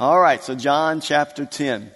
All 0.00 0.20
right, 0.20 0.40
so 0.40 0.54
John 0.54 1.00
chapter 1.00 1.44
10. 1.44 1.90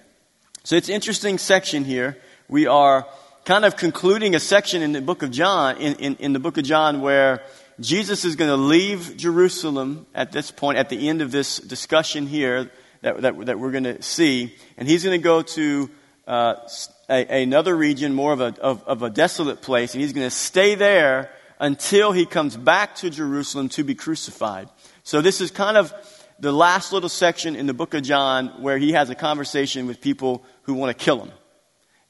So 0.65 0.75
it's 0.75 0.89
interesting 0.89 1.37
section 1.37 1.85
here. 1.85 2.17
We 2.49 2.67
are 2.67 3.07
kind 3.45 3.63
of 3.63 3.77
concluding 3.77 4.35
a 4.35 4.41
section 4.41 4.81
in 4.81 4.91
the 4.91 4.99
book 4.99 5.23
of 5.23 5.31
John, 5.31 5.77
in, 5.77 5.95
in, 5.95 6.15
in 6.17 6.33
the 6.33 6.39
book 6.39 6.57
of 6.57 6.65
John, 6.65 6.99
where 6.99 7.43
Jesus 7.79 8.25
is 8.25 8.35
going 8.35 8.49
to 8.49 8.57
leave 8.57 9.15
Jerusalem 9.15 10.05
at 10.13 10.33
this 10.33 10.51
point, 10.51 10.79
at 10.79 10.89
the 10.89 11.07
end 11.07 11.21
of 11.21 11.31
this 11.31 11.59
discussion 11.59 12.27
here 12.27 12.69
that, 13.03 13.21
that, 13.21 13.45
that 13.45 13.57
we're 13.57 13.71
going 13.71 13.85
to 13.85 14.01
see, 14.01 14.53
and 14.75 14.85
he's 14.85 15.05
going 15.05 15.17
to 15.17 15.23
go 15.23 15.41
to 15.41 15.89
uh, 16.27 16.55
a, 17.09 17.43
another 17.43 17.73
region, 17.73 18.13
more 18.13 18.33
of 18.33 18.41
a, 18.41 18.53
of, 18.59 18.83
of 18.83 19.01
a 19.01 19.09
desolate 19.09 19.61
place, 19.61 19.93
and 19.93 20.01
he's 20.01 20.11
going 20.11 20.27
to 20.27 20.35
stay 20.35 20.75
there 20.75 21.31
until 21.57 22.11
he 22.11 22.25
comes 22.25 22.57
back 22.57 22.95
to 22.95 23.09
Jerusalem 23.09 23.69
to 23.69 23.85
be 23.85 23.95
crucified. 23.95 24.67
So 25.03 25.21
this 25.21 25.39
is 25.39 25.51
kind 25.51 25.77
of 25.77 25.93
the 26.43 26.51
last 26.51 26.91
little 26.91 27.07
section 27.07 27.55
in 27.55 27.67
the 27.67 27.73
book 27.73 27.93
of 27.93 28.03
John 28.03 28.47
where 28.61 28.77
he 28.77 28.91
has 28.91 29.09
a 29.09 29.15
conversation 29.15 29.87
with 29.87 30.01
people 30.01 30.43
who 30.63 30.73
want 30.73 30.95
to 30.95 31.01
kill 31.01 31.23
him. 31.23 31.31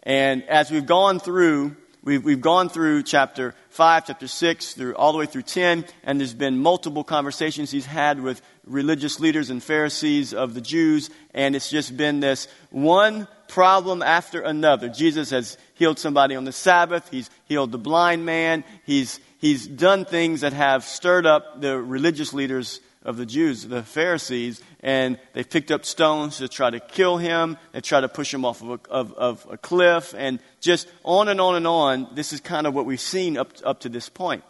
And 0.02 0.42
as 0.50 0.72
we've 0.72 0.88
gone 0.88 1.20
through, 1.20 1.76
we've, 2.04 2.24
we've 2.24 2.42
gone 2.42 2.68
through 2.68 3.04
chapter 3.04 3.54
5, 3.70 4.08
chapter 4.08 4.28
6, 4.28 4.74
through 4.74 4.96
all 4.96 5.12
the 5.12 5.20
way 5.20 5.28
through 5.28 5.44
10, 5.44 5.86
and 6.04 6.20
there's 6.20 6.34
been 6.34 6.58
multiple 6.58 7.04
conversations 7.04 7.70
he's 7.70 7.86
had 7.86 8.20
with 8.20 8.42
religious 8.66 9.20
leaders 9.20 9.52
and 9.52 9.62
Pharisees 9.62 10.34
of 10.34 10.56
the 10.56 10.62
Jews, 10.62 11.12
and 11.36 11.56
it's 11.56 11.70
just 11.70 11.96
been 11.96 12.20
this 12.20 12.48
one 12.72 13.28
problem 13.48 14.02
after 14.02 14.42
another. 14.42 14.90
Jesus 14.90 15.30
has 15.30 15.60
healed 15.76 16.00
somebody 16.00 16.36
on 16.36 16.44
the 16.44 16.52
Sabbath, 16.52 17.08
he's 17.10 17.30
healed 17.46 17.72
the 17.72 17.78
blind 17.78 18.26
man, 18.26 18.64
he's, 18.84 19.20
he's 19.38 19.68
done 19.68 20.06
things 20.06 20.42
that 20.42 20.54
have 20.54 20.84
stirred 20.86 21.28
up 21.28 21.62
the 21.62 21.80
religious 21.80 22.34
leaders 22.34 22.82
of 23.04 23.18
the 23.18 23.26
Jews, 23.26 23.68
the 23.68 23.84
Pharisees, 23.84 24.62
and 24.80 25.20
they 25.34 25.44
picked 25.44 25.72
up 25.72 25.86
stones 25.86 26.38
to 26.38 26.48
try 26.48 26.70
to 26.70 26.80
kill 26.80 27.18
him. 27.18 27.58
They 27.72 27.82
tried 27.82 28.02
to 28.02 28.10
push 28.10 28.34
him 28.34 28.46
off 28.46 28.62
of 28.62 28.70
a, 28.70 28.80
of, 28.90 29.14
of 29.14 29.48
a 29.50 29.58
cliff, 29.58 30.14
and 30.18 30.40
just 30.62 30.88
on 31.04 31.28
and 31.28 31.40
on 31.40 31.56
and 31.56 31.68
on. 31.68 32.08
This 32.14 32.34
is 32.34 32.40
kind 32.40 32.66
of 32.66 32.74
what 32.74 32.86
we've 32.86 33.00
seen 33.00 33.38
up, 33.38 33.52
up 33.66 33.82
to 33.82 33.90
this 33.90 34.10
point. 34.10 34.44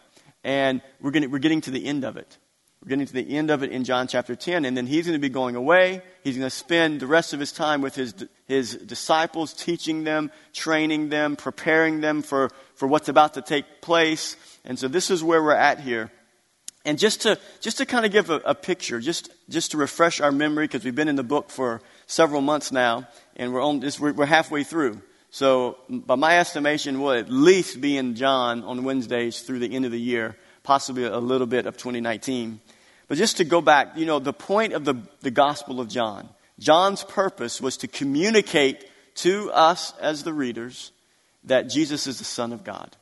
And 0.44 0.82
we're, 1.00 1.10
getting, 1.10 1.30
we're 1.30 1.38
getting 1.38 1.62
to 1.62 1.70
the 1.70 1.86
end 1.86 2.04
of 2.04 2.16
it. 2.16 2.38
We're 2.82 2.90
getting 2.90 3.06
to 3.06 3.12
the 3.14 3.36
end 3.36 3.50
of 3.50 3.62
it 3.62 3.72
in 3.72 3.84
John 3.84 4.08
chapter 4.08 4.36
10, 4.36 4.66
and 4.66 4.76
then 4.76 4.86
he's 4.86 5.06
going 5.06 5.18
to 5.18 5.18
be 5.18 5.30
going 5.30 5.56
away. 5.56 6.02
He's 6.22 6.36
going 6.36 6.46
to 6.46 6.54
spend 6.54 7.00
the 7.00 7.06
rest 7.06 7.32
of 7.32 7.40
his 7.40 7.50
time 7.50 7.80
with 7.80 7.94
his, 7.94 8.14
his 8.46 8.74
disciples, 8.74 9.54
teaching 9.54 10.04
them, 10.04 10.30
training 10.52 11.08
them, 11.08 11.34
preparing 11.36 12.02
them 12.02 12.20
for, 12.20 12.50
for 12.74 12.86
what's 12.86 13.08
about 13.08 13.34
to 13.34 13.42
take 13.42 13.80
place. 13.80 14.36
And 14.66 14.78
so 14.78 14.86
this 14.86 15.10
is 15.10 15.24
where 15.24 15.42
we're 15.42 15.52
at 15.52 15.80
here. 15.80 16.12
And 16.84 16.98
just 16.98 17.22
to, 17.22 17.38
just 17.60 17.78
to 17.78 17.86
kind 17.86 18.04
of 18.04 18.12
give 18.12 18.28
a, 18.28 18.36
a 18.44 18.54
picture, 18.54 19.00
just, 19.00 19.30
just 19.48 19.70
to 19.70 19.78
refresh 19.78 20.20
our 20.20 20.32
memory, 20.32 20.66
because 20.66 20.84
we've 20.84 20.94
been 20.94 21.08
in 21.08 21.16
the 21.16 21.22
book 21.22 21.50
for 21.50 21.80
several 22.06 22.42
months 22.42 22.72
now, 22.72 23.08
and 23.36 23.54
we're, 23.54 23.62
on, 23.62 23.80
we're, 23.98 24.12
we're 24.12 24.26
halfway 24.26 24.64
through. 24.64 25.00
So, 25.30 25.78
by 25.88 26.14
my 26.14 26.38
estimation, 26.38 27.00
we'll 27.00 27.18
at 27.18 27.30
least 27.30 27.80
be 27.80 27.96
in 27.96 28.14
John 28.14 28.62
on 28.62 28.84
Wednesdays 28.84 29.40
through 29.40 29.58
the 29.58 29.74
end 29.74 29.84
of 29.84 29.90
the 29.90 30.00
year, 30.00 30.36
possibly 30.62 31.04
a 31.04 31.18
little 31.18 31.46
bit 31.46 31.66
of 31.66 31.76
2019. 31.76 32.60
But 33.08 33.18
just 33.18 33.38
to 33.38 33.44
go 33.44 33.60
back, 33.60 33.96
you 33.96 34.06
know, 34.06 34.18
the 34.18 34.32
point 34.32 34.74
of 34.74 34.84
the, 34.84 34.94
the 35.22 35.30
Gospel 35.30 35.80
of 35.80 35.88
John, 35.88 36.28
John's 36.58 37.02
purpose 37.02 37.60
was 37.60 37.78
to 37.78 37.88
communicate 37.88 38.88
to 39.16 39.50
us 39.52 39.92
as 39.98 40.22
the 40.22 40.32
readers 40.32 40.92
that 41.44 41.68
Jesus 41.68 42.06
is 42.06 42.18
the 42.18 42.24
Son 42.24 42.52
of 42.52 42.64
God. 42.64 42.96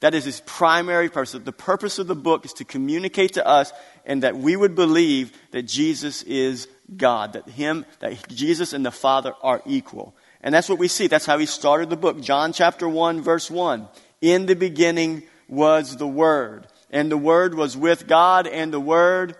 That 0.00 0.14
is 0.14 0.24
his 0.24 0.40
primary 0.40 1.08
purpose. 1.08 1.32
The 1.32 1.52
purpose 1.52 1.98
of 1.98 2.06
the 2.06 2.14
book 2.14 2.44
is 2.44 2.52
to 2.54 2.64
communicate 2.64 3.34
to 3.34 3.46
us 3.46 3.72
and 4.04 4.22
that 4.22 4.36
we 4.36 4.54
would 4.54 4.74
believe 4.74 5.32
that 5.52 5.62
Jesus 5.62 6.22
is 6.22 6.68
God, 6.94 7.32
that 7.32 7.48
him, 7.48 7.86
that 8.00 8.28
Jesus 8.28 8.72
and 8.72 8.84
the 8.84 8.90
Father 8.90 9.32
are 9.42 9.62
equal. 9.64 10.14
And 10.42 10.54
that's 10.54 10.68
what 10.68 10.78
we 10.78 10.88
see. 10.88 11.06
That's 11.06 11.26
how 11.26 11.38
he 11.38 11.46
started 11.46 11.88
the 11.88 11.96
book. 11.96 12.20
John 12.20 12.52
chapter 12.52 12.88
1 12.88 13.22
verse 13.22 13.50
1. 13.50 13.88
In 14.20 14.46
the 14.46 14.54
beginning 14.54 15.22
was 15.48 15.96
the 15.96 16.06
Word. 16.06 16.66
And 16.90 17.10
the 17.10 17.16
Word 17.16 17.54
was 17.54 17.76
with 17.76 18.06
God 18.06 18.46
and 18.46 18.72
the 18.72 18.80
Word 18.80 19.34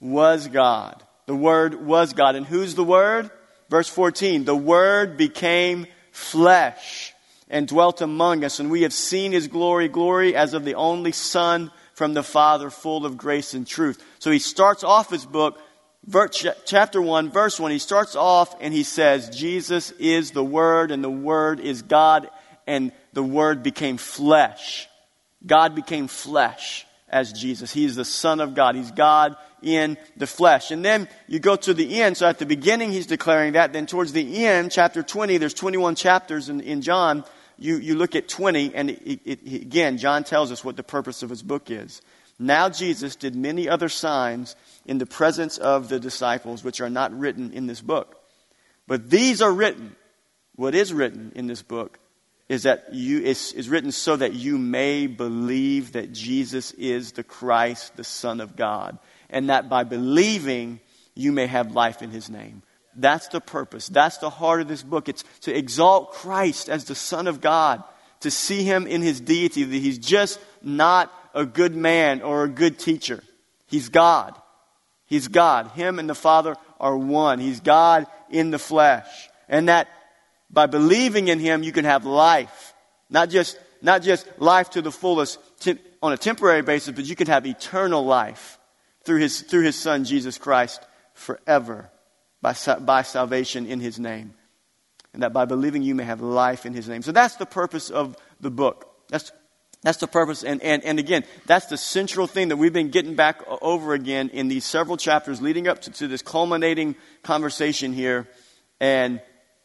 was 0.00 0.48
God. 0.48 1.02
The 1.26 1.34
Word 1.34 1.86
was 1.86 2.12
God. 2.12 2.36
And 2.36 2.46
who's 2.46 2.74
the 2.74 2.84
Word? 2.84 3.30
Verse 3.70 3.88
14. 3.88 4.44
The 4.44 4.54
Word 4.54 5.16
became 5.16 5.86
flesh 6.12 7.07
and 7.50 7.66
dwelt 7.66 8.00
among 8.00 8.44
us, 8.44 8.60
and 8.60 8.70
we 8.70 8.82
have 8.82 8.92
seen 8.92 9.32
his 9.32 9.48
glory, 9.48 9.88
glory 9.88 10.34
as 10.36 10.54
of 10.54 10.64
the 10.64 10.74
only 10.74 11.12
Son 11.12 11.70
from 11.94 12.14
the 12.14 12.22
Father, 12.22 12.70
full 12.70 13.04
of 13.04 13.16
grace 13.16 13.54
and 13.54 13.66
truth. 13.66 14.04
So 14.18 14.30
he 14.30 14.38
starts 14.38 14.84
off 14.84 15.10
his 15.10 15.24
book, 15.24 15.58
chapter 16.64 17.02
1, 17.02 17.30
verse 17.30 17.58
1. 17.58 17.70
He 17.70 17.78
starts 17.78 18.14
off 18.16 18.54
and 18.60 18.72
he 18.72 18.82
says, 18.82 19.30
Jesus 19.30 19.90
is 19.92 20.30
the 20.30 20.44
Word, 20.44 20.90
and 20.90 21.02
the 21.02 21.10
Word 21.10 21.60
is 21.60 21.82
God, 21.82 22.30
and 22.66 22.92
the 23.12 23.22
Word 23.22 23.62
became 23.62 23.96
flesh. 23.96 24.88
God 25.44 25.74
became 25.74 26.08
flesh 26.08 26.86
as 27.08 27.32
Jesus. 27.32 27.72
He 27.72 27.84
is 27.84 27.96
the 27.96 28.04
Son 28.04 28.40
of 28.40 28.54
God. 28.54 28.74
He's 28.74 28.90
God 28.90 29.36
in 29.62 29.96
the 30.16 30.26
flesh. 30.26 30.70
And 30.70 30.84
then 30.84 31.08
you 31.26 31.38
go 31.38 31.56
to 31.56 31.74
the 31.74 32.00
end. 32.02 32.16
So 32.16 32.28
at 32.28 32.38
the 32.38 32.46
beginning, 32.46 32.92
he's 32.92 33.06
declaring 33.06 33.54
that. 33.54 33.72
Then 33.72 33.86
towards 33.86 34.12
the 34.12 34.46
end, 34.46 34.70
chapter 34.70 35.02
20, 35.02 35.38
there's 35.38 35.54
21 35.54 35.94
chapters 35.94 36.48
in, 36.48 36.60
in 36.60 36.82
John 36.82 37.24
you, 37.58 37.76
you 37.76 37.94
look 37.94 38.14
at 38.14 38.28
20, 38.28 38.74
and 38.74 38.90
it, 38.90 39.20
it, 39.24 39.40
again, 39.44 39.98
John 39.98 40.24
tells 40.24 40.52
us 40.52 40.64
what 40.64 40.76
the 40.76 40.82
purpose 40.82 41.22
of 41.22 41.30
his 41.30 41.42
book 41.42 41.70
is. 41.70 42.00
Now 42.38 42.68
Jesus 42.68 43.16
did 43.16 43.34
many 43.34 43.68
other 43.68 43.88
signs 43.88 44.54
in 44.86 44.98
the 44.98 45.06
presence 45.06 45.58
of 45.58 45.88
the 45.88 45.98
disciples, 45.98 46.62
which 46.62 46.80
are 46.80 46.90
not 46.90 47.16
written 47.18 47.52
in 47.52 47.66
this 47.66 47.80
book. 47.80 48.16
But 48.86 49.10
these 49.10 49.42
are 49.42 49.52
written. 49.52 49.96
What 50.54 50.74
is 50.74 50.92
written 50.92 51.32
in 51.34 51.46
this 51.46 51.62
book 51.62 51.98
is 52.48 52.62
that 52.62 52.94
you 52.94 53.20
is, 53.20 53.52
is 53.52 53.68
written 53.68 53.92
so 53.92 54.16
that 54.16 54.32
you 54.32 54.56
may 54.56 55.06
believe 55.06 55.92
that 55.92 56.12
Jesus 56.12 56.72
is 56.72 57.12
the 57.12 57.22
Christ, 57.22 57.96
the 57.96 58.04
Son 58.04 58.40
of 58.40 58.56
God, 58.56 58.98
and 59.28 59.50
that 59.50 59.68
by 59.68 59.84
believing 59.84 60.80
you 61.14 61.32
may 61.32 61.46
have 61.46 61.72
life 61.72 62.02
in 62.02 62.10
his 62.10 62.30
name. 62.30 62.62
That's 62.98 63.28
the 63.28 63.40
purpose. 63.40 63.88
That's 63.88 64.18
the 64.18 64.28
heart 64.28 64.60
of 64.60 64.68
this 64.68 64.82
book. 64.82 65.08
It's 65.08 65.24
to 65.42 65.56
exalt 65.56 66.12
Christ 66.12 66.68
as 66.68 66.84
the 66.84 66.96
Son 66.96 67.28
of 67.28 67.40
God, 67.40 67.84
to 68.20 68.30
see 68.30 68.64
him 68.64 68.86
in 68.86 69.02
his 69.02 69.20
deity, 69.20 69.62
that 69.62 69.76
he's 69.76 69.98
just 69.98 70.40
not 70.62 71.12
a 71.32 71.46
good 71.46 71.76
man 71.76 72.22
or 72.22 72.42
a 72.42 72.48
good 72.48 72.78
teacher. 72.78 73.22
He's 73.66 73.88
God. 73.88 74.34
He's 75.06 75.28
God. 75.28 75.68
Him 75.68 76.00
and 76.00 76.10
the 76.10 76.14
Father 76.14 76.56
are 76.80 76.96
one. 76.96 77.38
He's 77.38 77.60
God 77.60 78.06
in 78.30 78.50
the 78.50 78.58
flesh. 78.58 79.06
And 79.48 79.68
that 79.68 79.88
by 80.50 80.66
believing 80.66 81.28
in 81.28 81.38
him, 81.38 81.62
you 81.62 81.72
can 81.72 81.84
have 81.84 82.04
life. 82.04 82.74
Not 83.08 83.30
just, 83.30 83.58
not 83.80 84.02
just 84.02 84.26
life 84.40 84.70
to 84.70 84.82
the 84.82 84.92
fullest 84.92 85.38
on 86.02 86.12
a 86.12 86.16
temporary 86.16 86.62
basis, 86.62 86.94
but 86.94 87.04
you 87.04 87.14
can 87.14 87.28
have 87.28 87.46
eternal 87.46 88.04
life 88.04 88.58
through 89.04 89.20
his, 89.20 89.42
through 89.42 89.62
his 89.62 89.76
Son, 89.76 90.04
Jesus 90.04 90.36
Christ, 90.36 90.82
forever 91.14 91.90
by, 92.40 92.54
by 92.80 93.02
salvation 93.02 93.66
in 93.66 93.80
his 93.80 93.98
name. 93.98 94.34
And 95.12 95.22
that 95.22 95.32
by 95.32 95.46
believing 95.46 95.82
you 95.82 95.94
may 95.94 96.04
have 96.04 96.20
life 96.20 96.66
in 96.66 96.74
his 96.74 96.88
name. 96.88 97.02
So 97.02 97.12
that's 97.12 97.36
the 97.36 97.46
purpose 97.46 97.90
of 97.90 98.16
the 98.40 98.50
book. 98.50 98.94
That's, 99.08 99.32
that's 99.82 99.98
the 99.98 100.06
purpose. 100.06 100.44
And, 100.44 100.62
and, 100.62 100.84
and 100.84 100.98
again, 100.98 101.24
that's 101.46 101.66
the 101.66 101.76
central 101.76 102.26
thing 102.26 102.48
that 102.48 102.56
we've 102.56 102.72
been 102.72 102.90
getting 102.90 103.14
back 103.14 103.42
over 103.62 103.94
again 103.94 104.28
in 104.30 104.48
these 104.48 104.64
several 104.64 104.96
chapters 104.96 105.40
leading 105.40 105.66
up 105.66 105.82
to, 105.82 105.90
to 105.92 106.08
this 106.08 106.22
culminating 106.22 106.94
conversation 107.22 107.92
here. 107.92 108.28
And 108.80 109.20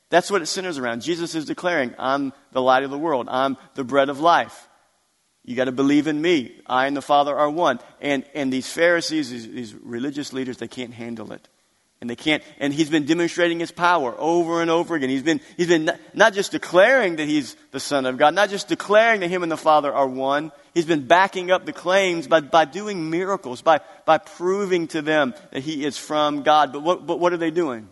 that's 0.09 0.31
what 0.31 0.41
it 0.41 0.45
centers 0.45 0.77
around. 0.77 1.01
Jesus 1.01 1.35
is 1.35 1.45
declaring, 1.45 1.93
I'm 1.97 2.33
the 2.51 2.61
light 2.61 2.83
of 2.83 2.91
the 2.91 2.97
world. 2.97 3.27
I'm 3.29 3.57
the 3.75 3.83
bread 3.83 4.09
of 4.09 4.19
life. 4.19 4.69
You 5.43 5.55
got 5.55 5.65
to 5.65 5.71
believe 5.71 6.07
in 6.07 6.21
me. 6.21 6.61
I 6.65 6.87
and 6.87 6.95
the 6.95 7.01
Father 7.01 7.35
are 7.35 7.49
one. 7.49 7.79
And, 7.99 8.23
and 8.33 8.53
these 8.53 8.71
Pharisees, 8.71 9.29
these, 9.29 9.47
these 9.47 9.73
religious 9.73 10.31
leaders, 10.31 10.57
they 10.57 10.67
can't 10.67 10.93
handle 10.93 11.33
it. 11.33 11.47
And 12.03 12.09
they 12.09 12.17
can't, 12.17 12.43
and 12.59 12.73
he's 12.73 12.89
been 12.89 13.05
demonstrating 13.05 13.61
his 13.61 13.71
power 13.71 14.13
over 14.17 14.61
and 14.61 14.69
over 14.69 14.93
again. 14.93 15.07
He's 15.07 15.23
been, 15.23 15.39
he's 15.55 15.69
been 15.69 15.89
not, 16.13 16.33
just 16.33 16.51
declaring 16.51 17.15
that 17.15 17.29
he's 17.29 17.55
the 17.71 17.79
Son 17.79 18.05
of 18.05 18.17
God, 18.17 18.35
not 18.35 18.49
just 18.49 18.67
declaring 18.67 19.21
that 19.21 19.29
him 19.29 19.41
and 19.41 19.49
the 19.49 19.55
Father 19.55 19.93
are 19.93 20.05
one. 20.05 20.51
He's 20.73 20.83
been 20.83 21.07
backing 21.07 21.49
up 21.49 21.65
the 21.65 21.71
claims 21.71 22.27
by, 22.27 22.41
by 22.41 22.65
doing 22.65 23.09
miracles, 23.09 23.61
by, 23.61 23.79
by 24.03 24.17
proving 24.17 24.87
to 24.87 25.01
them 25.01 25.33
that 25.51 25.61
he 25.61 25.85
is 25.85 25.97
from 25.97 26.43
God. 26.43 26.73
But 26.73 26.81
what, 26.81 27.07
but 27.07 27.21
what 27.21 27.31
are 27.31 27.37
they 27.37 27.51
doing? 27.51 27.87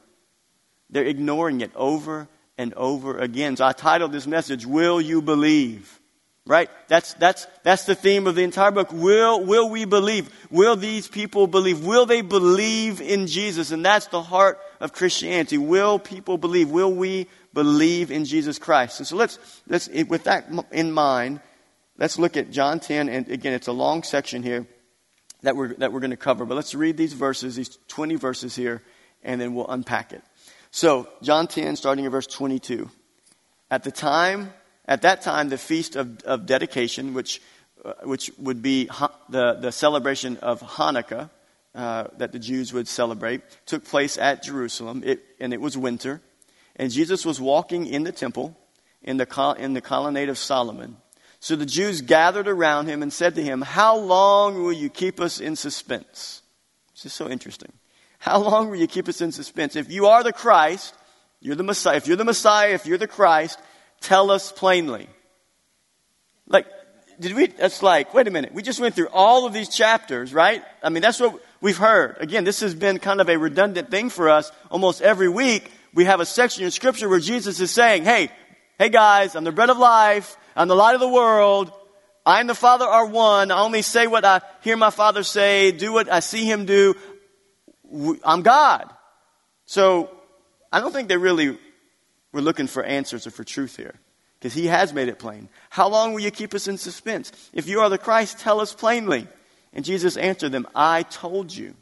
They're 0.89 1.05
ignoring 1.05 1.61
it 1.61 1.71
over 1.73 2.27
and 2.57 2.73
over 2.73 3.17
again. 3.17 3.55
So 3.55 3.65
I 3.65 3.71
titled 3.71 4.11
this 4.11 4.27
message, 4.27 4.65
Will 4.65 4.99
You 4.99 5.21
Believe? 5.21 6.00
Right? 6.47 6.69
That's, 6.87 7.13
that's, 7.15 7.45
that's 7.63 7.85
the 7.85 7.93
theme 7.93 8.25
of 8.25 8.33
the 8.33 8.43
entire 8.43 8.71
book. 8.71 8.91
Will, 8.91 9.45
will 9.45 9.69
we 9.69 9.85
believe? 9.85 10.29
Will 10.49 10.75
these 10.75 11.07
people 11.07 11.45
believe? 11.45 11.85
Will 11.85 12.07
they 12.07 12.21
believe 12.21 12.99
in 12.99 13.27
Jesus? 13.27 13.71
And 13.71 13.85
that's 13.85 14.07
the 14.07 14.23
heart 14.23 14.59
of 14.79 14.91
Christianity. 14.91 15.59
Will 15.59 15.99
people 15.99 16.39
believe? 16.39 16.71
Will 16.71 16.91
we 16.91 17.27
believe 17.53 18.09
in 18.09 18.25
Jesus 18.25 18.57
Christ? 18.57 18.99
And 18.99 19.07
so 19.07 19.17
let's, 19.17 19.61
let's, 19.67 19.87
eh, 19.93 20.03
with 20.07 20.23
that 20.23 20.49
in 20.71 20.91
mind, 20.91 21.41
let's 21.99 22.17
look 22.17 22.35
at 22.35 22.49
John 22.49 22.79
10. 22.79 23.07
And 23.07 23.29
again, 23.29 23.53
it's 23.53 23.67
a 23.67 23.71
long 23.71 24.01
section 24.01 24.41
here 24.41 24.65
that 25.43 25.55
we're, 25.55 25.75
that 25.75 25.93
we're 25.93 25.99
going 25.99 26.11
to 26.11 26.17
cover. 26.17 26.45
But 26.45 26.55
let's 26.55 26.73
read 26.73 26.97
these 26.97 27.13
verses, 27.13 27.55
these 27.55 27.77
20 27.87 28.15
verses 28.15 28.55
here. 28.55 28.81
and 29.23 29.39
then 29.39 29.53
we'll 29.53 29.69
unpack 29.69 30.13
it. 30.13 30.23
So, 30.71 31.07
John 31.21 31.47
10, 31.47 31.75
starting 31.75 32.05
at 32.05 32.11
verse 32.11 32.27
22. 32.27 32.89
At 33.69 33.83
the 33.83 33.91
time, 33.91 34.53
at 34.91 35.03
that 35.03 35.21
time, 35.21 35.47
the 35.47 35.57
feast 35.57 35.95
of, 35.95 36.21
of 36.23 36.45
dedication, 36.45 37.13
which, 37.13 37.41
uh, 37.85 37.93
which 38.03 38.29
would 38.37 38.61
be 38.61 38.87
ha- 38.87 39.15
the, 39.29 39.53
the 39.53 39.71
celebration 39.71 40.35
of 40.39 40.59
Hanukkah, 40.59 41.29
uh, 41.73 42.07
that 42.17 42.33
the 42.33 42.39
Jews 42.39 42.73
would 42.73 42.89
celebrate, 42.89 43.39
took 43.65 43.85
place 43.85 44.17
at 44.17 44.43
Jerusalem, 44.43 45.01
it, 45.05 45.23
and 45.39 45.53
it 45.53 45.61
was 45.61 45.77
winter. 45.77 46.19
And 46.75 46.91
Jesus 46.91 47.25
was 47.25 47.39
walking 47.39 47.87
in 47.87 48.03
the 48.03 48.11
temple 48.11 48.57
in 49.01 49.15
the, 49.15 49.55
in 49.57 49.71
the 49.71 49.79
colonnade 49.79 50.27
of 50.27 50.37
Solomon. 50.37 50.97
So 51.39 51.55
the 51.55 51.65
Jews 51.65 52.01
gathered 52.01 52.49
around 52.49 52.87
him 52.87 53.01
and 53.01 53.13
said 53.13 53.35
to 53.35 53.41
him, 53.41 53.61
How 53.61 53.95
long 53.95 54.61
will 54.61 54.73
you 54.73 54.89
keep 54.89 55.21
us 55.21 55.39
in 55.39 55.55
suspense? 55.55 56.41
This 56.93 57.05
is 57.05 57.13
so 57.13 57.29
interesting. 57.29 57.71
How 58.19 58.39
long 58.39 58.69
will 58.69 58.77
you 58.77 58.87
keep 58.87 59.07
us 59.07 59.21
in 59.21 59.31
suspense? 59.31 59.77
If 59.77 59.89
you 59.89 60.07
are 60.07 60.21
the 60.21 60.33
Christ, 60.33 60.93
you're 61.39 61.55
the 61.55 61.63
Messiah. 61.63 61.95
If 61.95 62.07
you're 62.07 62.17
the 62.17 62.25
Messiah, 62.25 62.73
if 62.73 62.85
you're 62.85 62.97
the 62.97 63.07
Christ, 63.07 63.57
tell 64.01 64.31
us 64.31 64.51
plainly. 64.51 65.07
Like, 66.47 66.67
did 67.19 67.33
we, 67.33 67.47
that's 67.47 67.81
like, 67.83 68.13
wait 68.13 68.27
a 68.27 68.31
minute, 68.31 68.53
we 68.53 68.63
just 68.63 68.79
went 68.79 68.95
through 68.95 69.09
all 69.13 69.45
of 69.45 69.53
these 69.53 69.69
chapters, 69.69 70.33
right? 70.33 70.63
I 70.83 70.89
mean, 70.89 71.01
that's 71.01 71.19
what 71.19 71.41
we've 71.61 71.77
heard. 71.77 72.17
Again, 72.19 72.43
this 72.43 72.59
has 72.61 72.73
been 72.73 72.97
kind 72.97 73.21
of 73.21 73.29
a 73.29 73.37
redundant 73.37 73.89
thing 73.89 74.09
for 74.09 74.29
us 74.29 74.51
almost 74.69 75.01
every 75.01 75.29
week. 75.29 75.71
We 75.93 76.05
have 76.05 76.19
a 76.19 76.25
section 76.25 76.63
in 76.63 76.71
Scripture 76.71 77.07
where 77.07 77.19
Jesus 77.19 77.59
is 77.59 77.71
saying, 77.71 78.03
hey, 78.03 78.29
hey 78.79 78.89
guys, 78.89 79.35
I'm 79.35 79.43
the 79.43 79.51
bread 79.51 79.69
of 79.69 79.77
life. 79.77 80.35
I'm 80.55 80.67
the 80.67 80.75
light 80.75 80.95
of 80.95 81.01
the 81.01 81.07
world. 81.07 81.71
I 82.25 82.39
and 82.39 82.49
the 82.49 82.55
Father 82.55 82.85
are 82.85 83.05
one. 83.05 83.51
I 83.51 83.61
only 83.61 83.81
say 83.81 84.07
what 84.07 84.25
I 84.25 84.41
hear 84.61 84.77
my 84.77 84.89
Father 84.89 85.23
say, 85.23 85.71
do 85.71 85.93
what 85.93 86.11
I 86.11 86.19
see 86.19 86.45
Him 86.45 86.65
do. 86.65 86.95
I'm 88.23 88.41
God. 88.41 88.89
So 89.65 90.09
I 90.71 90.79
don't 90.79 90.91
think 90.91 91.07
they 91.07 91.17
really 91.17 91.57
were 92.31 92.41
looking 92.41 92.67
for 92.67 92.83
answers 92.83 93.27
or 93.27 93.31
for 93.31 93.43
truth 93.43 93.77
here. 93.77 93.95
Because 94.39 94.53
He 94.53 94.67
has 94.67 94.93
made 94.93 95.07
it 95.07 95.19
plain. 95.19 95.49
How 95.69 95.87
long 95.87 96.13
will 96.13 96.21
you 96.21 96.31
keep 96.31 96.53
us 96.53 96.67
in 96.67 96.77
suspense? 96.77 97.31
If 97.53 97.67
you 97.67 97.81
are 97.81 97.89
the 97.89 97.97
Christ, 97.97 98.39
tell 98.39 98.59
us 98.59 98.73
plainly. 98.73 99.27
And 99.73 99.85
Jesus 99.85 100.17
answered 100.17 100.51
them, 100.51 100.67
I 100.75 101.03
told 101.03 101.53
you, 101.53 101.75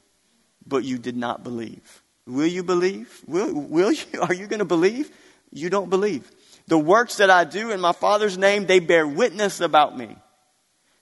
but 0.66 0.84
you 0.84 0.98
did 0.98 1.18
not 1.18 1.44
believe. 1.44 2.04
Will 2.28 2.48
you 2.48 2.64
believe? 2.64 3.22
Will, 3.26 3.54
will 3.54 3.92
you? 3.92 4.06
Are 4.22 4.34
you 4.34 4.46
going 4.46 4.60
to 4.60 4.66
believe? 4.66 5.10
You 5.52 5.70
don't 5.70 5.90
believe. 5.90 6.30
The 6.68 6.78
works 6.78 7.18
that 7.18 7.32
I 7.32 7.44
do 7.44 7.72
in 7.72 7.82
my 7.82 7.92
Father's 7.92 8.38
name, 8.38 8.68
they 8.68 8.80
bear 8.80 9.08
witness 9.08 9.60
about 9.62 9.98
me. 9.98 10.16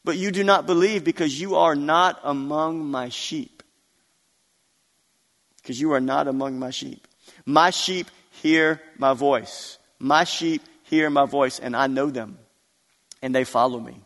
But 0.05 0.15
you 0.15 0.31
do 0.31 0.45
not 0.45 0.65
believe 0.65 1.03
because 1.03 1.39
you 1.39 1.55
are 1.55 1.75
not 1.75 2.21
among 2.23 2.85
my 2.85 3.09
sheep. 3.09 3.61
Because 5.57 5.81
you 5.81 5.91
are 5.91 5.99
not 5.99 6.29
among 6.29 6.57
my 6.57 6.69
sheep. 6.69 7.05
My 7.45 7.71
sheep 7.71 8.07
hear 8.41 8.81
my 8.97 9.13
voice. 9.13 9.77
My 9.99 10.23
sheep 10.23 10.61
hear 10.83 11.09
my 11.09 11.25
voice, 11.25 11.59
and 11.59 11.75
I 11.75 11.87
know 11.87 12.09
them, 12.09 12.37
and 13.21 13.33
they 13.33 13.43
follow 13.43 13.79
me. 13.79 14.01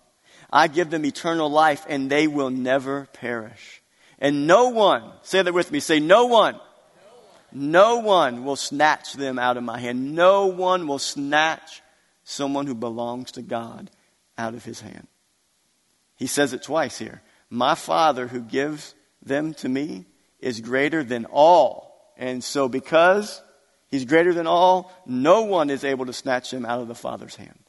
I 0.52 0.68
give 0.68 0.90
them 0.90 1.06
eternal 1.06 1.50
life, 1.50 1.86
and 1.88 2.10
they 2.10 2.28
will 2.28 2.50
never 2.50 3.08
perish. 3.14 3.82
And 4.20 4.48
no 4.48 4.70
one, 4.70 5.04
say 5.22 5.42
that 5.42 5.54
with 5.54 5.72
me, 5.72 5.80
say, 5.80 6.00
no 6.00 6.26
one 6.26 6.60
no 7.52 7.98
one 7.98 8.46
will 8.46 8.56
snatch 8.56 9.14
them 9.14 9.38
out 9.38 9.58
of 9.58 9.64
my 9.64 9.80
hand. 9.80 10.16
No 10.16 10.48
one 10.48 10.88
will 10.88 11.00
snatch 11.00 11.82
someone 12.24 12.66
who 12.66 12.76
belongs 12.76 13.34
to 13.34 13.42
God 13.42 13.92
out 14.38 14.54
of 14.54 14.64
his 14.64 14.80
hand. 14.80 15.08
He 16.16 16.28
says 16.28 16.54
it 16.54 16.64
twice 16.64 16.98
here. 16.98 17.22
My 17.50 17.76
Father 17.76 18.28
who 18.28 18.42
gives 18.42 18.96
them 19.22 19.54
to 19.56 19.68
me 19.68 20.06
is 20.40 20.62
greater 20.62 21.04
than 21.04 21.26
all. 21.26 22.14
And 22.16 22.44
so, 22.44 22.70
because 22.70 23.42
he's 23.92 24.06
greater 24.06 24.34
than 24.34 24.48
all, 24.48 24.92
no 25.06 25.44
one 25.44 25.70
is 25.70 25.84
able 25.84 26.08
to 26.08 26.14
snatch 26.14 26.52
him 26.52 26.66
out 26.66 26.82
of 26.82 26.88
the 26.88 26.96
Father's 26.96 27.36
hand. 27.36 27.60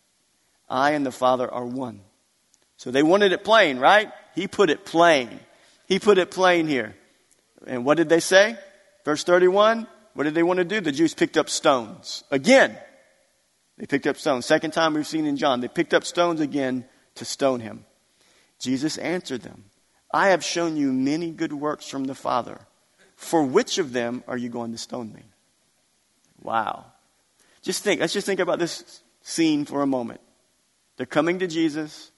I 0.71 0.93
and 0.93 1.05
the 1.05 1.13
Father 1.13 1.53
are 1.53 1.67
one. 1.67 2.01
So 2.79 2.91
they 2.91 3.03
wanted 3.03 3.33
it 3.33 3.45
plain, 3.45 3.79
right? 3.79 4.11
He 4.35 4.49
put 4.49 4.71
it 4.71 4.85
plain. 4.85 5.39
He 5.87 5.99
put 5.99 6.19
it 6.19 6.31
plain 6.31 6.67
here. 6.67 6.97
And 7.67 7.85
what 7.85 7.97
did 7.97 8.09
they 8.09 8.21
say? 8.21 8.57
Verse 9.05 9.25
31, 9.25 9.87
what 10.15 10.25
did 10.25 10.35
they 10.35 10.43
want 10.43 10.59
to 10.59 10.65
do? 10.65 10.81
The 10.81 10.93
Jews 10.93 11.15
picked 11.15 11.37
up 11.37 11.51
stones. 11.51 12.25
Again, 12.31 12.77
they 13.79 13.87
picked 13.87 14.07
up 14.07 14.17
stones. 14.17 14.47
Second 14.47 14.73
time 14.73 14.95
we've 14.95 15.07
seen 15.07 15.27
in 15.27 15.37
John, 15.37 15.61
they 15.61 15.69
picked 15.69 15.95
up 15.95 16.05
stones 16.05 16.41
again 16.41 16.85
to 17.17 17.25
stone 17.25 17.61
him. 17.61 17.85
Jesus 18.59 18.97
answered 18.99 19.43
them, 19.43 19.65
I 20.13 20.29
have 20.29 20.45
shown 20.45 20.77
you 20.77 20.93
many 20.93 21.31
good 21.31 21.53
works 21.53 21.89
from 21.89 22.05
the 22.05 22.15
Father. 22.15 22.61
For 23.17 23.43
which 23.43 23.79
of 23.79 23.93
them 23.93 24.23
are 24.27 24.37
you 24.37 24.49
going 24.49 24.73
to 24.73 24.79
stone 24.79 25.13
me? 25.13 25.23
Wow. 26.43 26.87
Just 27.63 27.83
think, 27.83 28.01
let's 28.01 28.13
just 28.13 28.27
think 28.27 28.41
about 28.41 28.59
this 28.59 29.03
scene 29.23 29.65
for 29.65 29.83
a 29.83 29.87
moment. 29.87 30.21
They're 30.97 31.07
coming 31.07 31.39
to 31.39 31.47
Jesus. 31.47 32.11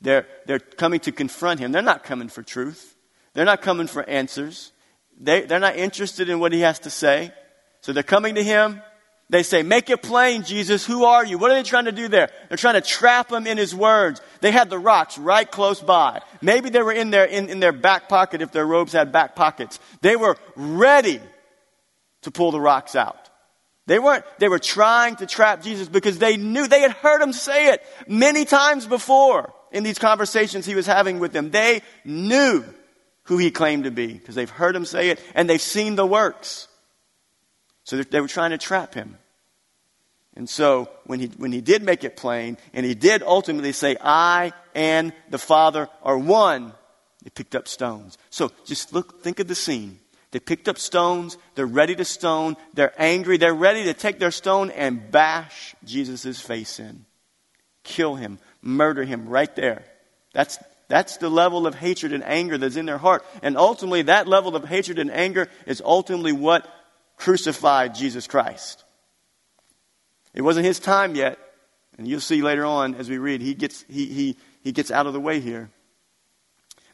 They're, 0.00 0.26
they're 0.46 0.58
coming 0.58 1.00
to 1.00 1.12
confront 1.12 1.60
him. 1.60 1.72
They're 1.72 1.82
not 1.82 2.04
coming 2.04 2.28
for 2.28 2.42
truth. 2.42 2.94
They're 3.32 3.44
not 3.44 3.62
coming 3.62 3.86
for 3.86 4.08
answers. 4.08 4.72
They, 5.18 5.42
they're 5.42 5.58
not 5.58 5.76
interested 5.76 6.28
in 6.28 6.38
what 6.38 6.52
he 6.52 6.60
has 6.60 6.78
to 6.80 6.90
say. 6.90 7.32
So 7.80 7.92
they're 7.92 8.02
coming 8.02 8.34
to 8.36 8.42
him. 8.42 8.82
They 9.30 9.42
say, 9.42 9.62
Make 9.62 9.88
it 9.88 10.02
plain, 10.02 10.42
Jesus. 10.42 10.84
Who 10.84 11.04
are 11.04 11.24
you? 11.24 11.38
What 11.38 11.50
are 11.50 11.54
they 11.54 11.62
trying 11.62 11.86
to 11.86 11.92
do 11.92 12.08
there? 12.08 12.30
They're 12.48 12.58
trying 12.58 12.74
to 12.74 12.80
trap 12.82 13.32
him 13.32 13.46
in 13.46 13.56
his 13.56 13.74
words. 13.74 14.20
They 14.40 14.50
had 14.50 14.68
the 14.68 14.78
rocks 14.78 15.16
right 15.16 15.50
close 15.50 15.80
by. 15.80 16.20
Maybe 16.42 16.68
they 16.68 16.82
were 16.82 16.92
in 16.92 17.10
their, 17.10 17.24
in, 17.24 17.48
in 17.48 17.60
their 17.60 17.72
back 17.72 18.08
pocket 18.08 18.42
if 18.42 18.52
their 18.52 18.66
robes 18.66 18.92
had 18.92 19.12
back 19.12 19.34
pockets. 19.34 19.80
They 20.02 20.16
were 20.16 20.36
ready 20.56 21.20
to 22.22 22.30
pull 22.30 22.52
the 22.52 22.60
rocks 22.60 22.94
out. 22.94 23.23
They 23.86 23.98
weren't, 23.98 24.24
they 24.38 24.48
were 24.48 24.58
trying 24.58 25.16
to 25.16 25.26
trap 25.26 25.62
Jesus 25.62 25.88
because 25.88 26.18
they 26.18 26.36
knew, 26.36 26.66
they 26.66 26.80
had 26.80 26.92
heard 26.92 27.20
him 27.20 27.32
say 27.32 27.68
it 27.68 27.82
many 28.08 28.44
times 28.44 28.86
before 28.86 29.52
in 29.72 29.82
these 29.82 29.98
conversations 29.98 30.64
he 30.64 30.74
was 30.74 30.86
having 30.86 31.18
with 31.18 31.32
them. 31.32 31.50
They 31.50 31.82
knew 32.04 32.64
who 33.24 33.36
he 33.38 33.50
claimed 33.50 33.84
to 33.84 33.90
be 33.90 34.14
because 34.14 34.34
they've 34.34 34.48
heard 34.48 34.74
him 34.74 34.86
say 34.86 35.10
it 35.10 35.20
and 35.34 35.48
they've 35.48 35.60
seen 35.60 35.96
the 35.96 36.06
works. 36.06 36.68
So 37.84 38.02
they 38.02 38.20
were 38.22 38.28
trying 38.28 38.50
to 38.50 38.58
trap 38.58 38.94
him. 38.94 39.18
And 40.34 40.48
so 40.48 40.88
when 41.04 41.20
he, 41.20 41.26
when 41.26 41.52
he 41.52 41.60
did 41.60 41.82
make 41.82 42.04
it 42.04 42.16
plain 42.16 42.56
and 42.72 42.84
he 42.86 42.94
did 42.94 43.22
ultimately 43.22 43.72
say, 43.72 43.96
I 44.00 44.52
and 44.74 45.12
the 45.28 45.38
Father 45.38 45.88
are 46.02 46.18
one, 46.18 46.72
they 47.22 47.30
picked 47.30 47.54
up 47.54 47.68
stones. 47.68 48.16
So 48.30 48.50
just 48.64 48.92
look, 48.94 49.22
think 49.22 49.40
of 49.40 49.46
the 49.46 49.54
scene. 49.54 50.00
They 50.34 50.40
picked 50.40 50.68
up 50.68 50.78
stones. 50.78 51.38
They're 51.54 51.64
ready 51.64 51.94
to 51.94 52.04
stone. 52.04 52.56
They're 52.72 52.92
angry. 53.00 53.36
They're 53.36 53.54
ready 53.54 53.84
to 53.84 53.94
take 53.94 54.18
their 54.18 54.32
stone 54.32 54.72
and 54.72 55.12
bash 55.12 55.76
Jesus' 55.84 56.40
face 56.40 56.80
in. 56.80 57.04
Kill 57.84 58.16
him. 58.16 58.40
Murder 58.60 59.04
him 59.04 59.28
right 59.28 59.54
there. 59.54 59.84
That's, 60.32 60.58
that's 60.88 61.18
the 61.18 61.28
level 61.28 61.68
of 61.68 61.76
hatred 61.76 62.12
and 62.12 62.24
anger 62.24 62.58
that's 62.58 62.74
in 62.74 62.84
their 62.84 62.98
heart. 62.98 63.24
And 63.44 63.56
ultimately, 63.56 64.02
that 64.02 64.26
level 64.26 64.56
of 64.56 64.64
hatred 64.64 64.98
and 64.98 65.08
anger 65.08 65.48
is 65.66 65.80
ultimately 65.84 66.32
what 66.32 66.66
crucified 67.16 67.94
Jesus 67.94 68.26
Christ. 68.26 68.82
It 70.34 70.42
wasn't 70.42 70.66
his 70.66 70.80
time 70.80 71.14
yet. 71.14 71.38
And 71.96 72.08
you'll 72.08 72.18
see 72.18 72.42
later 72.42 72.64
on 72.64 72.96
as 72.96 73.08
we 73.08 73.18
read, 73.18 73.40
he 73.40 73.54
gets, 73.54 73.84
he, 73.88 74.06
he, 74.06 74.36
he 74.64 74.72
gets 74.72 74.90
out 74.90 75.06
of 75.06 75.12
the 75.12 75.20
way 75.20 75.38
here. 75.38 75.70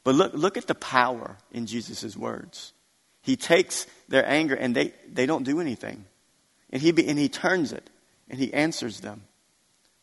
But 0.05 0.15
look, 0.15 0.35
look 0.35 0.59
at 0.59 0.67
the 0.67 0.75
power 0.75 1.39
in 1.51 1.65
Jesus' 1.65 2.15
words. 2.19 2.75
He 3.23 3.37
takes 3.37 3.87
their 4.09 4.27
anger 4.27 4.55
and 4.55 4.75
they, 4.75 4.93
they 5.11 5.27
don't 5.27 5.45
do 5.45 5.61
anything. 5.61 6.05
And 6.71 6.81
he, 6.81 6.91
and 6.91 7.19
he 7.19 7.29
turns 7.29 7.73
it 7.73 7.91
and 8.29 8.39
he 8.39 8.53
answers 8.53 9.01
them. 9.01 9.23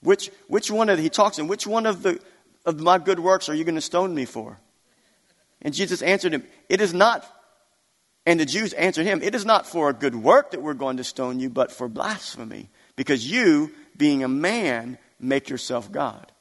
Which, 0.01 0.29
which 0.47 0.69
one 0.69 0.89
of 0.89 0.97
the, 0.97 1.03
he 1.03 1.09
talks 1.09 1.39
in 1.39 1.47
which 1.47 1.65
one 1.65 1.85
of 1.85 2.03
the, 2.03 2.19
of 2.65 2.79
my 2.79 2.97
good 2.97 3.19
works 3.19 3.49
are 3.49 3.55
you 3.55 3.63
going 3.63 3.75
to 3.75 3.81
stone 3.81 4.13
me 4.13 4.25
for? 4.25 4.57
And 5.61 5.73
Jesus 5.73 6.01
answered 6.01 6.33
him, 6.33 6.43
It 6.69 6.81
is 6.81 6.93
not, 6.93 7.25
and 8.25 8.39
the 8.39 8.45
Jews 8.45 8.73
answered 8.73 9.05
him, 9.05 9.23
It 9.23 9.33
is 9.33 9.45
not 9.45 9.65
for 9.65 9.89
a 9.89 9.93
good 9.93 10.15
work 10.15 10.51
that 10.51 10.61
we're 10.61 10.75
going 10.75 10.97
to 10.97 11.03
stone 11.03 11.39
you, 11.39 11.49
but 11.49 11.71
for 11.71 11.87
blasphemy, 11.87 12.69
because 12.95 13.29
you, 13.29 13.71
being 13.95 14.23
a 14.23 14.27
man, 14.27 14.99
make 15.19 15.49
yourself 15.49 15.91
God. 15.91 16.31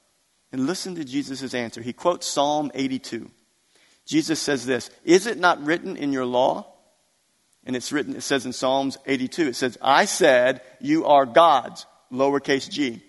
And 0.52 0.66
listen 0.66 0.94
to 0.96 1.04
Jesus' 1.04 1.54
answer. 1.54 1.80
He 1.80 1.92
quotes 1.92 2.26
Psalm 2.26 2.70
82. 2.74 3.30
Jesus 4.06 4.40
says 4.40 4.64
this 4.64 4.90
Is 5.04 5.26
it 5.26 5.38
not 5.38 5.64
written 5.64 5.96
in 5.96 6.12
your 6.12 6.24
law? 6.24 6.72
And 7.64 7.74
it's 7.74 7.90
written, 7.90 8.14
it 8.14 8.22
says 8.22 8.46
in 8.46 8.52
Psalms 8.52 8.96
82, 9.06 9.48
it 9.48 9.56
says, 9.56 9.76
I 9.82 10.04
said, 10.04 10.62
You 10.80 11.06
are 11.06 11.26
gods, 11.26 11.84
lowercase 12.12 12.70
g. 12.70 13.02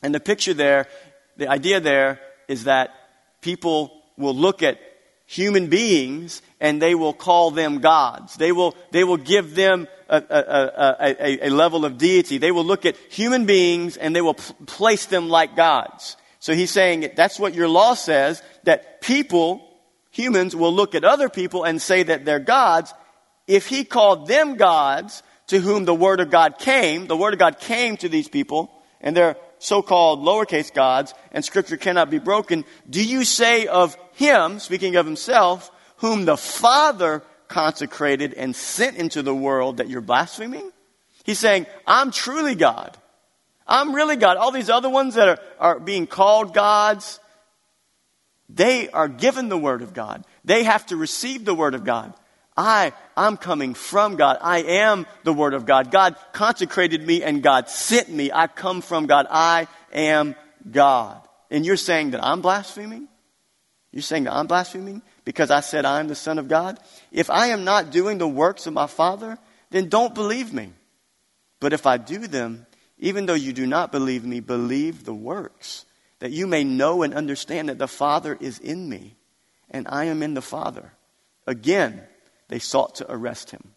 And 0.00 0.14
the 0.14 0.20
picture 0.20 0.54
there, 0.54 0.86
the 1.36 1.48
idea 1.48 1.80
there 1.80 2.20
is 2.46 2.64
that 2.64 2.94
people 3.42 4.02
will 4.16 4.34
look 4.34 4.62
at 4.62 4.78
human 5.26 5.68
beings 5.68 6.42
and 6.60 6.80
they 6.80 6.94
will 6.94 7.12
call 7.12 7.50
them 7.50 7.78
gods. 7.78 8.36
They 8.36 8.52
will, 8.52 8.76
they 8.92 9.04
will 9.04 9.16
give 9.16 9.54
them 9.54 9.88
a, 10.08 10.16
a, 10.28 10.96
a, 11.00 11.48
a 11.48 11.50
level 11.50 11.84
of 11.84 11.98
deity. 11.98 12.38
They 12.38 12.50
will 12.50 12.64
look 12.64 12.86
at 12.86 12.96
human 13.10 13.46
beings 13.46 13.96
and 13.96 14.14
they 14.14 14.20
will 14.20 14.34
place 14.34 15.06
them 15.06 15.28
like 15.28 15.56
gods. 15.56 16.16
So 16.40 16.54
he's 16.54 16.70
saying 16.70 17.10
that's 17.16 17.38
what 17.38 17.54
your 17.54 17.68
law 17.68 17.94
says, 17.94 18.42
that 18.64 19.00
people, 19.00 19.66
humans, 20.20 20.54
will 20.54 20.72
look 20.72 20.94
at 20.94 21.04
other 21.04 21.28
people 21.28 21.64
and 21.64 21.80
say 21.80 22.02
that 22.02 22.24
they're 22.24 22.38
gods 22.38 22.92
if 23.50 23.66
he 23.66 23.84
called 23.84 24.28
them 24.28 24.54
gods 24.54 25.24
to 25.48 25.58
whom 25.58 25.84
the 25.84 25.94
word 25.94 26.20
of 26.20 26.30
God 26.30 26.58
came, 26.60 27.08
the 27.08 27.16
word 27.16 27.32
of 27.32 27.40
God 27.40 27.58
came 27.58 27.96
to 27.96 28.08
these 28.08 28.28
people, 28.28 28.70
and 29.00 29.16
they're 29.16 29.36
so-called 29.58 30.20
lowercase 30.20 30.72
gods, 30.72 31.14
and 31.32 31.44
scripture 31.44 31.76
cannot 31.76 32.10
be 32.10 32.20
broken, 32.20 32.64
do 32.88 33.04
you 33.04 33.24
say 33.24 33.66
of 33.66 33.96
him, 34.12 34.60
speaking 34.60 34.94
of 34.94 35.04
himself, 35.04 35.72
whom 35.96 36.26
the 36.26 36.36
Father 36.36 37.24
consecrated 37.48 38.34
and 38.34 38.54
sent 38.54 38.96
into 38.96 39.20
the 39.20 39.34
world 39.34 39.78
that 39.78 39.88
you're 39.88 40.00
blaspheming? 40.00 40.70
He's 41.24 41.40
saying, 41.40 41.66
I'm 41.88 42.12
truly 42.12 42.54
God. 42.54 42.96
I'm 43.66 43.96
really 43.96 44.16
God. 44.16 44.36
All 44.36 44.52
these 44.52 44.70
other 44.70 44.88
ones 44.88 45.16
that 45.16 45.28
are, 45.28 45.38
are 45.58 45.80
being 45.80 46.06
called 46.06 46.54
gods, 46.54 47.18
they 48.52 48.88
are 48.88 49.08
given 49.08 49.48
the 49.48 49.58
Word 49.58 49.82
of 49.82 49.94
God. 49.94 50.24
They 50.44 50.64
have 50.64 50.86
to 50.86 50.96
receive 50.96 51.44
the 51.44 51.54
Word 51.54 51.74
of 51.74 51.84
God. 51.84 52.14
I, 52.56 52.92
I'm 53.16 53.36
coming 53.36 53.74
from 53.74 54.16
God. 54.16 54.38
I 54.40 54.62
am 54.62 55.06
the 55.24 55.32
Word 55.32 55.54
of 55.54 55.66
God. 55.66 55.90
God 55.90 56.16
consecrated 56.32 57.06
me 57.06 57.22
and 57.22 57.42
God 57.42 57.68
sent 57.68 58.08
me. 58.08 58.30
I 58.32 58.48
come 58.48 58.80
from 58.80 59.06
God. 59.06 59.26
I 59.30 59.68
am 59.92 60.34
God. 60.70 61.20
And 61.50 61.64
you're 61.64 61.76
saying 61.76 62.10
that 62.10 62.24
I'm 62.24 62.40
blaspheming? 62.40 63.08
You're 63.92 64.02
saying 64.02 64.24
that 64.24 64.34
I'm 64.34 64.46
blaspheming 64.46 65.02
because 65.24 65.50
I 65.50 65.60
said 65.60 65.84
I'm 65.84 66.08
the 66.08 66.14
Son 66.14 66.38
of 66.38 66.48
God? 66.48 66.78
If 67.12 67.30
I 67.30 67.48
am 67.48 67.64
not 67.64 67.90
doing 67.90 68.18
the 68.18 68.28
works 68.28 68.66
of 68.66 68.72
my 68.72 68.86
Father, 68.86 69.38
then 69.70 69.88
don't 69.88 70.14
believe 70.14 70.52
me. 70.52 70.72
But 71.60 71.72
if 71.72 71.86
I 71.86 71.98
do 71.98 72.26
them, 72.26 72.66
even 72.98 73.26
though 73.26 73.34
you 73.34 73.52
do 73.52 73.66
not 73.66 73.92
believe 73.92 74.24
me, 74.24 74.40
believe 74.40 75.04
the 75.04 75.14
works, 75.14 75.84
that 76.20 76.30
you 76.30 76.46
may 76.46 76.64
know 76.64 77.02
and 77.02 77.12
understand 77.12 77.68
that 77.68 77.78
the 77.78 77.88
Father 77.88 78.36
is 78.40 78.58
in 78.58 78.88
me, 78.88 79.16
and 79.70 79.86
I 79.88 80.04
am 80.04 80.22
in 80.22 80.34
the 80.34 80.42
Father. 80.42 80.92
Again, 81.46 82.02
they 82.48 82.58
sought 82.58 82.96
to 82.96 83.10
arrest 83.10 83.50
him, 83.50 83.72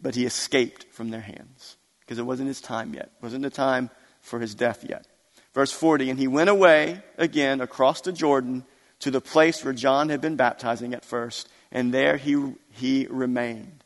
but 0.00 0.14
he 0.14 0.24
escaped 0.24 0.86
from 0.90 1.10
their 1.10 1.20
hands 1.20 1.76
because 2.00 2.18
it 2.18 2.26
wasn't 2.26 2.48
his 2.48 2.60
time 2.60 2.94
yet. 2.94 3.10
It 3.16 3.22
wasn't 3.22 3.42
the 3.42 3.50
time 3.50 3.90
for 4.20 4.40
his 4.40 4.54
death 4.54 4.84
yet. 4.88 5.06
Verse 5.52 5.72
40 5.72 6.10
And 6.10 6.18
he 6.18 6.28
went 6.28 6.50
away 6.50 7.02
again 7.18 7.60
across 7.60 8.00
the 8.00 8.12
Jordan 8.12 8.64
to 9.00 9.10
the 9.10 9.20
place 9.20 9.64
where 9.64 9.74
John 9.74 10.08
had 10.08 10.20
been 10.20 10.36
baptizing 10.36 10.94
at 10.94 11.04
first, 11.04 11.48
and 11.72 11.92
there 11.92 12.16
he, 12.16 12.54
he 12.70 13.06
remained. 13.10 13.84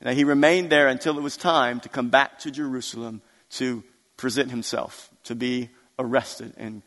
Now 0.00 0.12
he 0.12 0.24
remained 0.24 0.70
there 0.70 0.88
until 0.88 1.16
it 1.16 1.22
was 1.22 1.36
time 1.36 1.80
to 1.80 1.88
come 1.88 2.10
back 2.10 2.40
to 2.40 2.50
Jerusalem 2.50 3.22
to 3.50 3.84
present 4.16 4.50
himself, 4.50 5.10
to 5.24 5.34
be 5.34 5.70
arrested 5.98 6.54
and 6.56 6.82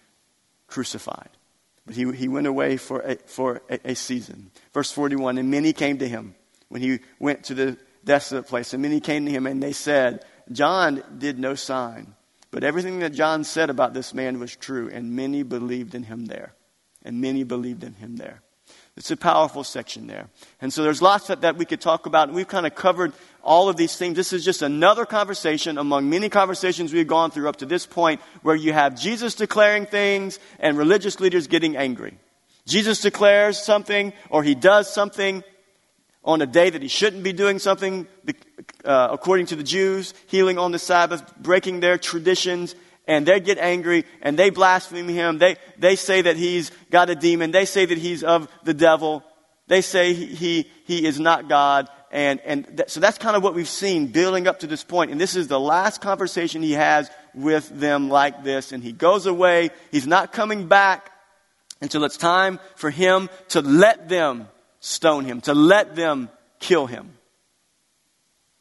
crucified. 0.67 1.29
But 1.85 1.95
he, 1.95 2.11
he 2.13 2.27
went 2.27 2.47
away 2.47 2.77
for, 2.77 3.01
a, 3.01 3.15
for 3.15 3.61
a, 3.69 3.91
a 3.91 3.95
season. 3.95 4.51
Verse 4.73 4.91
41 4.91 5.37
And 5.37 5.51
many 5.51 5.73
came 5.73 5.99
to 5.99 6.07
him 6.07 6.35
when 6.69 6.81
he 6.81 6.99
went 7.19 7.43
to 7.45 7.53
the 7.53 7.77
desolate 8.03 8.47
place. 8.47 8.73
And 8.73 8.81
many 8.81 8.99
came 8.99 9.25
to 9.25 9.31
him, 9.31 9.45
and 9.45 9.61
they 9.61 9.73
said, 9.73 10.25
John 10.51 11.03
did 11.17 11.39
no 11.39 11.55
sign. 11.55 12.15
But 12.51 12.63
everything 12.63 12.99
that 12.99 13.13
John 13.13 13.43
said 13.43 13.69
about 13.69 13.93
this 13.93 14.13
man 14.13 14.39
was 14.39 14.55
true, 14.55 14.89
and 14.89 15.15
many 15.15 15.43
believed 15.43 15.93
in 15.93 16.03
him 16.03 16.25
there. 16.25 16.53
And 17.03 17.21
many 17.21 17.43
believed 17.43 17.83
in 17.83 17.93
him 17.95 18.15
there. 18.15 18.41
It's 18.97 19.11
a 19.11 19.17
powerful 19.17 19.65
section 19.65 20.07
there. 20.07 20.29
And 20.61 20.71
so 20.71 20.81
there's 20.81 21.01
lots 21.01 21.27
that, 21.27 21.41
that 21.41 21.57
we 21.57 21.65
could 21.65 21.81
talk 21.81 22.05
about. 22.05 22.29
And 22.29 22.35
we've 22.35 22.47
kind 22.47 22.65
of 22.65 22.75
covered 22.75 23.11
all 23.43 23.67
of 23.67 23.75
these 23.75 23.97
things. 23.97 24.15
This 24.15 24.31
is 24.31 24.45
just 24.45 24.61
another 24.61 25.05
conversation 25.05 25.77
among 25.77 26.09
many 26.09 26.29
conversations 26.29 26.93
we've 26.93 27.07
gone 27.07 27.29
through 27.29 27.49
up 27.49 27.57
to 27.57 27.65
this 27.65 27.85
point 27.85 28.21
where 28.41 28.55
you 28.55 28.71
have 28.71 28.99
Jesus 28.99 29.35
declaring 29.35 29.85
things 29.85 30.39
and 30.59 30.77
religious 30.77 31.19
leaders 31.19 31.47
getting 31.47 31.75
angry. 31.75 32.17
Jesus 32.65 33.01
declares 33.01 33.61
something 33.61 34.13
or 34.29 34.43
he 34.43 34.55
does 34.55 34.91
something 34.91 35.43
on 36.23 36.41
a 36.41 36.47
day 36.47 36.69
that 36.69 36.81
he 36.81 36.87
shouldn't 36.87 37.21
be 37.21 37.33
doing 37.33 37.59
something 37.59 38.07
uh, 38.83 39.09
according 39.11 39.45
to 39.47 39.55
the 39.55 39.63
Jews, 39.63 40.13
healing 40.25 40.57
on 40.57 40.71
the 40.71 40.79
Sabbath, 40.79 41.35
breaking 41.37 41.81
their 41.81 41.97
traditions, 41.97 42.75
and 43.07 43.25
they 43.25 43.39
get 43.39 43.57
angry 43.57 44.05
and 44.21 44.37
they 44.37 44.49
blaspheme 44.49 45.07
him. 45.07 45.37
They, 45.37 45.57
they 45.77 45.95
say 45.95 46.23
that 46.23 46.37
he's 46.37 46.71
got 46.89 47.09
a 47.09 47.15
demon. 47.15 47.51
They 47.51 47.65
say 47.65 47.85
that 47.85 47.97
he's 47.97 48.23
of 48.23 48.47
the 48.63 48.73
devil. 48.73 49.23
They 49.67 49.81
say 49.81 50.13
he, 50.13 50.67
he, 50.85 51.05
is 51.05 51.19
not 51.19 51.47
God. 51.47 51.87
And, 52.11 52.39
and 52.41 52.83
so 52.87 52.99
that's 52.99 53.17
kind 53.17 53.35
of 53.35 53.43
what 53.43 53.53
we've 53.53 53.67
seen 53.67 54.07
building 54.07 54.47
up 54.47 54.59
to 54.59 54.67
this 54.67 54.83
point. 54.83 55.11
And 55.11 55.19
this 55.19 55.35
is 55.35 55.47
the 55.47 55.59
last 55.59 56.01
conversation 56.01 56.61
he 56.61 56.73
has 56.73 57.09
with 57.33 57.67
them 57.69 58.09
like 58.09 58.43
this. 58.43 58.71
And 58.71 58.83
he 58.83 58.91
goes 58.91 59.25
away. 59.25 59.69
He's 59.91 60.07
not 60.07 60.31
coming 60.31 60.67
back 60.67 61.11
until 61.81 62.03
it's 62.05 62.17
time 62.17 62.59
for 62.75 62.89
him 62.89 63.29
to 63.49 63.61
let 63.61 64.07
them 64.07 64.47
stone 64.79 65.25
him, 65.25 65.41
to 65.41 65.53
let 65.53 65.95
them 65.95 66.29
kill 66.59 66.85
him. 66.85 67.11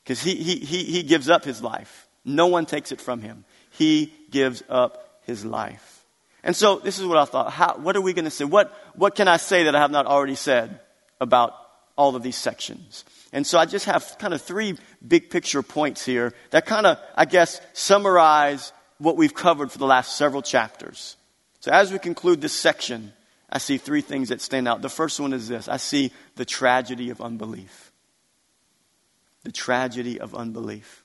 Because 0.02 0.20
he, 0.20 0.34
he, 0.34 0.56
he, 0.56 0.84
he 0.84 1.02
gives 1.02 1.30
up 1.30 1.44
his 1.44 1.62
life. 1.62 2.08
No 2.26 2.46
one 2.48 2.66
takes 2.66 2.92
it 2.92 3.00
from 3.00 3.20
him 3.20 3.44
he 3.76 4.12
gives 4.34 4.64
up 4.68 5.20
his 5.22 5.44
life. 5.44 6.04
And 6.42 6.56
so 6.56 6.80
this 6.80 6.98
is 6.98 7.06
what 7.06 7.16
I 7.16 7.24
thought. 7.24 7.52
How, 7.52 7.76
what 7.78 7.96
are 7.96 8.00
we 8.00 8.12
going 8.12 8.24
to 8.24 8.32
say? 8.32 8.44
What, 8.44 8.76
what 8.96 9.14
can 9.14 9.28
I 9.28 9.38
say 9.38 9.62
that 9.62 9.76
I 9.76 9.78
have 9.78 9.92
not 9.92 10.06
already 10.06 10.34
said 10.34 10.80
about 11.20 11.54
all 11.96 12.16
of 12.16 12.24
these 12.24 12.36
sections? 12.36 13.04
And 13.32 13.46
so 13.46 13.58
I 13.60 13.64
just 13.64 13.86
have 13.86 14.16
kind 14.18 14.34
of 14.34 14.42
three 14.42 14.76
big 15.06 15.30
picture 15.30 15.62
points 15.62 16.04
here 16.04 16.34
that 16.50 16.66
kind 16.66 16.84
of, 16.84 16.98
I 17.14 17.26
guess, 17.26 17.60
summarize 17.74 18.72
what 18.98 19.16
we've 19.16 19.32
covered 19.32 19.70
for 19.70 19.78
the 19.78 19.86
last 19.86 20.16
several 20.16 20.42
chapters. 20.42 21.16
So 21.60 21.70
as 21.70 21.92
we 21.92 22.00
conclude 22.00 22.40
this 22.40 22.52
section, 22.52 23.12
I 23.48 23.58
see 23.58 23.78
three 23.78 24.02
things 24.02 24.30
that 24.30 24.40
stand 24.40 24.66
out. 24.66 24.82
The 24.82 24.88
first 24.88 25.20
one 25.20 25.32
is 25.32 25.46
this 25.46 25.68
I 25.68 25.76
see 25.76 26.10
the 26.34 26.44
tragedy 26.44 27.10
of 27.10 27.20
unbelief. 27.20 27.92
The 29.44 29.52
tragedy 29.52 30.18
of 30.18 30.34
unbelief 30.34 31.03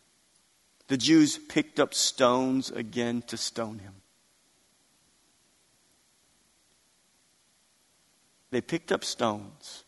the 0.89 0.97
Jews 0.97 1.37
picked 1.37 1.79
up 1.79 1.93
stones 1.93 2.71
again 2.71 3.21
to 3.27 3.37
stone 3.37 3.77
him. 3.77 3.93
They 8.49 8.59
picked 8.59 8.91
up 8.91 9.05
stones 9.05 9.83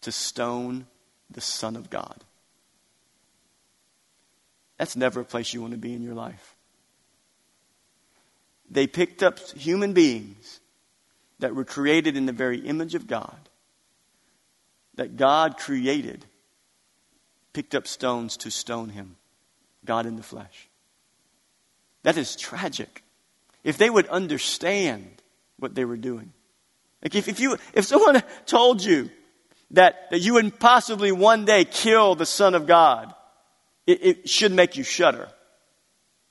to 0.00 0.10
stone 0.10 0.86
the 1.30 1.40
Son 1.40 1.76
of 1.76 1.90
God. 1.90 2.24
That's 4.78 4.96
never 4.96 5.20
a 5.20 5.24
place 5.24 5.54
you 5.54 5.60
want 5.60 5.74
to 5.74 5.78
be 5.78 5.94
in 5.94 6.02
your 6.02 6.14
life. 6.14 6.56
They 8.68 8.88
picked 8.88 9.22
up 9.22 9.38
human 9.50 9.92
beings 9.92 10.58
that 11.38 11.54
were 11.54 11.64
created 11.64 12.16
in 12.16 12.26
the 12.26 12.32
very 12.32 12.58
image 12.58 12.96
of 12.96 13.06
God, 13.06 13.48
that 14.96 15.16
God 15.16 15.56
created, 15.56 16.26
picked 17.52 17.76
up 17.76 17.86
stones 17.86 18.36
to 18.38 18.50
stone 18.50 18.88
him. 18.88 19.16
God 19.84 20.06
in 20.06 20.16
the 20.16 20.22
flesh. 20.22 20.68
That 22.02 22.16
is 22.16 22.36
tragic. 22.36 23.02
If 23.64 23.78
they 23.78 23.90
would 23.90 24.08
understand 24.08 25.22
what 25.58 25.74
they 25.74 25.84
were 25.84 25.96
doing. 25.96 26.32
Like 27.02 27.14
if, 27.14 27.28
if 27.28 27.40
you 27.40 27.56
if 27.74 27.84
someone 27.84 28.22
told 28.46 28.82
you 28.82 29.10
that, 29.72 30.10
that 30.10 30.20
you 30.20 30.34
would 30.34 30.58
possibly 30.58 31.12
one 31.12 31.44
day 31.44 31.64
kill 31.64 32.14
the 32.14 32.26
Son 32.26 32.54
of 32.54 32.66
God, 32.66 33.14
it, 33.86 34.04
it 34.04 34.28
should 34.28 34.52
make 34.52 34.76
you 34.76 34.84
shudder. 34.84 35.28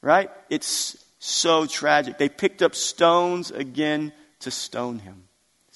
Right? 0.01 0.29
It's 0.49 1.03
so 1.19 1.65
tragic. 1.65 2.17
They 2.17 2.29
picked 2.29 2.61
up 2.61 2.75
stones 2.75 3.51
again 3.51 4.11
to 4.39 4.51
stone 4.51 4.99
him. 4.99 5.23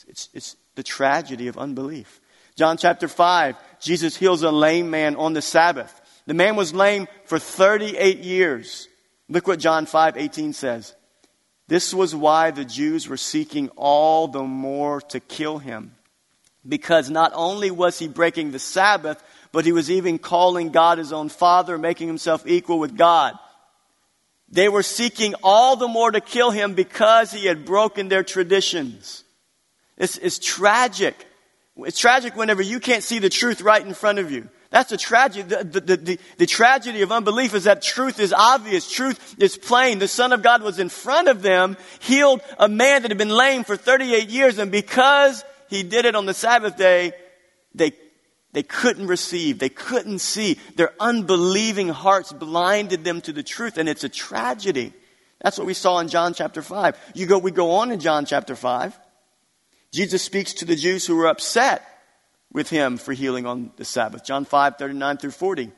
It's, 0.07 0.29
it's 0.33 0.55
the 0.75 0.83
tragedy 0.83 1.47
of 1.47 1.57
unbelief. 1.57 2.21
John 2.55 2.77
chapter 2.77 3.07
5, 3.07 3.55
Jesus 3.79 4.15
heals 4.15 4.43
a 4.43 4.51
lame 4.51 4.89
man 4.89 5.15
on 5.15 5.33
the 5.33 5.41
Sabbath. 5.41 6.01
The 6.25 6.33
man 6.33 6.55
was 6.55 6.73
lame 6.73 7.07
for 7.25 7.39
38 7.39 8.19
years. 8.19 8.87
Look 9.29 9.47
what 9.47 9.59
John 9.59 9.85
5 9.85 10.17
18 10.17 10.53
says. 10.53 10.95
This 11.67 11.93
was 11.93 12.15
why 12.15 12.51
the 12.51 12.65
Jews 12.65 13.07
were 13.07 13.17
seeking 13.17 13.69
all 13.75 14.27
the 14.27 14.43
more 14.43 15.01
to 15.01 15.19
kill 15.19 15.57
him. 15.57 15.95
Because 16.67 17.09
not 17.09 17.31
only 17.35 17.71
was 17.71 17.99
he 17.99 18.07
breaking 18.07 18.51
the 18.51 18.59
Sabbath, 18.59 19.23
but 19.51 19.65
he 19.65 19.71
was 19.71 19.89
even 19.89 20.19
calling 20.19 20.69
God 20.71 20.97
his 20.97 21.13
own 21.13 21.29
father, 21.29 21.77
making 21.77 22.07
himself 22.07 22.45
equal 22.45 22.79
with 22.79 22.97
God. 22.97 23.37
They 24.49 24.69
were 24.69 24.83
seeking 24.83 25.33
all 25.43 25.75
the 25.75 25.87
more 25.87 26.11
to 26.11 26.21
kill 26.21 26.51
him 26.51 26.73
because 26.73 27.31
he 27.31 27.45
had 27.45 27.65
broken 27.65 28.09
their 28.09 28.23
traditions. 28.23 29.23
This 29.97 30.17
is 30.17 30.39
tragic. 30.39 31.25
It's 31.77 31.99
tragic 31.99 32.35
whenever 32.35 32.61
you 32.61 32.79
can't 32.79 33.03
see 33.03 33.19
the 33.19 33.29
truth 33.29 33.61
right 33.61 33.85
in 33.85 33.93
front 33.93 34.19
of 34.19 34.31
you. 34.31 34.49
That's 34.69 34.91
a 34.91 34.97
tragedy. 34.97 35.47
The, 35.47 35.63
the, 35.63 35.97
the, 35.97 36.19
the, 36.37 36.45
tragedy 36.45 37.01
of 37.01 37.11
unbelief 37.11 37.53
is 37.53 37.65
that 37.65 37.81
truth 37.81 38.19
is 38.19 38.33
obvious. 38.33 38.91
Truth 38.91 39.35
is 39.39 39.57
plain. 39.57 39.99
The 39.99 40.07
Son 40.07 40.33
of 40.33 40.41
God 40.41 40.63
was 40.63 40.79
in 40.79 40.89
front 40.89 41.27
of 41.27 41.41
them, 41.41 41.77
healed 41.99 42.41
a 42.59 42.67
man 42.67 43.03
that 43.03 43.11
had 43.11 43.17
been 43.17 43.29
lame 43.29 43.63
for 43.63 43.77
38 43.77 44.29
years, 44.29 44.57
and 44.57 44.71
because 44.71 45.43
he 45.69 45.83
did 45.83 46.05
it 46.05 46.15
on 46.15 46.25
the 46.25 46.33
Sabbath 46.33 46.77
day, 46.77 47.13
they, 47.73 47.93
they 48.53 48.63
couldn't 48.63 49.07
receive. 49.07 49.59
They 49.59 49.69
couldn't 49.69 50.19
see. 50.19 50.59
Their 50.75 50.93
unbelieving 50.99 51.89
hearts 51.89 52.33
blinded 52.33 53.03
them 53.03 53.21
to 53.21 53.33
the 53.33 53.43
truth, 53.43 53.77
and 53.77 53.87
it's 53.87 54.03
a 54.03 54.09
tragedy. 54.09 54.93
That's 55.41 55.57
what 55.57 55.67
we 55.67 55.73
saw 55.73 55.99
in 55.99 56.07
John 56.07 56.33
chapter 56.33 56.61
5. 56.61 56.97
You 57.13 57.27
go, 57.27 57.37
we 57.37 57.51
go 57.51 57.71
on 57.71 57.91
in 57.91 57.99
John 57.99 58.25
chapter 58.25 58.55
5. 58.55 58.97
Jesus 59.91 60.23
speaks 60.23 60.53
to 60.55 60.65
the 60.65 60.75
Jews 60.75 61.05
who 61.05 61.15
were 61.15 61.27
upset 61.27 61.94
with 62.55 62.69
him 62.69 62.95
for 62.95 63.11
healing 63.11 63.45
on 63.45 63.71
the 63.75 63.83
Sabbath. 63.83 64.23
John 64.23 64.45
5, 64.45 64.77
39 64.77 65.17
through 65.17 65.31
40. 65.31 65.71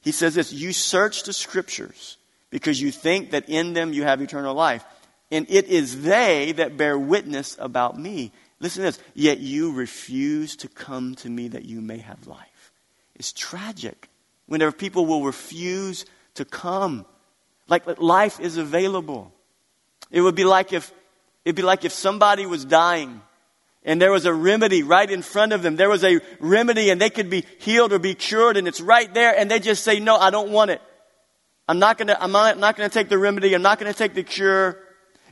He 0.00 0.10
says 0.10 0.34
this 0.34 0.52
You 0.52 0.72
search 0.72 1.22
the 1.22 1.32
scriptures 1.32 2.18
because 2.50 2.82
you 2.82 2.90
think 2.90 3.30
that 3.30 3.48
in 3.48 3.72
them 3.72 3.92
you 3.92 4.02
have 4.02 4.20
eternal 4.20 4.52
life. 4.52 4.84
And 5.30 5.46
it 5.48 5.68
is 5.68 6.02
they 6.02 6.52
that 6.52 6.76
bear 6.76 6.98
witness 6.98 7.56
about 7.58 7.98
me. 7.98 8.32
Listen 8.58 8.82
to 8.82 8.88
this. 8.88 8.98
Yet 9.14 9.38
you 9.38 9.72
refuse 9.72 10.56
to 10.56 10.68
come 10.68 11.14
to 11.16 11.30
me 11.30 11.48
that 11.48 11.64
you 11.64 11.80
may 11.80 11.98
have 11.98 12.26
life. 12.26 12.72
It's 13.14 13.32
tragic 13.32 14.08
whenever 14.46 14.72
people 14.72 15.06
will 15.06 15.22
refuse 15.22 16.04
to 16.34 16.44
come. 16.44 17.06
Like 17.68 18.00
life 18.00 18.40
is 18.40 18.56
available. 18.56 19.32
It 20.10 20.20
would 20.20 20.34
be 20.34 20.44
like 20.44 20.72
if 20.72 20.92
it'd 21.44 21.54
be 21.54 21.62
like 21.62 21.84
if 21.84 21.92
somebody 21.92 22.44
was 22.44 22.64
dying 22.64 23.22
and 23.84 24.00
there 24.00 24.12
was 24.12 24.24
a 24.26 24.32
remedy 24.32 24.82
right 24.82 25.10
in 25.10 25.22
front 25.22 25.52
of 25.52 25.62
them. 25.62 25.76
There 25.76 25.88
was 25.88 26.04
a 26.04 26.20
remedy 26.38 26.90
and 26.90 27.00
they 27.00 27.10
could 27.10 27.28
be 27.28 27.44
healed 27.58 27.92
or 27.92 27.98
be 27.98 28.14
cured 28.14 28.56
and 28.56 28.68
it's 28.68 28.80
right 28.80 29.12
there 29.12 29.36
and 29.36 29.50
they 29.50 29.58
just 29.58 29.82
say, 29.82 29.98
no, 29.98 30.16
I 30.16 30.30
don't 30.30 30.50
want 30.50 30.70
it. 30.70 30.80
I'm 31.68 31.78
not 31.78 31.98
gonna, 31.98 32.16
I'm 32.20 32.32
not, 32.32 32.58
gonna 32.58 32.88
take 32.88 33.08
the 33.08 33.18
remedy. 33.18 33.54
I'm 33.54 33.62
not 33.62 33.78
gonna 33.78 33.94
take 33.94 34.14
the 34.14 34.22
cure. 34.22 34.78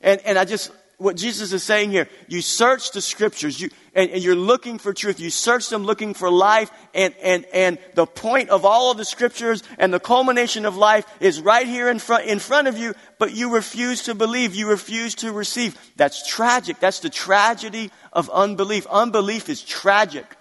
And, 0.02 0.21
and 0.25 0.38
I 0.38 0.45
just, 0.45 0.73
what 1.00 1.16
Jesus 1.16 1.54
is 1.54 1.62
saying 1.62 1.90
here, 1.90 2.09
you 2.28 2.42
search 2.42 2.92
the 2.92 3.00
scriptures, 3.00 3.59
you, 3.59 3.71
and, 3.95 4.11
and, 4.11 4.23
you're 4.23 4.37
looking 4.37 4.78
for 4.78 4.92
truth. 4.92 5.19
You 5.19 5.30
search 5.30 5.71
them 5.71 5.85
looking 5.85 6.12
for 6.12 6.30
life, 6.30 6.71
and, 6.95 7.14
and, 7.23 7.47
and 7.54 7.78
the 7.95 8.04
point 8.04 8.50
of 8.50 8.66
all 8.66 8.90
of 8.90 8.99
the 8.99 9.07
scriptures 9.07 9.62
and 9.78 9.95
the 9.95 9.99
culmination 9.99 10.66
of 10.66 10.76
life 10.76 11.07
is 11.19 11.40
right 11.40 11.66
here 11.66 11.88
in 11.88 12.00
front, 12.00 12.26
in 12.26 12.38
front 12.38 12.69
of 12.69 12.76
you, 12.76 12.95
but 13.19 13.35
you 13.35 13.54
refuse 13.54 14.02
to 14.02 14.14
believe. 14.14 14.54
You 14.54 14.69
refuse 14.69 15.14
to 15.16 15.33
receive. 15.33 15.78
That's 15.97 16.28
tragic. 16.28 16.80
That's 16.80 17.00
the 17.00 17.09
tragedy 17.09 17.90
of 18.12 18.28
unbelief. 18.28 18.87
Unbelief 18.88 19.49
is 19.49 19.62
tragic. 19.62 20.37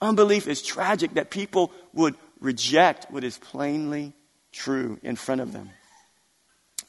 Unbelief 0.00 0.48
is 0.48 0.62
tragic 0.62 1.12
that 1.14 1.28
people 1.28 1.72
would 1.92 2.14
reject 2.40 3.10
what 3.10 3.22
is 3.22 3.36
plainly 3.36 4.14
true 4.50 4.98
in 5.02 5.14
front 5.14 5.42
of 5.42 5.52
them. 5.52 5.68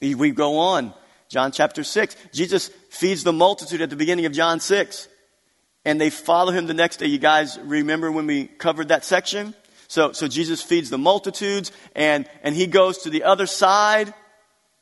We 0.00 0.30
go 0.30 0.56
on 0.60 0.94
John 1.30 1.52
chapter 1.52 1.84
6. 1.84 2.16
Jesus 2.32 2.70
feeds 2.90 3.22
the 3.22 3.32
multitude 3.32 3.80
at 3.80 3.88
the 3.88 3.96
beginning 3.96 4.26
of 4.26 4.32
John 4.32 4.58
6. 4.58 5.08
And 5.84 6.00
they 6.00 6.10
follow 6.10 6.50
him 6.50 6.66
the 6.66 6.74
next 6.74 6.96
day. 6.96 7.06
You 7.06 7.18
guys 7.18 7.56
remember 7.62 8.10
when 8.10 8.26
we 8.26 8.46
covered 8.46 8.88
that 8.88 9.04
section? 9.04 9.54
So, 9.86 10.10
so 10.10 10.26
Jesus 10.26 10.60
feeds 10.60 10.90
the 10.90 10.98
multitudes 10.98 11.70
and, 11.94 12.28
and 12.42 12.54
he 12.54 12.66
goes 12.66 12.98
to 12.98 13.10
the 13.10 13.22
other 13.22 13.46
side. 13.46 14.12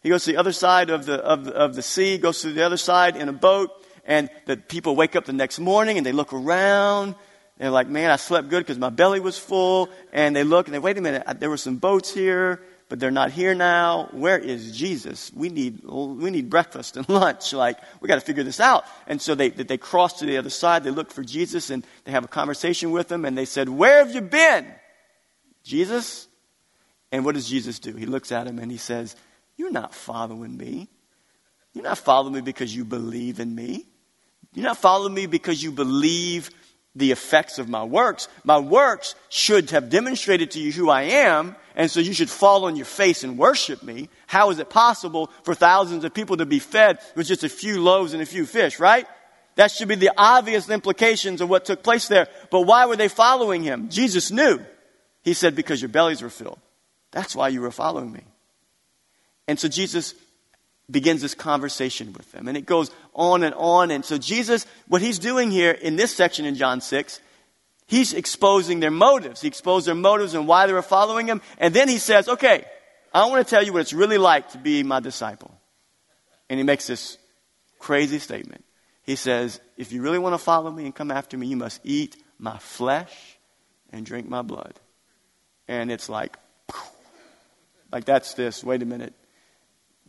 He 0.02 0.08
goes 0.08 0.24
to 0.24 0.32
the 0.32 0.38
other 0.38 0.52
side 0.52 0.90
of 0.90 1.04
the, 1.06 1.16
of 1.16 1.48
of 1.48 1.74
the 1.74 1.82
sea, 1.82 2.18
goes 2.18 2.40
to 2.42 2.52
the 2.52 2.64
other 2.64 2.76
side 2.78 3.16
in 3.16 3.28
a 3.28 3.32
boat. 3.32 3.70
And 4.04 4.30
the 4.46 4.56
people 4.56 4.96
wake 4.96 5.16
up 5.16 5.26
the 5.26 5.34
next 5.34 5.58
morning 5.58 5.98
and 5.98 6.06
they 6.06 6.12
look 6.12 6.32
around. 6.32 7.14
They're 7.58 7.70
like, 7.70 7.88
man, 7.88 8.10
I 8.10 8.16
slept 8.16 8.48
good 8.48 8.60
because 8.60 8.78
my 8.78 8.90
belly 8.90 9.20
was 9.20 9.38
full. 9.38 9.90
And 10.14 10.34
they 10.34 10.44
look 10.44 10.66
and 10.66 10.74
they, 10.74 10.78
wait 10.78 10.96
a 10.96 11.02
minute, 11.02 11.24
there 11.40 11.50
were 11.50 11.58
some 11.58 11.76
boats 11.76 12.12
here 12.12 12.62
but 12.88 12.98
they're 12.98 13.10
not 13.10 13.30
here 13.30 13.54
now. 13.54 14.08
Where 14.12 14.38
is 14.38 14.76
Jesus? 14.76 15.30
We 15.34 15.50
need, 15.50 15.84
we 15.84 16.30
need 16.30 16.48
breakfast 16.48 16.96
and 16.96 17.08
lunch. 17.08 17.52
Like, 17.52 17.78
we 18.00 18.08
got 18.08 18.14
to 18.14 18.20
figure 18.22 18.42
this 18.42 18.60
out. 18.60 18.84
And 19.06 19.20
so 19.20 19.34
they, 19.34 19.50
they 19.50 19.76
cross 19.76 20.20
to 20.20 20.26
the 20.26 20.38
other 20.38 20.50
side. 20.50 20.84
They 20.84 20.90
look 20.90 21.10
for 21.10 21.22
Jesus 21.22 21.70
and 21.70 21.86
they 22.04 22.12
have 22.12 22.24
a 22.24 22.28
conversation 22.28 22.90
with 22.90 23.12
him. 23.12 23.24
And 23.24 23.36
they 23.36 23.44
said, 23.44 23.68
Where 23.68 23.98
have 23.98 24.14
you 24.14 24.22
been? 24.22 24.66
Jesus? 25.62 26.28
And 27.12 27.24
what 27.24 27.34
does 27.34 27.48
Jesus 27.48 27.78
do? 27.78 27.94
He 27.94 28.06
looks 28.06 28.32
at 28.32 28.46
him 28.46 28.58
and 28.58 28.70
he 28.70 28.78
says, 28.78 29.16
You're 29.56 29.70
not 29.70 29.94
following 29.94 30.56
me. 30.56 30.88
You're 31.74 31.84
not 31.84 31.98
following 31.98 32.34
me 32.34 32.40
because 32.40 32.74
you 32.74 32.84
believe 32.84 33.38
in 33.38 33.54
me. 33.54 33.86
You're 34.54 34.64
not 34.64 34.78
following 34.78 35.14
me 35.14 35.26
because 35.26 35.62
you 35.62 35.72
believe 35.72 36.50
the 36.98 37.12
effects 37.12 37.58
of 37.58 37.68
my 37.68 37.84
works. 37.84 38.28
My 38.44 38.58
works 38.58 39.14
should 39.28 39.70
have 39.70 39.90
demonstrated 39.90 40.50
to 40.52 40.60
you 40.60 40.72
who 40.72 40.90
I 40.90 41.02
am, 41.02 41.56
and 41.74 41.90
so 41.90 42.00
you 42.00 42.12
should 42.12 42.30
fall 42.30 42.64
on 42.64 42.76
your 42.76 42.86
face 42.86 43.24
and 43.24 43.38
worship 43.38 43.82
me. 43.82 44.08
How 44.26 44.50
is 44.50 44.58
it 44.58 44.68
possible 44.68 45.30
for 45.44 45.54
thousands 45.54 46.04
of 46.04 46.12
people 46.12 46.36
to 46.38 46.46
be 46.46 46.58
fed 46.58 46.98
with 47.14 47.26
just 47.26 47.44
a 47.44 47.48
few 47.48 47.80
loaves 47.80 48.12
and 48.12 48.22
a 48.22 48.26
few 48.26 48.44
fish, 48.46 48.80
right? 48.80 49.06
That 49.54 49.70
should 49.70 49.88
be 49.88 49.94
the 49.96 50.12
obvious 50.16 50.68
implications 50.68 51.40
of 51.40 51.48
what 51.48 51.64
took 51.64 51.82
place 51.82 52.06
there. 52.08 52.28
But 52.50 52.62
why 52.62 52.86
were 52.86 52.96
they 52.96 53.08
following 53.08 53.62
him? 53.62 53.88
Jesus 53.88 54.30
knew. 54.30 54.60
He 55.22 55.34
said, 55.34 55.56
Because 55.56 55.82
your 55.82 55.88
bellies 55.88 56.22
were 56.22 56.30
filled. 56.30 56.60
That's 57.10 57.34
why 57.34 57.48
you 57.48 57.60
were 57.60 57.72
following 57.72 58.12
me. 58.12 58.22
And 59.48 59.58
so 59.58 59.66
Jesus 59.66 60.14
begins 60.90 61.20
this 61.20 61.34
conversation 61.34 62.12
with 62.12 62.30
them. 62.32 62.48
And 62.48 62.56
it 62.56 62.66
goes 62.66 62.90
on 63.14 63.42
and 63.42 63.54
on. 63.54 63.90
And 63.90 64.04
so 64.04 64.18
Jesus, 64.18 64.66
what 64.86 65.02
he's 65.02 65.18
doing 65.18 65.50
here 65.50 65.70
in 65.70 65.96
this 65.96 66.14
section 66.14 66.44
in 66.44 66.54
John 66.54 66.80
6, 66.80 67.20
he's 67.86 68.14
exposing 68.14 68.80
their 68.80 68.90
motives. 68.90 69.40
He 69.42 69.48
exposed 69.48 69.86
their 69.86 69.94
motives 69.94 70.34
and 70.34 70.48
why 70.48 70.66
they 70.66 70.72
were 70.72 70.82
following 70.82 71.26
him. 71.26 71.42
And 71.58 71.74
then 71.74 71.88
he 71.88 71.98
says, 71.98 72.28
okay, 72.28 72.64
I 73.12 73.26
want 73.26 73.46
to 73.46 73.50
tell 73.50 73.62
you 73.62 73.72
what 73.72 73.80
it's 73.80 73.92
really 73.92 74.18
like 74.18 74.50
to 74.50 74.58
be 74.58 74.82
my 74.82 75.00
disciple. 75.00 75.54
And 76.48 76.58
he 76.58 76.64
makes 76.64 76.86
this 76.86 77.18
crazy 77.78 78.18
statement. 78.18 78.64
He 79.02 79.16
says, 79.16 79.60
if 79.76 79.92
you 79.92 80.02
really 80.02 80.18
want 80.18 80.34
to 80.34 80.38
follow 80.38 80.70
me 80.70 80.84
and 80.84 80.94
come 80.94 81.10
after 81.10 81.36
me, 81.36 81.46
you 81.46 81.56
must 81.56 81.80
eat 81.84 82.16
my 82.38 82.58
flesh 82.58 83.38
and 83.90 84.04
drink 84.04 84.28
my 84.28 84.42
blood. 84.42 84.74
And 85.66 85.90
it's 85.90 86.08
like, 86.08 86.36
like 87.92 88.04
that's 88.04 88.34
this. 88.34 88.62
Wait 88.64 88.82
a 88.82 88.86
minute. 88.86 89.14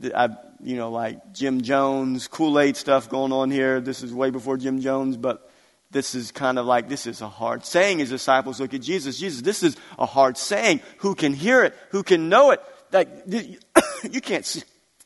I, 0.04 0.30
you 0.62 0.76
know, 0.76 0.92
like 0.92 1.34
Jim 1.34 1.62
Jones, 1.62 2.28
Kool 2.28 2.60
Aid 2.60 2.78
stuff 2.78 3.10
going 3.10 3.32
on 3.32 3.52
here. 3.52 3.82
This 3.82 4.04
is 4.04 4.14
way 4.14 4.30
before 4.30 4.58
Jim 4.58 4.82
Jones, 4.82 5.18
but 5.18 5.50
this 5.92 6.16
is 6.16 6.32
kind 6.32 6.60
of 6.60 6.66
like 6.66 6.88
this 6.88 7.08
is 7.08 7.22
a 7.22 7.28
hard 7.28 7.66
saying. 7.66 8.00
His 8.00 8.10
disciples 8.10 8.60
look 8.60 8.74
at 8.74 8.82
Jesus. 8.82 9.20
Jesus, 9.20 9.42
this 9.42 9.64
is 9.64 9.76
a 9.98 10.06
hard 10.06 10.38
saying. 10.38 10.82
Who 11.00 11.16
can 11.16 11.34
hear 11.34 11.64
it? 11.64 11.76
Who 11.92 12.04
can 12.04 12.30
know 12.30 12.52
it? 12.52 12.62
Like 12.92 13.10
you 14.12 14.22
can't 14.22 14.64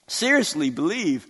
seriously 0.07 0.69
believe 0.69 1.27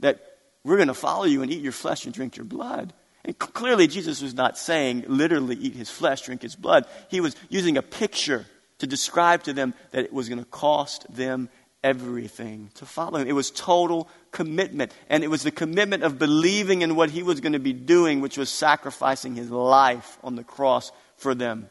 that 0.00 0.20
we're 0.64 0.76
going 0.76 0.88
to 0.88 0.94
follow 0.94 1.24
you 1.24 1.42
and 1.42 1.52
eat 1.52 1.62
your 1.62 1.72
flesh 1.72 2.04
and 2.04 2.14
drink 2.14 2.36
your 2.36 2.44
blood. 2.44 2.92
And 3.24 3.38
clearly, 3.38 3.88
Jesus 3.88 4.22
was 4.22 4.34
not 4.34 4.56
saying 4.56 5.04
literally 5.06 5.56
eat 5.56 5.74
his 5.74 5.90
flesh, 5.90 6.22
drink 6.22 6.42
his 6.42 6.56
blood. 6.56 6.86
He 7.08 7.20
was 7.20 7.36
using 7.48 7.76
a 7.76 7.82
picture 7.82 8.46
to 8.78 8.86
describe 8.86 9.42
to 9.42 9.52
them 9.52 9.74
that 9.90 10.04
it 10.04 10.12
was 10.12 10.28
going 10.28 10.38
to 10.38 10.44
cost 10.46 11.06
them 11.14 11.48
everything 11.82 12.70
to 12.74 12.86
follow 12.86 13.18
him. 13.18 13.28
It 13.28 13.32
was 13.32 13.50
total 13.50 14.08
commitment. 14.32 14.92
And 15.08 15.22
it 15.22 15.28
was 15.28 15.42
the 15.42 15.50
commitment 15.50 16.02
of 16.02 16.18
believing 16.18 16.82
in 16.82 16.96
what 16.96 17.10
he 17.10 17.22
was 17.22 17.40
going 17.40 17.52
to 17.52 17.58
be 17.58 17.72
doing, 17.72 18.20
which 18.20 18.38
was 18.38 18.50
sacrificing 18.50 19.34
his 19.34 19.50
life 19.50 20.18
on 20.22 20.36
the 20.36 20.44
cross 20.44 20.92
for 21.16 21.34
them. 21.34 21.68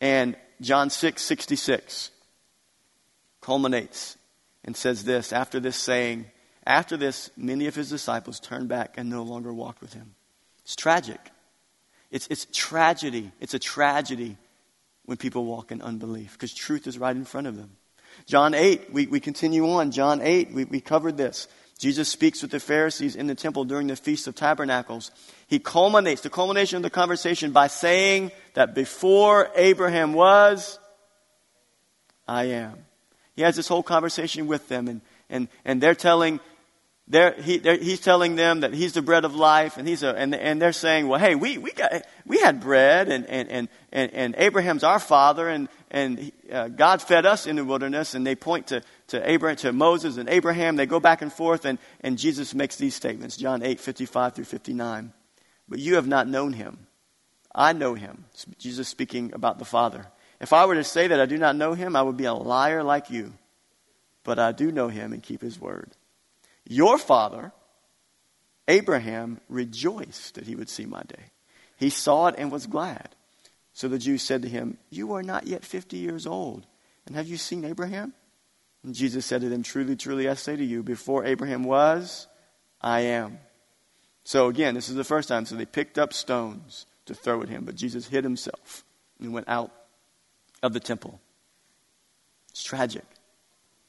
And 0.00 0.36
John 0.60 0.90
6 0.90 1.22
66 1.22 2.10
culminates 3.40 4.16
and 4.64 4.76
says 4.76 5.04
this 5.04 5.32
after 5.32 5.60
this 5.60 5.76
saying, 5.76 6.26
after 6.66 6.96
this, 6.96 7.30
many 7.36 7.66
of 7.66 7.74
his 7.74 7.88
disciples 7.88 8.38
turned 8.38 8.68
back 8.68 8.94
and 8.98 9.08
no 9.08 9.22
longer 9.22 9.52
walked 9.52 9.80
with 9.80 9.94
him. 9.94 10.14
It's 10.62 10.76
tragic. 10.76 11.20
It's, 12.10 12.26
it's 12.28 12.46
tragedy. 12.52 13.32
It's 13.40 13.54
a 13.54 13.58
tragedy 13.58 14.36
when 15.04 15.16
people 15.16 15.44
walk 15.44 15.72
in 15.72 15.80
unbelief 15.80 16.32
because 16.32 16.52
truth 16.52 16.86
is 16.86 16.98
right 16.98 17.16
in 17.16 17.24
front 17.24 17.46
of 17.46 17.56
them. 17.56 17.76
John 18.30 18.54
8, 18.54 18.92
we, 18.92 19.08
we 19.08 19.18
continue 19.18 19.68
on. 19.68 19.90
John 19.90 20.22
8, 20.22 20.52
we, 20.52 20.64
we 20.64 20.80
covered 20.80 21.16
this. 21.16 21.48
Jesus 21.80 22.08
speaks 22.08 22.42
with 22.42 22.52
the 22.52 22.60
Pharisees 22.60 23.16
in 23.16 23.26
the 23.26 23.34
temple 23.34 23.64
during 23.64 23.88
the 23.88 23.96
Feast 23.96 24.28
of 24.28 24.36
Tabernacles. 24.36 25.10
He 25.48 25.58
culminates, 25.58 26.20
the 26.20 26.30
culmination 26.30 26.76
of 26.76 26.84
the 26.84 26.90
conversation 26.90 27.50
by 27.50 27.66
saying 27.66 28.30
that 28.54 28.72
before 28.72 29.50
Abraham 29.56 30.12
was, 30.12 30.78
I 32.28 32.44
am. 32.44 32.78
He 33.34 33.42
has 33.42 33.56
this 33.56 33.66
whole 33.66 33.82
conversation 33.82 34.46
with 34.46 34.68
them, 34.68 34.86
and, 34.86 35.00
and, 35.28 35.48
and 35.64 35.80
they're 35.80 35.96
telling 35.96 36.38
they're, 37.08 37.32
he, 37.32 37.58
they're, 37.58 37.76
he's 37.76 37.98
telling 37.98 38.36
them 38.36 38.60
that 38.60 38.72
he's 38.72 38.92
the 38.92 39.02
bread 39.02 39.24
of 39.24 39.34
life, 39.34 39.76
and, 39.76 39.88
he's 39.88 40.04
a, 40.04 40.14
and, 40.14 40.32
and 40.32 40.62
they're 40.62 40.72
saying, 40.72 41.08
well, 41.08 41.18
hey, 41.18 41.34
we, 41.34 41.58
we, 41.58 41.72
got, 41.72 42.02
we 42.24 42.38
had 42.38 42.60
bread, 42.60 43.08
and, 43.08 43.26
and, 43.26 43.68
and, 43.90 44.14
and, 44.14 44.34
Abraham's 44.38 44.84
our 44.84 45.00
father, 45.00 45.48
and, 45.48 45.68
and 45.90 46.30
uh, 46.52 46.68
God 46.68 47.02
fed 47.02 47.26
us 47.26 47.46
in 47.46 47.56
the 47.56 47.64
wilderness, 47.64 48.14
and 48.14 48.26
they 48.26 48.36
point 48.36 48.68
to, 48.68 48.82
to, 49.08 49.30
Abraham, 49.30 49.56
to 49.58 49.72
Moses 49.72 50.16
and 50.18 50.28
Abraham. 50.28 50.76
They 50.76 50.86
go 50.86 51.00
back 51.00 51.20
and 51.20 51.32
forth, 51.32 51.64
and, 51.64 51.78
and 52.00 52.16
Jesus 52.16 52.54
makes 52.54 52.76
these 52.76 52.94
statements, 52.94 53.36
John 53.36 53.62
8, 53.62 53.80
55 53.80 54.34
through 54.34 54.44
59. 54.44 55.12
But 55.68 55.78
you 55.80 55.96
have 55.96 56.06
not 56.06 56.28
known 56.28 56.52
him. 56.52 56.86
I 57.52 57.72
know 57.72 57.94
him. 57.94 58.26
Jesus 58.58 58.88
speaking 58.88 59.32
about 59.34 59.58
the 59.58 59.64
Father. 59.64 60.06
If 60.40 60.52
I 60.52 60.64
were 60.66 60.76
to 60.76 60.84
say 60.84 61.08
that 61.08 61.20
I 61.20 61.26
do 61.26 61.36
not 61.36 61.56
know 61.56 61.74
him, 61.74 61.96
I 61.96 62.02
would 62.02 62.16
be 62.16 62.24
a 62.24 62.34
liar 62.34 62.84
like 62.84 63.10
you. 63.10 63.32
But 64.22 64.38
I 64.38 64.52
do 64.52 64.70
know 64.70 64.88
him 64.88 65.12
and 65.12 65.22
keep 65.22 65.42
his 65.42 65.60
word. 65.60 65.90
Your 66.64 66.98
father, 66.98 67.52
Abraham, 68.68 69.40
rejoiced 69.48 70.36
that 70.36 70.46
he 70.46 70.54
would 70.54 70.68
see 70.68 70.86
my 70.86 71.02
day. 71.02 71.30
He 71.76 71.90
saw 71.90 72.28
it 72.28 72.36
and 72.38 72.52
was 72.52 72.66
glad. 72.66 73.16
So 73.72 73.88
the 73.88 73.98
Jews 73.98 74.22
said 74.22 74.42
to 74.42 74.48
him, 74.48 74.78
You 74.90 75.14
are 75.14 75.22
not 75.22 75.46
yet 75.46 75.64
50 75.64 75.96
years 75.96 76.26
old, 76.26 76.66
and 77.06 77.16
have 77.16 77.28
you 77.28 77.36
seen 77.36 77.64
Abraham? 77.64 78.14
And 78.82 78.94
Jesus 78.94 79.26
said 79.26 79.42
to 79.42 79.48
them, 79.48 79.62
Truly, 79.62 79.96
truly, 79.96 80.28
I 80.28 80.34
say 80.34 80.56
to 80.56 80.64
you, 80.64 80.82
before 80.82 81.24
Abraham 81.24 81.64
was, 81.64 82.26
I 82.80 83.00
am. 83.00 83.38
So 84.24 84.48
again, 84.48 84.74
this 84.74 84.88
is 84.88 84.94
the 84.96 85.04
first 85.04 85.28
time. 85.28 85.46
So 85.46 85.54
they 85.56 85.66
picked 85.66 85.98
up 85.98 86.12
stones 86.12 86.86
to 87.06 87.14
throw 87.14 87.42
at 87.42 87.48
him, 87.48 87.64
but 87.64 87.74
Jesus 87.74 88.08
hid 88.08 88.24
himself 88.24 88.84
and 89.18 89.32
went 89.32 89.48
out 89.48 89.70
of 90.62 90.72
the 90.72 90.80
temple. 90.80 91.20
It's 92.50 92.62
tragic. 92.62 93.04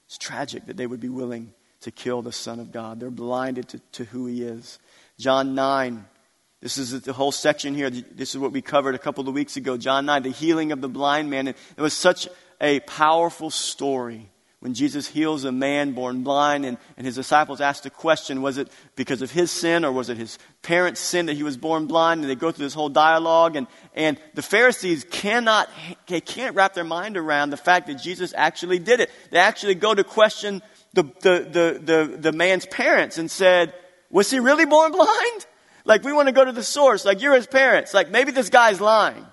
It's 0.07 0.17
tragic 0.17 0.65
that 0.65 0.77
they 0.77 0.87
would 0.87 0.99
be 0.99 1.09
willing 1.09 1.53
to 1.81 1.91
kill 1.91 2.21
the 2.21 2.31
Son 2.31 2.59
of 2.59 2.71
God. 2.71 2.99
They're 2.99 3.09
blinded 3.09 3.69
to, 3.69 3.79
to 3.93 4.05
who 4.05 4.27
he 4.27 4.43
is. 4.43 4.79
John 5.17 5.55
9. 5.55 6.05
This 6.61 6.77
is 6.77 7.01
the 7.01 7.13
whole 7.13 7.31
section 7.31 7.73
here. 7.73 7.89
This 7.89 8.35
is 8.35 8.37
what 8.37 8.51
we 8.51 8.61
covered 8.61 8.93
a 8.93 8.99
couple 8.99 9.27
of 9.27 9.33
weeks 9.33 9.57
ago. 9.57 9.77
John 9.77 10.05
9, 10.05 10.23
the 10.23 10.29
healing 10.29 10.71
of 10.71 10.79
the 10.79 10.87
blind 10.87 11.29
man. 11.29 11.47
And 11.47 11.57
it 11.75 11.81
was 11.81 11.93
such 11.93 12.27
a 12.61 12.79
powerful 12.81 13.49
story 13.49 14.29
when 14.61 14.75
Jesus 14.75 15.07
heals 15.07 15.43
a 15.43 15.51
man 15.51 15.93
born 15.93 16.21
blind, 16.21 16.67
and, 16.67 16.77
and 16.95 17.03
his 17.03 17.15
disciples 17.15 17.61
ask 17.61 17.81
the 17.81 17.89
question 17.89 18.43
was 18.43 18.59
it 18.59 18.67
because 18.95 19.23
of 19.23 19.31
his 19.31 19.49
sin 19.49 19.83
or 19.83 19.91
was 19.91 20.09
it 20.09 20.17
his 20.17 20.37
parents' 20.61 20.99
sin 20.99 21.25
that 21.25 21.33
he 21.33 21.41
was 21.41 21.57
born 21.57 21.87
blind? 21.87 22.21
And 22.21 22.29
they 22.29 22.35
go 22.35 22.51
through 22.51 22.67
this 22.67 22.75
whole 22.75 22.89
dialogue, 22.89 23.55
and, 23.55 23.65
and 23.95 24.19
the 24.35 24.43
Pharisees 24.43 25.03
cannot, 25.09 25.67
they 26.05 26.21
can't 26.21 26.55
wrap 26.55 26.75
their 26.75 26.83
mind 26.83 27.17
around 27.17 27.49
the 27.49 27.57
fact 27.57 27.87
that 27.87 27.95
Jesus 27.95 28.35
actually 28.37 28.77
did 28.77 28.99
it. 28.99 29.09
They 29.31 29.39
actually 29.39 29.73
go 29.73 29.95
to 29.95 30.03
question 30.03 30.61
the, 30.93 31.03
the, 31.21 31.47
the, 31.51 31.79
the, 31.83 32.17
the 32.17 32.31
man's 32.31 32.67
parents 32.67 33.17
and 33.17 33.31
said, 33.31 33.73
Was 34.11 34.29
he 34.29 34.39
really 34.39 34.67
born 34.67 34.91
blind? 34.91 35.47
Like, 35.85 36.03
we 36.03 36.13
want 36.13 36.27
to 36.27 36.31
go 36.31 36.45
to 36.45 36.51
the 36.51 36.63
source. 36.63 37.05
Like, 37.05 37.21
you're 37.21 37.35
his 37.35 37.47
parents. 37.47 37.93
Like, 37.93 38.09
maybe 38.09 38.31
this 38.31 38.49
guy's 38.49 38.79
lying. 38.79 39.25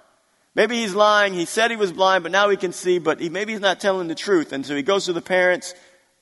Maybe 0.55 0.77
he's 0.81 0.95
lying. 0.95 1.35
He 1.35 1.45
said 1.45 1.71
he 1.71 1.77
was 1.77 1.93
blind, 1.93 2.25
but 2.25 2.33
now 2.33 2.49
he 2.49 2.57
can 2.57 2.73
see, 2.73 2.99
but 2.99 3.21
he, 3.21 3.29
maybe 3.29 3.53
he's 3.53 3.61
not 3.61 3.81
telling 3.81 4.09
the 4.09 4.15
truth. 4.15 4.53
And 4.53 4.67
so 4.67 4.75
he 4.75 4.83
goes 4.83 5.05
to 5.05 5.13
the 5.13 5.23
parents, 5.23 5.75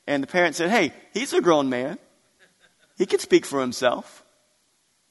and 0.07 0.23
the 0.23 0.27
parents 0.27 0.59
said, 0.59 0.71
Hey, 0.71 0.93
he's 1.15 1.33
a 1.33 1.41
grown 1.41 1.69
man. 1.69 1.99
He 2.99 3.07
can 3.07 3.19
speak 3.19 3.47
for 3.47 3.61
himself. 3.61 4.25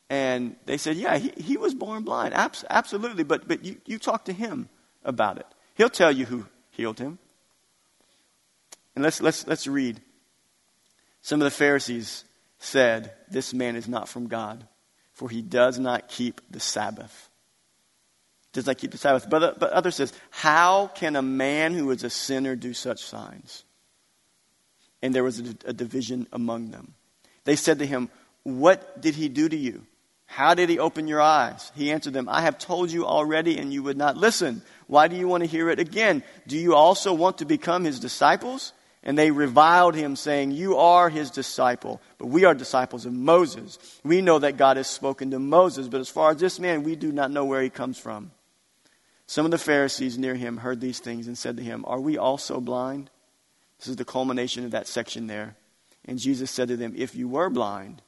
And 0.10 0.56
they 0.65 0.78
said, 0.78 0.97
Yeah, 0.97 1.17
he, 1.17 1.32
he 1.38 1.58
was 1.58 1.73
born 1.73 2.04
blind. 2.04 2.34
Abs- 2.34 2.65
absolutely. 2.69 3.23
But, 3.23 3.47
but 3.47 3.65
you, 3.65 3.78
you 3.86 3.97
talk 3.97 4.25
to 4.25 4.34
him 4.34 4.69
about 5.04 5.38
it. 5.38 5.47
He'll 5.75 5.89
tell 5.89 6.12
you 6.12 6.25
who 6.25 6.45
healed 6.71 6.99
him. 6.99 7.17
And 8.95 9.04
let's, 9.04 9.21
let's, 9.21 9.47
let's 9.47 9.67
read. 9.67 10.01
Some 11.21 11.41
of 11.41 11.45
the 11.45 11.51
Pharisees 11.51 12.23
said, 12.60 13.13
This 13.30 13.54
man 13.54 13.75
is 13.75 13.88
not 13.88 14.08
from 14.08 14.28
God, 14.28 14.67
for 15.15 15.30
he 15.30 15.41
does 15.41 15.80
not 15.80 16.08
keep 16.08 16.39
the 16.49 16.60
Sabbath 16.60 17.30
does 18.56 18.65
not 18.65 18.78
keep 18.78 18.91
the 18.91 18.97
Sabbath. 18.97 19.30
But, 19.30 19.60
but 19.60 19.71
others 19.71 19.95
says, 19.95 20.13
how 20.32 20.88
can 20.88 21.15
a 21.15 21.21
man 21.21 21.73
who 21.75 21.91
is 21.91 22.04
a 22.04 22.10
sinner 22.10 22.56
do 22.56 22.73
such 22.73 23.04
signs? 23.04 23.63
And 25.04 25.13
there 25.13 25.23
was 25.23 25.39
a, 25.39 25.56
a 25.65 25.73
division 25.73 26.25
among 26.34 26.71
them. 26.71 26.95
They 27.43 27.56
said 27.56 27.80
to 27.80 27.86
him, 27.86 28.10
What 28.43 29.01
did 29.01 29.13
he 29.13 29.30
do 29.30 29.47
to 29.47 29.56
you? 29.56 29.86
How 30.25 30.56
did 30.56 30.69
he 30.69 30.80
open 30.80 31.08
your 31.08 31.21
eyes? 31.21 31.71
He 31.75 31.91
answered 31.91 32.13
them, 32.13 32.28
I 32.28 32.41
have 32.41 32.58
told 32.58 32.91
you 32.91 33.06
already, 33.06 33.60
and 33.60 33.71
you 33.71 33.84
would 33.84 33.97
not 33.97 34.17
listen. 34.17 34.63
Why 34.88 35.08
do 35.08 35.15
you 35.15 35.28
want 35.28 35.43
to 35.43 35.49
hear 35.49 35.69
it 35.69 35.80
again? 35.80 36.23
Do 36.47 36.58
you 36.58 36.73
also 36.73 37.13
want 37.13 37.38
to 37.39 37.45
become 37.45 37.84
his 37.84 37.99
disciples? 37.99 38.73
And 39.07 39.17
they 39.17 39.29
reviled 39.29 39.93
him, 39.93 40.15
saying, 40.15 40.51
You 40.51 40.77
are 40.77 41.09
his 41.09 41.29
disciple, 41.29 42.01
but 42.17 42.27
we 42.27 42.43
are 42.43 42.55
disciples 42.55 43.05
of 43.05 43.13
Moses. 43.13 43.77
We 44.03 44.21
know 44.21 44.39
that 44.39 44.57
God 44.57 44.77
has 44.77 44.87
spoken 44.87 45.29
to 45.31 45.39
Moses, 45.39 45.87
but 45.87 46.01
as 46.01 46.09
far 46.09 46.31
as 46.31 46.37
this 46.37 46.59
man, 46.59 46.81
we 46.81 46.95
do 46.95 47.11
not 47.11 47.29
know 47.29 47.45
where 47.45 47.61
he 47.61 47.69
comes 47.69 47.99
from. 47.99 48.31
Some 49.27 49.45
of 49.45 49.51
the 49.51 49.59
Pharisees 49.59 50.17
near 50.17 50.35
him 50.35 50.57
heard 50.57 50.81
these 50.81 50.99
things 50.99 51.27
and 51.27 51.37
said 51.37 51.57
to 51.57 51.63
him, 51.63 51.85
Are 51.87 52.01
we 52.01 52.17
also 52.17 52.59
blind? 52.59 53.11
This 53.77 53.89
is 53.89 53.95
the 53.95 54.05
culmination 54.05 54.65
of 54.65 54.71
that 54.71 54.87
section 54.87 55.27
there. 55.27 55.55
And 56.05 56.17
Jesus 56.17 56.49
said 56.49 56.69
to 56.69 56.77
them, 56.77 56.93
If 56.95 57.15
you 57.15 57.27
were 57.27 57.51
blind, 57.51 58.01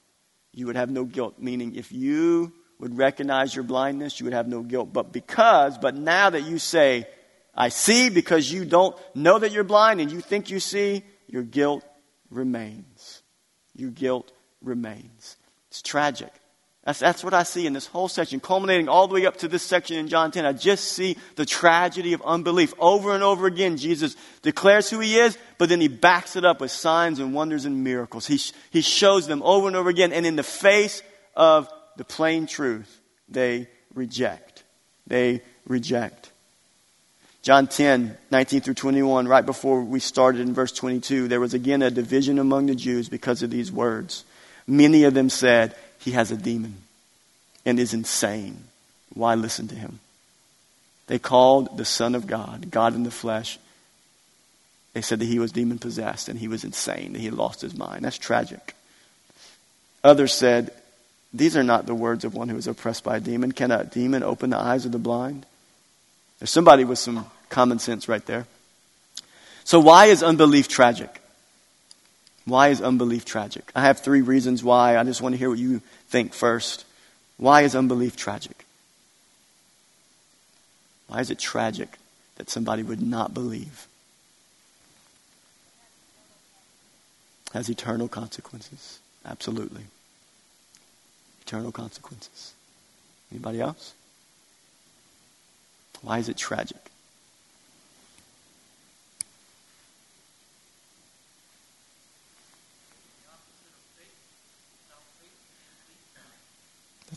you 0.51 0.65
would 0.65 0.75
have 0.75 0.89
no 0.89 1.03
guilt. 1.03 1.35
Meaning, 1.37 1.75
if 1.75 1.91
you 1.91 2.53
would 2.79 2.97
recognize 2.97 3.53
your 3.53 3.63
blindness, 3.63 4.19
you 4.19 4.23
would 4.25 4.33
have 4.33 4.47
no 4.47 4.61
guilt. 4.61 4.93
But 4.93 5.11
because, 5.11 5.77
but 5.77 5.95
now 5.95 6.31
that 6.31 6.43
you 6.43 6.57
say, 6.57 7.07
I 7.57 7.69
see 7.69 8.09
because 8.09 8.51
you 8.51 8.63
don't 8.63 8.95
know 9.15 9.39
that 9.39 9.51
you're 9.51 9.63
blind 9.63 9.99
and 9.99 10.11
you 10.11 10.21
think 10.21 10.51
you 10.51 10.59
see, 10.59 11.03
your 11.27 11.43
guilt 11.43 11.83
remains. 12.29 13.23
Your 13.75 13.89
guilt 13.89 14.31
remains. 14.61 15.37
It's 15.69 15.81
tragic. 15.81 16.31
That's, 16.87 16.99
that's 16.99 17.23
what 17.23 17.33
I 17.33 17.43
see 17.43 17.67
in 17.67 17.73
this 17.73 17.87
whole 17.87 18.07
section, 18.07 18.39
culminating 18.39 18.87
all 18.87 19.09
the 19.09 19.15
way 19.15 19.25
up 19.25 19.37
to 19.37 19.49
this 19.49 19.63
section 19.63 19.97
in 19.97 20.07
John 20.07 20.31
10. 20.31 20.45
I 20.45 20.53
just 20.53 20.85
see 20.85 21.17
the 21.35 21.45
tragedy 21.45 22.13
of 22.13 22.21
unbelief. 22.21 22.73
Over 22.79 23.13
and 23.13 23.23
over 23.23 23.45
again, 23.45 23.75
Jesus 23.75 24.15
declares 24.41 24.89
who 24.89 24.99
he 24.99 25.17
is, 25.17 25.37
but 25.57 25.67
then 25.67 25.81
he 25.81 25.89
backs 25.89 26.37
it 26.37 26.45
up 26.45 26.61
with 26.61 26.71
signs 26.71 27.19
and 27.19 27.33
wonders 27.33 27.65
and 27.65 27.83
miracles. 27.83 28.25
He, 28.25 28.39
he 28.69 28.79
shows 28.79 29.27
them 29.27 29.43
over 29.43 29.67
and 29.67 29.75
over 29.75 29.89
again, 29.89 30.13
and 30.13 30.25
in 30.25 30.37
the 30.37 30.43
face 30.43 31.03
of 31.35 31.67
the 31.97 32.05
plain 32.05 32.47
truth, 32.47 33.01
they 33.27 33.67
reject. 33.93 34.63
They 35.07 35.41
reject. 35.65 36.26
John 37.47 37.67
10, 37.67 38.17
19 38.29 38.59
through 38.59 38.73
21, 38.73 39.25
right 39.25 39.45
before 39.45 39.81
we 39.81 40.01
started 40.01 40.41
in 40.41 40.53
verse 40.53 40.73
22, 40.73 41.29
there 41.29 41.39
was 41.39 41.53
again 41.53 41.81
a 41.81 41.89
division 41.89 42.39
among 42.39 42.65
the 42.65 42.75
Jews 42.75 43.07
because 43.07 43.41
of 43.41 43.49
these 43.49 43.71
words. 43.71 44.25
Many 44.67 45.05
of 45.05 45.13
them 45.13 45.29
said, 45.29 45.73
he 45.97 46.11
has 46.11 46.29
a 46.29 46.35
demon 46.35 46.75
and 47.65 47.79
is 47.79 47.93
insane. 47.93 48.65
Why 49.13 49.35
listen 49.35 49.69
to 49.69 49.75
him? 49.75 50.01
They 51.07 51.19
called 51.19 51.77
the 51.77 51.85
Son 51.85 52.15
of 52.15 52.27
God, 52.27 52.69
God 52.69 52.95
in 52.95 53.03
the 53.03 53.11
flesh. 53.11 53.57
They 54.91 55.01
said 55.01 55.19
that 55.19 55.25
he 55.25 55.39
was 55.39 55.53
demon 55.53 55.79
possessed 55.79 56.27
and 56.27 56.37
he 56.37 56.49
was 56.49 56.65
insane, 56.65 57.13
that 57.13 57.19
he 57.19 57.27
had 57.27 57.33
lost 57.33 57.61
his 57.61 57.77
mind. 57.77 58.03
That's 58.03 58.17
tragic. 58.17 58.75
Others 60.03 60.33
said, 60.33 60.73
These 61.33 61.55
are 61.55 61.63
not 61.63 61.85
the 61.85 61.95
words 61.95 62.25
of 62.25 62.33
one 62.33 62.49
who 62.49 62.57
is 62.57 62.67
oppressed 62.67 63.05
by 63.05 63.15
a 63.15 63.21
demon. 63.21 63.53
Can 63.53 63.71
a 63.71 63.85
demon 63.85 64.21
open 64.21 64.49
the 64.49 64.59
eyes 64.59 64.85
of 64.85 64.91
the 64.91 64.99
blind? 64.99 65.45
There's 66.39 66.51
somebody 66.51 66.83
with 66.83 66.99
some 66.99 67.25
common 67.49 67.79
sense 67.79 68.07
right 68.07 68.25
there. 68.25 68.45
So, 69.63 69.79
why 69.79 70.05
is 70.05 70.23
unbelief 70.23 70.67
tragic? 70.67 71.21
Why 72.45 72.69
is 72.69 72.81
unbelief 72.81 73.25
tragic? 73.25 73.69
I 73.75 73.81
have 73.81 73.99
three 73.99 74.21
reasons 74.21 74.63
why. 74.63 74.97
I 74.97 75.03
just 75.03 75.21
want 75.21 75.33
to 75.33 75.37
hear 75.37 75.49
what 75.49 75.59
you 75.59 75.81
think 76.07 76.33
first. 76.33 76.85
Why 77.35 77.63
is 77.63 77.75
unbelief 77.75 78.15
tragic? 78.15 78.65
Why 81.07 81.19
is 81.19 81.29
it 81.29 81.39
tragic 81.39 81.97
that 82.37 82.49
somebody 82.49 82.83
would 82.83 83.01
not 83.01 83.33
believe? 83.33 83.87
Has 87.53 87.69
eternal 87.69 88.07
consequences. 88.07 88.99
Absolutely. 89.25 89.83
Eternal 91.41 91.71
consequences. 91.71 92.53
Anybody 93.31 93.59
else? 93.59 93.93
Why 96.01 96.19
is 96.19 96.29
it 96.29 96.37
tragic? 96.37 96.91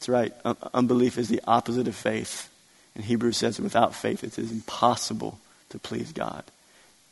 That's 0.00 0.08
right. 0.08 0.32
unbelief 0.72 1.18
is 1.18 1.28
the 1.28 1.42
opposite 1.46 1.86
of 1.86 1.94
faith. 1.94 2.48
And 2.94 3.04
Hebrews 3.04 3.36
says 3.36 3.60
without 3.60 3.94
faith 3.94 4.24
it 4.24 4.38
is 4.38 4.50
impossible 4.50 5.38
to 5.68 5.78
please 5.78 6.10
God. 6.12 6.42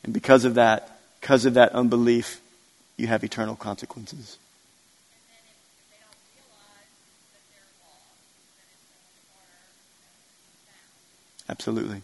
And 0.03 0.11
because 0.11 0.43
of 0.43 0.55
that, 0.55 0.99
because 1.21 1.45
of 1.45 1.53
that 1.53 1.71
unbelief, 1.73 2.41
you 2.97 3.05
have 3.05 3.23
eternal 3.23 3.55
consequences. 3.55 4.37
Absolutely. 11.47 12.01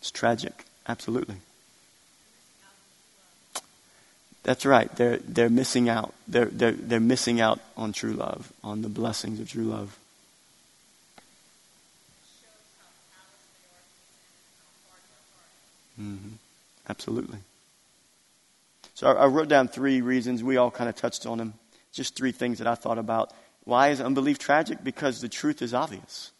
It's 0.00 0.10
tragic. 0.10 0.64
Absolutely. 0.88 1.36
That's 4.48 4.64
right. 4.64 4.90
They're, 4.96 5.18
they're 5.18 5.50
missing 5.50 5.90
out. 5.90 6.14
They're, 6.26 6.46
they're, 6.46 6.72
they're 6.72 7.00
missing 7.00 7.38
out 7.38 7.60
on 7.76 7.92
true 7.92 8.14
love, 8.14 8.50
on 8.64 8.80
the 8.80 8.88
blessings 8.88 9.40
of 9.40 9.50
true 9.50 9.64
love. 9.64 9.94
Mm-hmm. 16.00 16.30
Absolutely. 16.88 17.40
So 18.94 19.08
I, 19.08 19.24
I 19.24 19.26
wrote 19.26 19.48
down 19.48 19.68
three 19.68 20.00
reasons. 20.00 20.42
We 20.42 20.56
all 20.56 20.70
kind 20.70 20.88
of 20.88 20.96
touched 20.96 21.26
on 21.26 21.36
them. 21.36 21.52
Just 21.92 22.16
three 22.16 22.32
things 22.32 22.56
that 22.56 22.66
I 22.66 22.74
thought 22.74 22.96
about. 22.96 23.34
Why 23.64 23.88
is 23.88 24.00
unbelief 24.00 24.38
tragic? 24.38 24.82
Because 24.82 25.20
the 25.20 25.28
truth 25.28 25.60
is 25.60 25.74
obvious. 25.74 26.30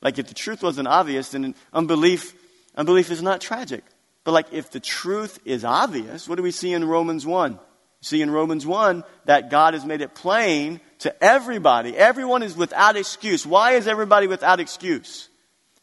Like 0.00 0.18
if 0.18 0.26
the 0.26 0.34
truth 0.34 0.60
wasn't 0.60 0.88
obvious, 0.88 1.28
then 1.28 1.54
unbelief, 1.72 2.34
unbelief 2.74 3.12
is 3.12 3.22
not 3.22 3.40
tragic. 3.40 3.84
But 4.24 4.32
like 4.32 4.52
if 4.52 4.70
the 4.70 4.80
truth 4.80 5.38
is 5.44 5.64
obvious, 5.64 6.28
what 6.28 6.36
do 6.36 6.42
we 6.42 6.50
see 6.50 6.72
in 6.72 6.84
Romans 6.84 7.26
1? 7.26 7.58
See 8.00 8.22
in 8.22 8.30
Romans 8.30 8.66
1 8.66 9.04
that 9.26 9.50
God 9.50 9.74
has 9.74 9.84
made 9.84 10.00
it 10.00 10.14
plain 10.14 10.80
to 11.00 11.24
everybody. 11.24 11.96
Everyone 11.96 12.42
is 12.42 12.56
without 12.56 12.96
excuse. 12.96 13.46
Why 13.46 13.72
is 13.72 13.86
everybody 13.86 14.26
without 14.26 14.60
excuse? 14.60 15.28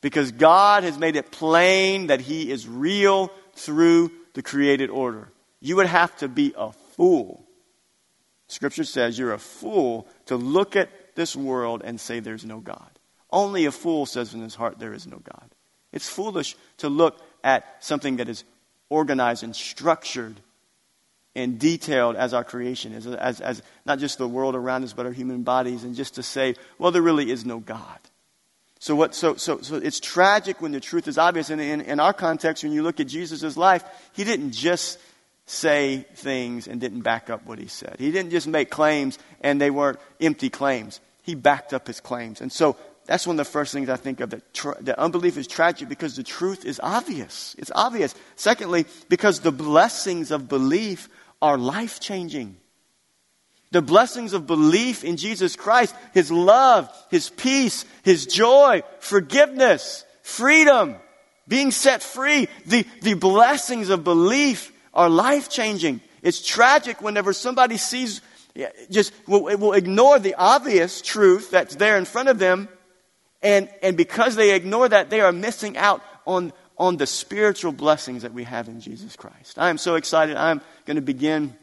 Because 0.02 0.32
God 0.32 0.84
has 0.84 0.98
made 0.98 1.16
it 1.16 1.32
plain 1.32 2.08
that 2.08 2.22
He 2.22 2.50
is 2.50 2.68
real 2.68 3.32
through 3.56 4.12
the 4.34 4.42
created 4.42 4.90
order. 4.90 5.32
You 5.62 5.78
would 5.78 5.88
have 5.88 6.16
to 6.18 6.28
be 6.28 6.54
a 6.58 6.72
fool 6.72 7.46
Scripture 8.50 8.84
says 8.84 9.18
you're 9.18 9.34
a 9.34 9.40
fool 9.40 10.08
to 10.26 10.36
look 10.36 10.76
at 10.76 10.90
this 11.16 11.36
world 11.36 11.84
and 11.86 12.02
say 12.02 12.20
there's 12.20 12.46
no 12.46 12.60
God. 12.60 12.90
Only 13.32 13.66
a 13.66 13.72
fool 13.72 14.08
says 14.08 14.34
in 14.34 14.42
his 14.42 14.56
heart 14.56 14.80
there 14.80 14.94
is 14.94 15.06
no 15.06 15.18
God. 15.18 15.54
It's 15.94 16.10
foolish 16.10 16.58
to 16.78 16.90
look 16.90 17.22
at 17.44 17.84
something 17.84 18.18
that 18.18 18.30
is 18.30 18.44
organized 18.90 19.44
and 19.44 19.56
structured 19.56 20.36
and 21.36 21.60
detailed 21.60 22.16
as 22.16 22.34
our 22.34 22.44
creation 22.44 22.94
is, 22.94 23.08
as, 23.08 23.40
as 23.40 23.62
not 23.86 24.00
just 24.00 24.18
the 24.18 24.28
world 24.28 24.56
around 24.56 24.84
us, 24.84 24.94
but 24.94 25.06
our 25.06 25.12
human 25.12 25.44
bodies, 25.44 25.84
and 25.84 25.96
just 25.96 26.16
to 26.16 26.24
say, 26.24 26.56
well, 26.78 26.92
there 26.92 27.02
really 27.02 27.30
is 27.32 27.46
no 27.46 27.60
God. 27.60 28.00
So, 28.80 28.96
what, 28.96 29.14
so, 29.14 29.36
so, 29.36 29.62
so 29.62 29.76
it's 29.76 30.00
tragic 30.00 30.62
when 30.62 30.72
the 30.72 30.80
truth 30.80 31.08
is 31.08 31.18
obvious. 31.18 31.50
And 31.50 31.60
in, 31.60 31.82
in 31.82 32.00
our 32.00 32.14
context, 32.14 32.64
when 32.64 32.72
you 32.72 32.82
look 32.82 33.00
at 33.00 33.08
Jesus' 33.08 33.58
life, 33.58 33.84
he 34.14 34.24
didn't 34.24 34.52
just 34.52 35.00
say 35.46 36.06
things 36.16 36.68
and 36.68 36.80
didn't 36.80 37.02
back 37.02 37.30
up 37.30 37.46
what 37.46 37.60
he 37.60 37.68
said. 37.68 37.96
He 38.00 38.12
didn't 38.12 38.32
just 38.32 38.48
make 38.48 38.70
claims 38.70 39.20
and 39.42 39.60
they 39.60 39.70
weren't 39.70 40.00
empty 40.22 40.50
claims. 40.50 41.02
He 41.24 41.36
backed 41.36 41.74
up 41.74 41.88
his 41.88 42.00
claims. 42.00 42.40
And 42.40 42.52
so 42.52 42.78
that's 43.10 43.26
one 43.26 43.40
of 43.40 43.44
the 43.44 43.52
first 43.52 43.74
things 43.74 43.90
I 43.90 43.96
think 43.96 44.20
of 44.20 44.30
that, 44.30 44.54
tr- 44.54 44.80
that 44.82 45.00
unbelief 45.00 45.36
is 45.36 45.48
tragic 45.48 45.90
because 45.90 46.16
the 46.16 46.22
truth 46.22 46.64
is 46.64 46.80
obvious. 46.84 47.56
It's 47.58 47.72
obvious. 47.74 48.14
Secondly, 48.36 48.86
because 49.10 49.40
the 49.40 49.52
blessings 49.52 50.30
of 50.30 50.48
belief 50.48 51.10
are 51.42 51.58
life 51.58 52.00
changing. 52.00 52.58
The 53.72 53.82
blessings 53.82 54.34
of 54.34 54.46
belief 54.46 55.04
in 55.04 55.18
Jesus 55.18 55.56
Christ, 55.56 55.96
His 56.14 56.32
love, 56.32 56.88
His 57.10 57.32
peace, 57.32 57.84
His 58.04 58.28
joy, 58.28 58.84
forgiveness, 59.00 60.06
freedom, 60.22 60.96
being 61.48 61.72
set 61.72 62.04
free. 62.04 62.48
The, 62.68 62.86
the 63.02 63.16
blessings 63.16 63.90
of 63.90 64.04
belief 64.04 64.72
are 64.94 65.10
life 65.10 65.50
changing. 65.50 66.02
It's 66.22 66.46
tragic 66.46 67.02
whenever 67.02 67.34
somebody 67.34 67.78
sees, 67.78 68.22
just 68.92 69.14
will, 69.26 69.46
will 69.58 69.74
ignore 69.74 70.20
the 70.20 70.36
obvious 70.36 71.02
truth 71.02 71.50
that's 71.50 71.74
there 71.74 71.98
in 71.98 72.06
front 72.06 72.30
of 72.30 72.38
them. 72.38 72.70
And, 73.42 73.70
and 73.82 73.96
because 73.96 74.36
they 74.36 74.54
ignore 74.56 74.90
that, 74.90 75.10
they 75.10 75.22
are 75.22 75.32
missing 75.32 75.78
out 75.78 76.02
on, 76.26 76.52
on 76.78 76.98
the 76.98 77.08
spiritual 77.08 77.72
blessings 77.72 78.24
that 78.24 78.34
we 78.34 78.44
have 78.44 78.68
in 78.68 78.82
Jesus 78.82 79.16
Christ. 79.16 79.58
I 79.58 79.70
am 79.70 79.78
so 79.78 79.96
excited. 79.96 80.36
I'm 80.36 80.62
going 80.86 80.96
to 80.96 81.02
begin 81.02 81.56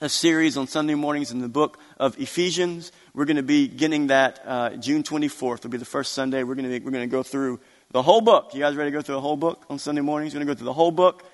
a 0.00 0.08
series 0.08 0.56
on 0.56 0.68
Sunday 0.68 0.94
mornings 0.94 1.32
in 1.32 1.40
the 1.40 1.48
book 1.48 1.78
of 1.98 2.18
Ephesians. 2.20 2.92
We're 3.14 3.24
going 3.24 3.36
to 3.36 3.42
be 3.42 3.66
beginning 3.66 4.08
that 4.08 4.40
uh, 4.46 4.70
June 4.76 5.02
24th. 5.02 5.58
It'll 5.58 5.70
be 5.70 5.76
the 5.76 5.84
first 5.84 6.12
Sunday. 6.12 6.44
We're 6.44 6.54
going 6.54 6.70
to 6.70 6.78
be, 6.78 6.84
we're 6.84 6.92
going 6.92 7.08
to 7.08 7.10
go 7.10 7.24
through 7.24 7.58
the 7.90 8.02
whole 8.02 8.20
book. 8.20 8.54
You 8.54 8.60
guys 8.60 8.76
ready 8.76 8.92
to 8.92 8.96
go 8.96 9.02
through 9.02 9.16
the 9.16 9.20
whole 9.20 9.36
book 9.36 9.64
on 9.68 9.80
Sunday 9.80 10.02
mornings? 10.02 10.34
We're 10.34 10.38
going 10.38 10.48
to 10.48 10.54
go 10.54 10.58
through 10.58 10.66
the 10.66 10.72
whole 10.72 10.92
book, 10.92 11.24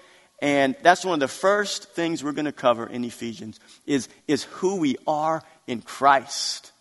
and 0.40 0.76
that's 0.82 1.04
one 1.04 1.14
of 1.14 1.20
the 1.20 1.28
first 1.28 1.90
things 1.90 2.24
we're 2.24 2.32
going 2.32 2.46
to 2.46 2.52
cover 2.52 2.86
in 2.86 3.04
Ephesians 3.04 3.60
is 3.86 4.08
is 4.26 4.44
who 4.44 4.76
we 4.76 4.96
are 5.06 5.42
in 5.66 5.82
Christ. 5.82 6.72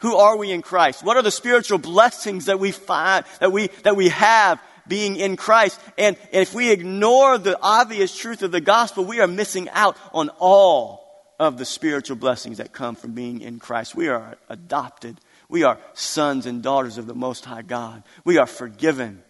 Who 0.00 0.16
are 0.16 0.36
we 0.36 0.50
in 0.50 0.62
Christ? 0.62 1.04
What 1.04 1.16
are 1.16 1.22
the 1.22 1.30
spiritual 1.30 1.78
blessings 1.78 2.46
that 2.46 2.58
we 2.58 2.72
find 2.72 3.24
that 3.40 3.52
we 3.52 3.68
that 3.84 3.96
we 3.96 4.08
have 4.08 4.60
being 4.88 5.16
in 5.16 5.36
Christ? 5.36 5.80
And 5.98 6.16
if 6.32 6.54
we 6.54 6.70
ignore 6.70 7.38
the 7.38 7.58
obvious 7.60 8.16
truth 8.16 8.42
of 8.42 8.50
the 8.50 8.60
gospel, 8.60 9.04
we 9.04 9.20
are 9.20 9.26
missing 9.26 9.68
out 9.70 9.96
on 10.12 10.30
all 10.38 11.06
of 11.38 11.58
the 11.58 11.64
spiritual 11.64 12.16
blessings 12.16 12.58
that 12.58 12.72
come 12.72 12.94
from 12.94 13.12
being 13.12 13.40
in 13.40 13.58
Christ. 13.58 13.94
We 13.94 14.08
are 14.08 14.36
adopted. 14.48 15.18
We 15.48 15.64
are 15.64 15.78
sons 15.94 16.46
and 16.46 16.62
daughters 16.62 16.96
of 16.96 17.06
the 17.06 17.14
Most 17.14 17.44
High 17.44 17.62
God. 17.62 18.02
We 18.24 18.38
are 18.38 18.46
forgiven. 18.46 19.22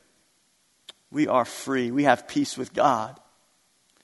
We 1.11 1.27
are 1.27 1.45
free. 1.45 1.91
We 1.91 2.05
have 2.05 2.29
peace 2.29 2.57
with 2.57 2.73
God. 2.73 3.19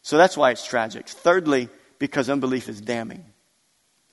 So 0.03 0.17
that's 0.17 0.37
why 0.37 0.51
it's 0.51 0.67
tragic. 0.67 1.09
Thirdly, 1.09 1.69
because 1.99 2.31
unbelief 2.31 2.69
is 2.69 2.81
damning. 2.81 3.25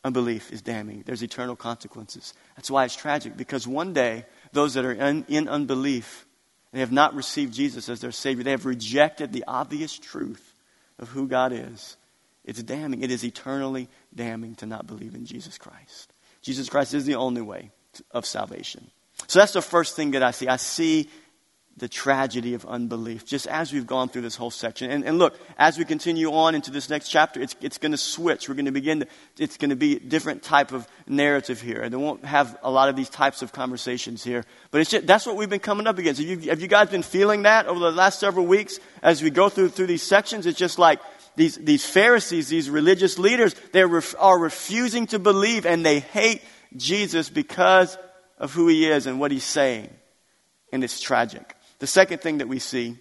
Unbelief 0.03 0.51
is 0.51 0.61
damning. 0.61 1.03
There's 1.05 1.23
eternal 1.23 1.55
consequences. 1.55 2.33
That's 2.55 2.69
why 2.69 2.85
it's 2.85 2.95
tragic, 2.95 3.37
because 3.37 3.67
one 3.67 3.93
day, 3.93 4.25
those 4.51 4.73
that 4.73 4.85
are 4.85 4.91
in, 4.91 5.25
in 5.29 5.47
unbelief, 5.47 6.25
they 6.71 6.81
have 6.81 6.91
not 6.91 7.15
received 7.15 7.53
Jesus 7.53 7.87
as 7.87 8.01
their 8.01 8.11
Savior, 8.11 8.43
they 8.43 8.51
have 8.51 8.65
rejected 8.65 9.31
the 9.31 9.45
obvious 9.47 9.97
truth 9.97 10.53
of 10.99 11.09
who 11.09 11.27
God 11.27 11.53
is 11.53 11.97
it's 12.43 12.61
damning. 12.61 13.01
It 13.01 13.11
is 13.11 13.23
eternally 13.23 13.87
damning 14.13 14.55
to 14.55 14.65
not 14.65 14.87
believe 14.87 15.15
in 15.15 15.25
Jesus 15.25 15.57
Christ. 15.57 16.11
Jesus 16.41 16.69
Christ 16.69 16.93
is 16.93 17.05
the 17.05 17.15
only 17.15 17.41
way 17.41 17.71
of 18.11 18.25
salvation. 18.25 18.89
So 19.27 19.39
that's 19.39 19.53
the 19.53 19.61
first 19.61 19.95
thing 19.95 20.11
that 20.11 20.23
I 20.23 20.31
see. 20.31 20.47
I 20.47 20.57
see 20.57 21.09
the 21.77 21.87
tragedy 21.87 22.53
of 22.53 22.65
unbelief, 22.65 23.25
just 23.25 23.47
as 23.47 23.73
we've 23.73 23.87
gone 23.87 24.07
through 24.07 24.21
this 24.21 24.35
whole 24.35 24.51
section. 24.51 24.91
And, 24.91 25.03
and 25.03 25.17
look, 25.17 25.35
as 25.57 25.77
we 25.77 25.85
continue 25.85 26.31
on 26.31 26.53
into 26.53 26.69
this 26.69 26.87
next 26.87 27.09
chapter, 27.09 27.41
it's, 27.41 27.55
it's 27.61 27.79
going 27.79 27.93
to 27.93 27.97
switch. 27.97 28.47
We're 28.47 28.53
going 28.53 28.65
to 28.65 28.71
begin 28.71 28.99
to, 28.99 29.07
it's 29.39 29.57
going 29.57 29.71
to 29.71 29.75
be 29.75 29.95
a 29.95 29.99
different 29.99 30.43
type 30.43 30.71
of 30.71 30.87
narrative 31.07 31.59
here. 31.61 31.81
And 31.81 31.91
they 31.91 31.97
won't 31.97 32.25
have 32.25 32.57
a 32.61 32.69
lot 32.69 32.89
of 32.89 32.95
these 32.95 33.09
types 33.09 33.41
of 33.41 33.51
conversations 33.51 34.23
here. 34.23 34.45
But 34.69 34.81
it's 34.81 34.91
just, 34.91 35.07
that's 35.07 35.25
what 35.25 35.35
we've 35.35 35.49
been 35.49 35.59
coming 35.59 35.87
up 35.87 35.97
against. 35.97 36.21
Have 36.21 36.29
you, 36.29 36.49
have 36.51 36.61
you 36.61 36.67
guys 36.67 36.89
been 36.89 37.01
feeling 37.01 37.41
that 37.43 37.65
over 37.65 37.79
the 37.79 37.91
last 37.91 38.19
several 38.19 38.45
weeks 38.45 38.79
as 39.01 39.23
we 39.23 39.31
go 39.31 39.49
through, 39.49 39.69
through 39.69 39.87
these 39.87 40.03
sections? 40.03 40.45
It's 40.45 40.59
just 40.59 40.77
like, 40.77 40.99
these, 41.35 41.55
these 41.55 41.83
Pharisees, 41.83 42.49
these 42.49 42.69
religious 42.69 43.17
leaders, 43.17 43.55
they 43.71 43.83
ref, 43.83 44.13
are 44.19 44.37
refusing 44.37 45.07
to 45.07 45.17
believe 45.17 45.65
and 45.65 45.83
they 45.83 45.99
hate 45.99 46.43
Jesus 46.75 47.31
because 47.31 47.97
of 48.37 48.53
who 48.53 48.67
he 48.67 48.85
is 48.85 49.07
and 49.07 49.19
what 49.19 49.31
he's 49.31 49.43
saying. 49.43 49.89
And 50.71 50.83
it's 50.83 50.99
tragic. 50.99 51.55
The 51.79 51.87
second 51.87 52.21
thing 52.21 52.37
that 52.37 52.47
we 52.47 52.59
see 52.59 52.97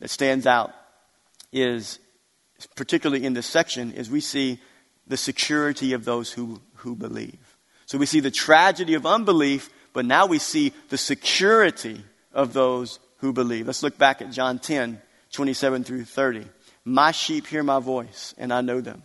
that 0.00 0.10
stands 0.10 0.46
out 0.46 0.72
is, 1.52 1.98
particularly 2.76 3.24
in 3.24 3.34
this 3.34 3.46
section, 3.46 3.92
is 3.92 4.10
we 4.10 4.20
see 4.20 4.60
the 5.06 5.16
security 5.16 5.92
of 5.92 6.04
those 6.04 6.32
who, 6.32 6.60
who 6.76 6.94
believe. 6.94 7.56
So 7.86 7.98
we 7.98 8.06
see 8.06 8.20
the 8.20 8.30
tragedy 8.30 8.94
of 8.94 9.04
unbelief, 9.04 9.68
but 9.92 10.04
now 10.04 10.26
we 10.26 10.38
see 10.38 10.72
the 10.88 10.98
security 10.98 12.04
of 12.32 12.52
those 12.52 13.00
who 13.18 13.32
believe. 13.32 13.66
Let's 13.66 13.82
look 13.82 13.98
back 13.98 14.22
at 14.22 14.30
John 14.30 14.58
10, 14.58 15.00
27 15.32 15.84
through 15.84 16.04
30. 16.04 16.46
My 16.84 17.10
sheep 17.10 17.46
hear 17.46 17.62
my 17.62 17.80
voice, 17.80 18.34
and 18.38 18.52
I 18.52 18.60
know 18.60 18.80
them, 18.80 19.02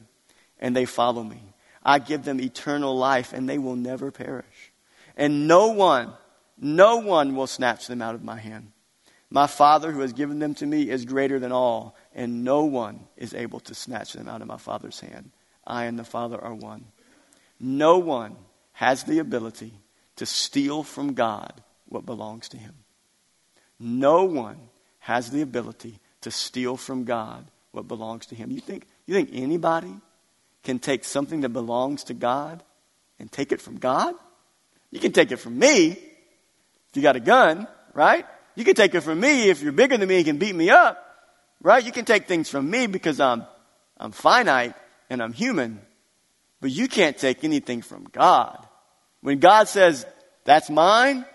and 0.60 0.76
they 0.76 0.86
follow 0.86 1.24
me. 1.24 1.42
I 1.84 2.00
give 2.00 2.24
them 2.24 2.40
eternal 2.40 2.96
life, 2.96 3.34
and 3.34 3.50
they 3.50 3.58
will 3.58 3.76
never 3.76 4.12
perish. 4.12 4.72
And 5.18 5.48
no 5.48 5.68
one, 5.68 6.14
no 6.60 6.98
one 6.98 7.36
will 7.36 7.48
snatch 7.48 7.88
them 7.88 8.02
out 8.02 8.16
of 8.16 8.24
my 8.24 8.38
hand. 8.38 8.72
My 9.36 9.48
Father 9.48 9.92
who 9.92 10.00
has 10.00 10.14
given 10.14 10.40
them 10.40 10.54
to 10.56 10.66
me 10.66 10.90
is 10.90 11.04
greater 11.04 11.40
than 11.40 11.52
all, 11.52 11.94
and 12.14 12.46
no 12.46 12.64
one 12.64 13.02
is 13.18 13.34
able 13.34 13.60
to 13.60 13.76
snatch 13.76 14.14
them 14.14 14.30
out 14.30 14.42
of 14.42 14.48
my 14.48 14.56
Father's 14.56 15.02
hand. 15.02 15.32
I 15.68 15.84
and 15.88 16.00
the 16.00 16.06
Father 16.06 16.42
are 16.42 16.54
one. 16.54 16.86
No 17.60 17.98
one 17.98 18.38
has 18.72 19.04
the 19.04 19.20
ability 19.20 19.74
to 20.16 20.26
steal 20.26 20.84
from 20.84 21.16
God 21.16 21.52
what 21.90 22.06
belongs 22.06 22.48
to 22.48 22.58
him. 22.58 22.76
No 23.78 24.24
one 24.24 24.70
has 25.00 25.32
the 25.32 25.42
ability 25.42 26.00
to 26.22 26.32
steal 26.32 26.78
from 26.78 27.04
God 27.04 27.46
what 27.74 27.90
belongs 27.90 28.28
to 28.28 28.36
him. 28.36 28.52
You 28.52 28.62
think, 28.62 28.86
you 29.06 29.14
think 29.14 29.32
anybody 29.34 29.94
can 30.64 30.80
take 30.80 31.04
something 31.04 31.42
that 31.42 31.50
belongs 31.50 32.06
to 32.06 32.14
God 32.14 32.64
and 33.20 33.30
take 33.30 33.52
it 33.52 33.60
from 33.60 33.80
God? 33.80 34.16
You 34.92 35.02
can 35.02 35.12
take 35.12 35.34
it 35.34 35.40
from 35.40 35.60
me 35.60 35.88
if 35.90 36.96
you 36.96 37.02
got 37.02 37.18
a 37.18 37.20
gun, 37.20 37.68
right? 37.94 38.26
You 38.56 38.64
can 38.64 38.76
take 38.76 38.96
it 38.96 39.02
from 39.02 39.20
me 39.20 39.50
if 39.50 39.62
you're 39.62 39.72
bigger 39.72 39.98
than 39.98 40.08
me 40.08 40.18
and 40.18 40.26
can 40.26 40.38
beat 40.38 40.56
me 40.56 40.70
up, 40.70 41.04
right? 41.62 41.86
You 41.86 41.92
can 41.92 42.06
take 42.06 42.28
things 42.28 42.50
from 42.50 42.70
me 42.70 42.88
because 42.88 43.20
I'm, 43.20 43.46
I'm 43.98 44.12
finite 44.12 44.76
and 45.10 45.22
I'm 45.22 45.34
human, 45.34 45.82
but 46.62 46.72
you 46.72 46.88
can't 46.88 47.18
take 47.18 47.44
anything 47.44 47.82
from 47.82 48.08
God. 48.12 48.66
When 49.22 49.40
God 49.40 49.68
says, 49.68 50.06
that's 50.46 50.70
mine, 50.70 51.26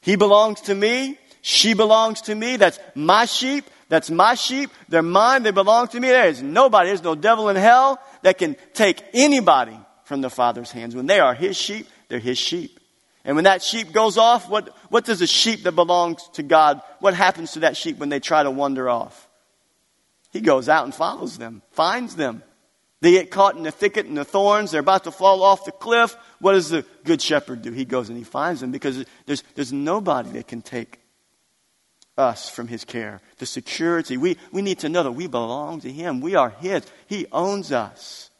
he 0.00 0.16
belongs 0.16 0.62
to 0.62 0.74
me, 0.74 1.18
she 1.42 1.74
belongs 1.74 2.22
to 2.22 2.34
me, 2.34 2.56
that's 2.56 2.78
my 2.94 3.26
sheep, 3.26 3.64
that's 3.90 4.08
my 4.08 4.36
sheep. 4.36 4.70
They're 4.88 5.02
mine. 5.02 5.42
They 5.42 5.50
belong 5.50 5.88
to 5.88 6.00
me. 6.00 6.08
There 6.08 6.28
is 6.28 6.40
nobody, 6.40 6.88
there's 6.88 7.02
no 7.02 7.16
devil 7.16 7.48
in 7.50 7.56
hell 7.56 8.00
that 8.22 8.38
can 8.38 8.56
take 8.72 9.04
anybody 9.12 9.76
from 10.04 10.20
the 10.20 10.30
Father's 10.30 10.70
hands. 10.70 10.94
When 10.94 11.06
they 11.06 11.18
are 11.18 11.34
His 11.34 11.56
sheep, 11.56 11.88
they're 12.08 12.20
His 12.20 12.38
sheep. 12.38 12.79
And 13.24 13.36
when 13.36 13.44
that 13.44 13.62
sheep 13.62 13.92
goes 13.92 14.16
off, 14.16 14.48
what, 14.48 14.74
what 14.90 15.04
does 15.04 15.20
a 15.20 15.26
sheep 15.26 15.64
that 15.64 15.72
belongs 15.72 16.26
to 16.34 16.42
God, 16.42 16.80
what 17.00 17.14
happens 17.14 17.52
to 17.52 17.60
that 17.60 17.76
sheep 17.76 17.98
when 17.98 18.08
they 18.08 18.20
try 18.20 18.42
to 18.42 18.50
wander 18.50 18.88
off? 18.88 19.28
He 20.32 20.40
goes 20.40 20.68
out 20.68 20.84
and 20.84 20.94
follows 20.94 21.38
them, 21.38 21.62
finds 21.72 22.16
them. 22.16 22.42
They 23.02 23.12
get 23.12 23.30
caught 23.30 23.56
in 23.56 23.62
the 23.62 23.70
thicket 23.70 24.06
and 24.06 24.16
the 24.16 24.24
thorns. 24.24 24.70
They're 24.70 24.80
about 24.80 25.04
to 25.04 25.10
fall 25.10 25.42
off 25.42 25.64
the 25.64 25.72
cliff. 25.72 26.16
What 26.38 26.52
does 26.52 26.68
the 26.68 26.84
good 27.04 27.20
shepherd 27.22 27.62
do? 27.62 27.72
He 27.72 27.84
goes 27.84 28.08
and 28.08 28.18
he 28.18 28.24
finds 28.24 28.60
them 28.60 28.72
because 28.72 29.04
there's, 29.26 29.42
there's 29.54 29.72
nobody 29.72 30.30
that 30.32 30.46
can 30.46 30.60
take 30.60 31.00
us 32.18 32.50
from 32.50 32.68
his 32.68 32.84
care. 32.84 33.22
The 33.38 33.46
security. 33.46 34.18
We, 34.18 34.36
we 34.52 34.60
need 34.60 34.80
to 34.80 34.90
know 34.90 35.02
that 35.02 35.12
we 35.12 35.26
belong 35.26 35.80
to 35.80 35.90
him. 35.90 36.20
We 36.20 36.34
are 36.34 36.50
his. 36.50 36.84
He 37.06 37.26
owns 37.32 37.72
us. 37.72 38.30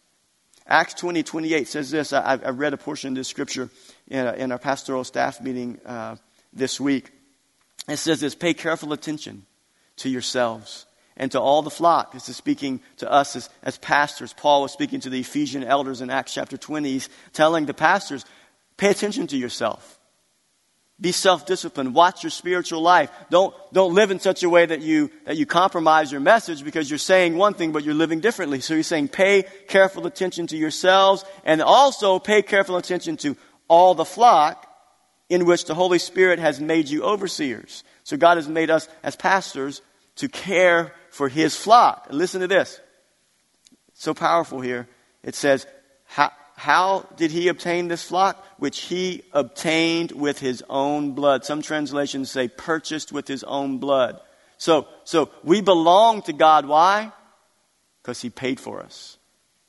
Acts 0.66 0.94
20, 0.94 1.22
28 1.22 1.66
says 1.66 1.90
this. 1.90 2.12
I, 2.12 2.38
I 2.44 2.50
read 2.50 2.74
a 2.74 2.76
portion 2.76 3.08
of 3.08 3.14
this 3.16 3.28
scripture 3.28 3.70
in, 4.10 4.26
a, 4.26 4.32
in 4.32 4.52
our 4.52 4.58
pastoral 4.58 5.04
staff 5.04 5.40
meeting 5.40 5.80
uh, 5.86 6.16
this 6.52 6.80
week. 6.80 7.12
It 7.88 7.96
says 7.96 8.20
this 8.20 8.34
Pay 8.34 8.54
careful 8.54 8.92
attention 8.92 9.46
to 9.98 10.10
yourselves 10.10 10.86
and 11.16 11.30
to 11.32 11.40
all 11.40 11.62
the 11.62 11.70
flock. 11.70 12.12
This 12.12 12.28
is 12.28 12.36
speaking 12.36 12.80
to 12.98 13.10
us 13.10 13.36
as, 13.36 13.48
as 13.62 13.78
pastors. 13.78 14.32
Paul 14.32 14.62
was 14.62 14.72
speaking 14.72 15.00
to 15.00 15.10
the 15.10 15.20
Ephesian 15.20 15.64
elders 15.64 16.00
in 16.00 16.10
Acts 16.10 16.34
chapter 16.34 16.56
20. 16.56 16.90
He's 16.90 17.08
telling 17.32 17.66
the 17.66 17.74
pastors, 17.74 18.24
pay 18.76 18.90
attention 18.90 19.26
to 19.28 19.36
yourself. 19.36 19.98
Be 21.00 21.12
self-disciplined. 21.12 21.94
Watch 21.94 22.22
your 22.22 22.30
spiritual 22.30 22.82
life. 22.82 23.10
Don't, 23.30 23.54
don't 23.72 23.94
live 23.94 24.10
in 24.10 24.20
such 24.20 24.42
a 24.42 24.50
way 24.50 24.66
that 24.66 24.82
you, 24.82 25.10
that 25.24 25.38
you 25.38 25.46
compromise 25.46 26.12
your 26.12 26.20
message 26.20 26.62
because 26.62 26.90
you're 26.90 26.98
saying 26.98 27.36
one 27.36 27.54
thing, 27.54 27.72
but 27.72 27.84
you're 27.84 27.94
living 27.94 28.20
differently. 28.20 28.60
So 28.60 28.76
he's 28.76 28.86
saying 28.86 29.08
pay 29.08 29.44
careful 29.66 30.06
attention 30.06 30.46
to 30.48 30.58
yourselves 30.58 31.24
and 31.42 31.62
also 31.62 32.18
pay 32.18 32.42
careful 32.42 32.76
attention 32.76 33.16
to 33.18 33.34
all 33.70 33.94
the 33.94 34.04
flock 34.04 34.66
in 35.28 35.46
which 35.46 35.64
the 35.64 35.76
Holy 35.76 36.00
Spirit 36.00 36.40
has 36.40 36.60
made 36.60 36.88
you 36.88 37.04
overseers. 37.04 37.84
So 38.02 38.16
God 38.16 38.36
has 38.36 38.48
made 38.48 38.68
us 38.68 38.88
as 39.04 39.14
pastors 39.14 39.80
to 40.16 40.28
care 40.28 40.92
for 41.10 41.28
his 41.28 41.54
flock. 41.54 42.08
And 42.08 42.18
listen 42.18 42.40
to 42.40 42.48
this. 42.48 42.80
It's 43.90 44.02
so 44.02 44.12
powerful 44.12 44.60
here. 44.60 44.88
It 45.22 45.36
says, 45.36 45.66
how, 46.04 46.32
how 46.56 47.06
did 47.16 47.30
he 47.30 47.46
obtain 47.46 47.86
this 47.86 48.02
flock? 48.02 48.44
Which 48.58 48.80
he 48.80 49.22
obtained 49.32 50.10
with 50.10 50.40
his 50.40 50.64
own 50.68 51.12
blood. 51.12 51.44
Some 51.44 51.62
translations 51.62 52.28
say 52.28 52.48
purchased 52.48 53.12
with 53.12 53.28
his 53.28 53.44
own 53.44 53.78
blood. 53.78 54.20
So, 54.58 54.88
so 55.04 55.30
we 55.44 55.60
belong 55.60 56.22
to 56.22 56.32
God. 56.32 56.66
Why? 56.66 57.12
Because 58.02 58.20
he 58.20 58.30
paid 58.30 58.58
for 58.58 58.82
us. 58.82 59.16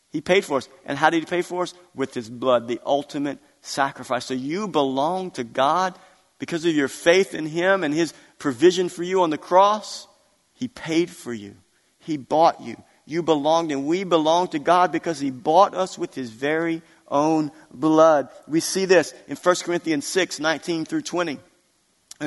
He 0.09 0.21
paid 0.21 0.43
for 0.43 0.57
us. 0.57 0.67
And 0.85 0.97
how 0.97 1.11
did 1.11 1.19
he 1.19 1.25
pay 1.27 1.43
for 1.43 1.61
us? 1.63 1.75
With 1.93 2.15
his 2.15 2.29
blood, 2.29 2.67
the 2.67 2.81
ultimate 2.83 3.37
sacrifice. 3.61 4.25
So 4.25 4.33
you 4.33 4.67
belong 4.67 5.31
to 5.31 5.43
God 5.43 5.97
because 6.39 6.65
of 6.65 6.75
your 6.75 6.87
faith 6.87 7.33
in 7.33 7.45
him 7.45 7.83
and 7.83 7.93
his 7.93 8.13
provision 8.39 8.89
for 8.89 9.03
you 9.03 9.21
on 9.21 9.29
the 9.29 9.37
cross. 9.37 10.07
He 10.53 10.67
paid 10.67 11.09
for 11.09 11.33
you. 11.33 11.55
He 11.99 12.17
bought 12.17 12.61
you 12.61 12.75
you 13.11 13.21
belonged, 13.21 13.71
and 13.71 13.85
we 13.85 14.03
belong 14.03 14.47
to 14.49 14.59
God 14.59 14.91
because 14.91 15.19
He 15.19 15.31
bought 15.31 15.75
us 15.75 15.97
with 15.97 16.15
His 16.15 16.29
very 16.29 16.81
own 17.07 17.51
blood. 17.71 18.29
We 18.47 18.61
see 18.61 18.85
this 18.85 19.13
in 19.27 19.35
1 19.35 19.55
Corinthians 19.63 20.07
6 20.07 20.39
19 20.39 20.85
through 20.85 21.01
20. 21.01 21.39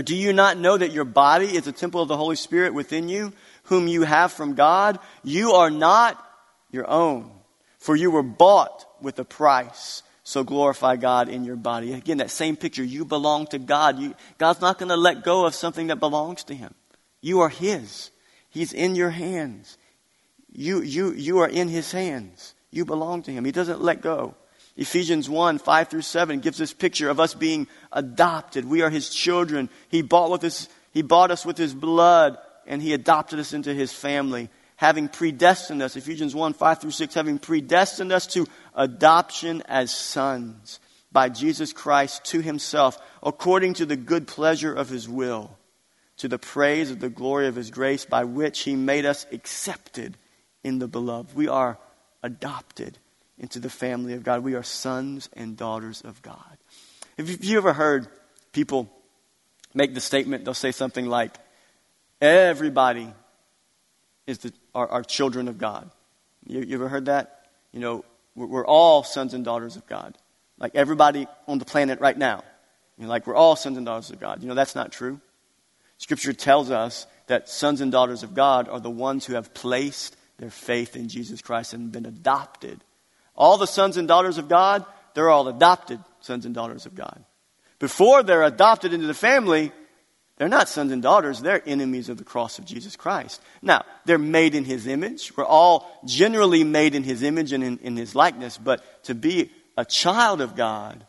Do 0.02 0.16
you 0.16 0.32
not 0.32 0.58
know 0.58 0.76
that 0.76 0.92
your 0.92 1.04
body 1.04 1.56
is 1.56 1.66
a 1.66 1.72
temple 1.72 2.02
of 2.02 2.08
the 2.08 2.16
Holy 2.16 2.36
Spirit 2.36 2.74
within 2.74 3.08
you, 3.08 3.32
whom 3.64 3.86
you 3.86 4.02
have 4.02 4.32
from 4.32 4.54
God? 4.54 4.98
You 5.22 5.52
are 5.52 5.70
not 5.70 6.22
your 6.70 6.88
own, 6.90 7.30
for 7.78 7.94
you 7.94 8.10
were 8.10 8.24
bought 8.24 8.84
with 9.00 9.18
a 9.18 9.24
price. 9.24 10.02
So 10.24 10.42
glorify 10.42 10.96
God 10.96 11.28
in 11.28 11.44
your 11.44 11.56
body. 11.56 11.92
Again, 11.92 12.18
that 12.18 12.30
same 12.30 12.56
picture. 12.56 12.82
You 12.82 13.04
belong 13.04 13.46
to 13.48 13.58
God. 13.58 13.98
You, 13.98 14.14
God's 14.38 14.60
not 14.60 14.78
going 14.78 14.88
to 14.88 14.96
let 14.96 15.22
go 15.22 15.46
of 15.46 15.54
something 15.54 15.88
that 15.88 16.00
belongs 16.00 16.44
to 16.44 16.54
Him. 16.54 16.74
You 17.20 17.40
are 17.40 17.50
His. 17.50 18.10
He's 18.48 18.72
in 18.72 18.94
your 18.94 19.10
hands. 19.10 19.76
You, 20.54 20.82
you, 20.82 21.12
you 21.12 21.40
are 21.40 21.48
in 21.48 21.68
his 21.68 21.90
hands. 21.90 22.54
You 22.70 22.84
belong 22.84 23.22
to 23.24 23.32
him. 23.32 23.44
He 23.44 23.50
doesn't 23.50 23.82
let 23.82 24.00
go. 24.00 24.36
Ephesians 24.76 25.28
1, 25.28 25.58
5 25.58 25.88
through 25.88 26.02
7 26.02 26.38
gives 26.38 26.58
this 26.58 26.72
picture 26.72 27.10
of 27.10 27.18
us 27.18 27.34
being 27.34 27.66
adopted. 27.92 28.64
We 28.64 28.82
are 28.82 28.90
his 28.90 29.10
children. 29.10 29.68
He 29.88 30.02
bought, 30.02 30.30
with 30.30 30.44
us, 30.44 30.68
he 30.92 31.02
bought 31.02 31.32
us 31.32 31.44
with 31.44 31.58
his 31.58 31.74
blood 31.74 32.38
and 32.66 32.80
he 32.80 32.92
adopted 32.92 33.40
us 33.40 33.52
into 33.52 33.74
his 33.74 33.92
family, 33.92 34.48
having 34.76 35.08
predestined 35.08 35.82
us, 35.82 35.96
Ephesians 35.96 36.34
1, 36.34 36.54
5 36.54 36.80
through 36.80 36.90
6, 36.90 37.14
having 37.14 37.38
predestined 37.38 38.12
us 38.12 38.26
to 38.28 38.46
adoption 38.74 39.62
as 39.66 39.94
sons 39.94 40.80
by 41.12 41.28
Jesus 41.28 41.72
Christ 41.72 42.24
to 42.26 42.40
himself, 42.40 42.98
according 43.22 43.74
to 43.74 43.86
the 43.86 43.96
good 43.96 44.26
pleasure 44.26 44.74
of 44.74 44.88
his 44.88 45.08
will, 45.08 45.56
to 46.16 46.28
the 46.28 46.38
praise 46.38 46.90
of 46.90 47.00
the 47.00 47.08
glory 47.08 47.46
of 47.46 47.56
his 47.56 47.70
grace, 47.70 48.04
by 48.04 48.24
which 48.24 48.60
he 48.60 48.74
made 48.74 49.06
us 49.06 49.26
accepted 49.32 50.16
in 50.64 50.78
the 50.78 50.88
beloved. 50.88 51.36
We 51.36 51.48
are 51.48 51.78
adopted 52.22 52.98
into 53.38 53.60
the 53.60 53.70
family 53.70 54.14
of 54.14 54.22
God. 54.22 54.42
We 54.42 54.54
are 54.54 54.62
sons 54.62 55.28
and 55.34 55.56
daughters 55.56 56.02
of 56.02 56.20
God. 56.22 56.58
Have 57.16 57.44
you 57.44 57.58
ever 57.58 57.72
heard 57.72 58.08
people 58.52 58.90
make 59.74 59.94
the 59.94 60.00
statement, 60.00 60.44
they'll 60.44 60.54
say 60.54 60.72
something 60.72 61.06
like, 61.06 61.34
everybody 62.20 63.12
is 64.26 64.38
the, 64.38 64.52
are, 64.74 64.88
are 64.88 65.02
children 65.02 65.48
of 65.48 65.58
God. 65.58 65.90
You, 66.46 66.60
you, 66.60 66.74
ever 66.74 66.88
heard 66.88 67.06
that? 67.06 67.48
You 67.72 67.80
know, 67.80 68.04
we're, 68.34 68.46
we're, 68.46 68.66
all 68.66 69.02
sons 69.02 69.34
and 69.34 69.44
daughters 69.44 69.76
of 69.76 69.86
God. 69.86 70.16
Like 70.58 70.74
everybody 70.74 71.26
on 71.46 71.58
the 71.58 71.64
planet 71.64 72.00
right 72.00 72.16
now. 72.16 72.42
You 72.98 73.04
know, 73.04 73.10
like 73.10 73.26
we're 73.26 73.34
all 73.34 73.56
sons 73.56 73.76
and 73.76 73.86
daughters 73.86 74.10
of 74.10 74.20
God. 74.20 74.42
You 74.42 74.48
know, 74.48 74.54
that's 74.54 74.74
not 74.74 74.92
true. 74.92 75.20
Scripture 75.98 76.32
tells 76.32 76.70
us 76.70 77.06
that 77.26 77.48
sons 77.48 77.80
and 77.80 77.90
daughters 77.90 78.22
of 78.22 78.34
God 78.34 78.68
are 78.68 78.80
the 78.80 78.90
ones 78.90 79.26
who 79.26 79.34
have 79.34 79.54
placed 79.54 80.16
their 80.38 80.50
faith 80.50 80.96
in 80.96 81.08
Jesus 81.08 81.40
Christ 81.40 81.72
and 81.72 81.92
been 81.92 82.06
adopted. 82.06 82.82
All 83.36 83.58
the 83.58 83.66
sons 83.66 83.96
and 83.96 84.06
daughters 84.06 84.38
of 84.38 84.48
God, 84.48 84.84
they're 85.14 85.30
all 85.30 85.48
adopted 85.48 86.00
sons 86.20 86.44
and 86.46 86.54
daughters 86.54 86.86
of 86.86 86.94
God. 86.94 87.24
Before 87.78 88.22
they're 88.22 88.42
adopted 88.42 88.92
into 88.92 89.06
the 89.06 89.14
family, 89.14 89.72
they're 90.36 90.48
not 90.48 90.68
sons 90.68 90.90
and 90.90 91.02
daughters, 91.02 91.40
they're 91.40 91.62
enemies 91.64 92.08
of 92.08 92.18
the 92.18 92.24
cross 92.24 92.58
of 92.58 92.64
Jesus 92.64 92.96
Christ. 92.96 93.40
Now, 93.62 93.84
they're 94.04 94.18
made 94.18 94.54
in 94.54 94.64
His 94.64 94.86
image. 94.86 95.36
We're 95.36 95.44
all 95.44 96.00
generally 96.04 96.64
made 96.64 96.94
in 96.94 97.04
His 97.04 97.22
image 97.22 97.52
and 97.52 97.62
in, 97.62 97.78
in 97.78 97.96
His 97.96 98.14
likeness, 98.14 98.58
but 98.58 99.04
to 99.04 99.14
be 99.14 99.52
a 99.76 99.84
child 99.84 100.40
of 100.40 100.56
God 100.56 101.06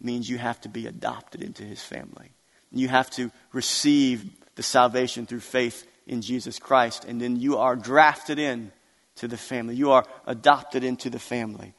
means 0.00 0.30
you 0.30 0.38
have 0.38 0.60
to 0.60 0.68
be 0.68 0.86
adopted 0.86 1.42
into 1.42 1.64
His 1.64 1.82
family. 1.82 2.30
You 2.70 2.86
have 2.88 3.10
to 3.12 3.32
receive 3.52 4.30
the 4.54 4.62
salvation 4.62 5.26
through 5.26 5.40
faith 5.40 5.84
in 6.06 6.22
Jesus 6.22 6.60
Christ, 6.60 7.04
and 7.04 7.20
then 7.20 7.36
you 7.36 7.58
are 7.58 7.74
drafted 7.74 8.38
in 8.38 8.70
to 9.16 9.26
the 9.26 9.36
family. 9.36 9.74
You 9.74 9.90
are 9.90 10.06
adopted 10.24 10.84
into 10.84 11.10
the 11.10 11.18
family, 11.18 11.74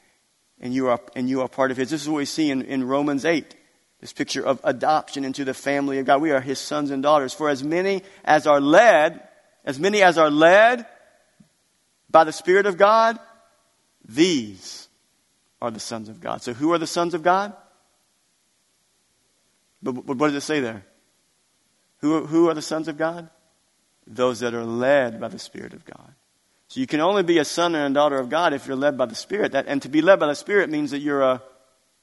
and 0.60 0.74
you 0.74 0.88
are, 0.88 1.00
and 1.16 1.30
you 1.30 1.40
are 1.40 1.48
part 1.48 1.70
of 1.70 1.78
His. 1.78 1.88
This 1.88 2.02
is 2.02 2.08
what 2.10 2.18
we 2.18 2.24
see 2.26 2.50
in, 2.50 2.60
in 2.60 2.84
Romans 2.84 3.24
8 3.24 3.54
this 4.00 4.12
picture 4.12 4.44
of 4.44 4.60
adoption 4.64 5.24
into 5.24 5.44
the 5.44 5.54
family 5.54 5.98
of 5.98 6.06
God. 6.06 6.22
We 6.22 6.30
are 6.30 6.40
His 6.40 6.58
sons 6.58 6.90
and 6.90 7.02
daughters. 7.02 7.34
For 7.34 7.48
as 7.48 7.62
many 7.62 8.02
as 8.24 8.46
are 8.46 8.60
led, 8.60 9.20
as 9.64 9.78
many 9.78 10.02
as 10.02 10.18
are 10.18 10.30
led 10.30 10.86
by 12.10 12.24
the 12.24 12.32
Spirit 12.32 12.66
of 12.66 12.76
God, 12.76 13.18
these 14.06 14.88
are 15.60 15.70
the 15.70 15.80
sons 15.80 16.08
of 16.08 16.20
God. 16.20 16.42
So, 16.42 16.54
who 16.54 16.72
are 16.72 16.78
the 16.78 16.86
sons 16.86 17.14
of 17.14 17.22
God? 17.22 17.52
But, 19.82 19.92
but 19.92 20.16
what 20.16 20.28
does 20.28 20.36
it 20.36 20.46
say 20.46 20.60
there? 20.60 20.84
Who, 21.98 22.26
who 22.26 22.48
are 22.48 22.54
the 22.54 22.62
sons 22.62 22.88
of 22.88 22.96
God? 22.96 23.28
those 24.10 24.40
that 24.40 24.54
are 24.54 24.64
led 24.64 25.20
by 25.20 25.28
the 25.28 25.38
Spirit 25.38 25.72
of 25.72 25.84
God. 25.84 26.14
So 26.68 26.80
you 26.80 26.86
can 26.86 27.00
only 27.00 27.22
be 27.22 27.38
a 27.38 27.44
son 27.44 27.74
and 27.74 27.92
a 27.92 27.94
daughter 27.94 28.18
of 28.18 28.28
God 28.28 28.52
if 28.52 28.66
you're 28.66 28.76
led 28.76 28.98
by 28.98 29.06
the 29.06 29.14
Spirit. 29.14 29.52
That, 29.52 29.66
and 29.66 29.80
to 29.82 29.88
be 29.88 30.02
led 30.02 30.20
by 30.20 30.26
the 30.26 30.34
Spirit 30.34 30.70
means 30.70 30.90
that 30.90 30.98
you're 30.98 31.22
a 31.22 31.42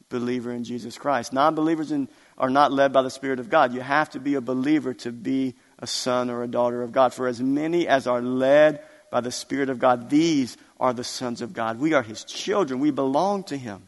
believer 0.10 0.52
in 0.52 0.64
Jesus 0.64 0.98
Christ. 0.98 1.34
Non 1.34 1.56
believers 1.56 1.94
are 2.38 2.50
not 2.50 2.72
led 2.72 2.94
by 2.94 3.02
the 3.02 3.10
Spirit 3.10 3.40
of 3.40 3.50
God. 3.50 3.74
You 3.74 3.82
have 3.82 4.10
to 4.12 4.20
be 4.20 4.36
a 4.36 4.42
believer 4.42 4.94
to 4.96 5.12
be 5.12 5.56
a 5.80 5.88
son 5.88 6.30
or 6.30 6.44
a 6.44 6.48
daughter 6.48 6.82
of 6.82 6.92
God. 6.92 7.14
For 7.14 7.28
as 7.28 7.42
many 7.42 7.88
as 7.88 8.08
are 8.08 8.22
led 8.22 8.82
by 9.12 9.22
the 9.22 9.32
Spirit 9.32 9.70
of 9.70 9.80
God, 9.80 10.10
these 10.10 10.58
are 10.80 10.94
the 10.94 11.04
sons 11.04 11.42
of 11.42 11.54
God. 11.54 11.80
We 11.80 11.94
are 11.94 12.04
His 12.04 12.24
children. 12.24 12.80
We 12.80 12.92
belong 12.92 13.44
to 13.46 13.58
Him. 13.58 13.88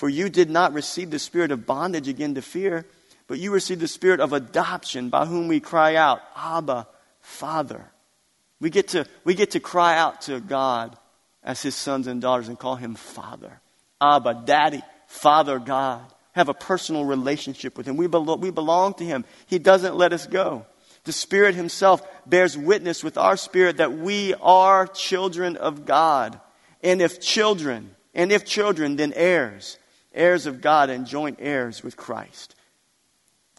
For 0.00 0.08
you 0.08 0.30
did 0.30 0.48
not 0.48 0.72
receive 0.72 1.10
the 1.10 1.18
spirit 1.18 1.52
of 1.52 1.66
bondage 1.66 2.08
again 2.08 2.34
to 2.36 2.40
fear, 2.40 2.86
but 3.26 3.38
you 3.38 3.52
received 3.52 3.82
the 3.82 3.86
spirit 3.86 4.20
of 4.20 4.32
adoption 4.32 5.10
by 5.10 5.26
whom 5.26 5.46
we 5.46 5.60
cry 5.60 5.94
out, 5.96 6.22
Abba, 6.34 6.88
Father. 7.20 7.84
We 8.60 8.70
get 8.70 8.88
to, 8.88 9.04
we 9.24 9.34
get 9.34 9.50
to 9.50 9.60
cry 9.60 9.98
out 9.98 10.22
to 10.22 10.40
God 10.40 10.96
as 11.42 11.60
his 11.60 11.74
sons 11.74 12.06
and 12.06 12.20
daughters 12.20 12.48
and 12.48 12.58
call 12.58 12.76
him 12.76 12.94
Father. 12.94 13.60
Abba, 14.00 14.42
Daddy, 14.46 14.80
Father 15.10 15.58
God. 15.58 16.02
Have 16.32 16.48
a 16.48 16.54
personal 16.54 17.04
relationship 17.04 17.76
with 17.76 17.84
him. 17.84 17.96
We, 17.96 18.06
belo- 18.06 18.38
we 18.38 18.50
belong 18.50 18.94
to 18.94 19.04
him. 19.04 19.24
He 19.46 19.58
doesn't 19.58 19.96
let 19.96 20.12
us 20.12 20.28
go. 20.28 20.64
The 21.02 21.12
Spirit 21.12 21.56
himself 21.56 22.00
bears 22.26 22.56
witness 22.56 23.02
with 23.02 23.18
our 23.18 23.36
spirit 23.36 23.78
that 23.78 23.92
we 23.92 24.34
are 24.34 24.86
children 24.86 25.56
of 25.56 25.84
God. 25.84 26.40
And 26.84 27.02
if 27.02 27.20
children, 27.20 27.90
and 28.14 28.30
if 28.30 28.44
children, 28.44 28.94
then 28.94 29.12
heirs, 29.16 29.78
heirs 30.14 30.46
of 30.46 30.60
God 30.60 30.90
and 30.90 31.06
joint 31.06 31.38
heirs 31.40 31.82
with 31.82 31.96
Christ. 31.96 32.54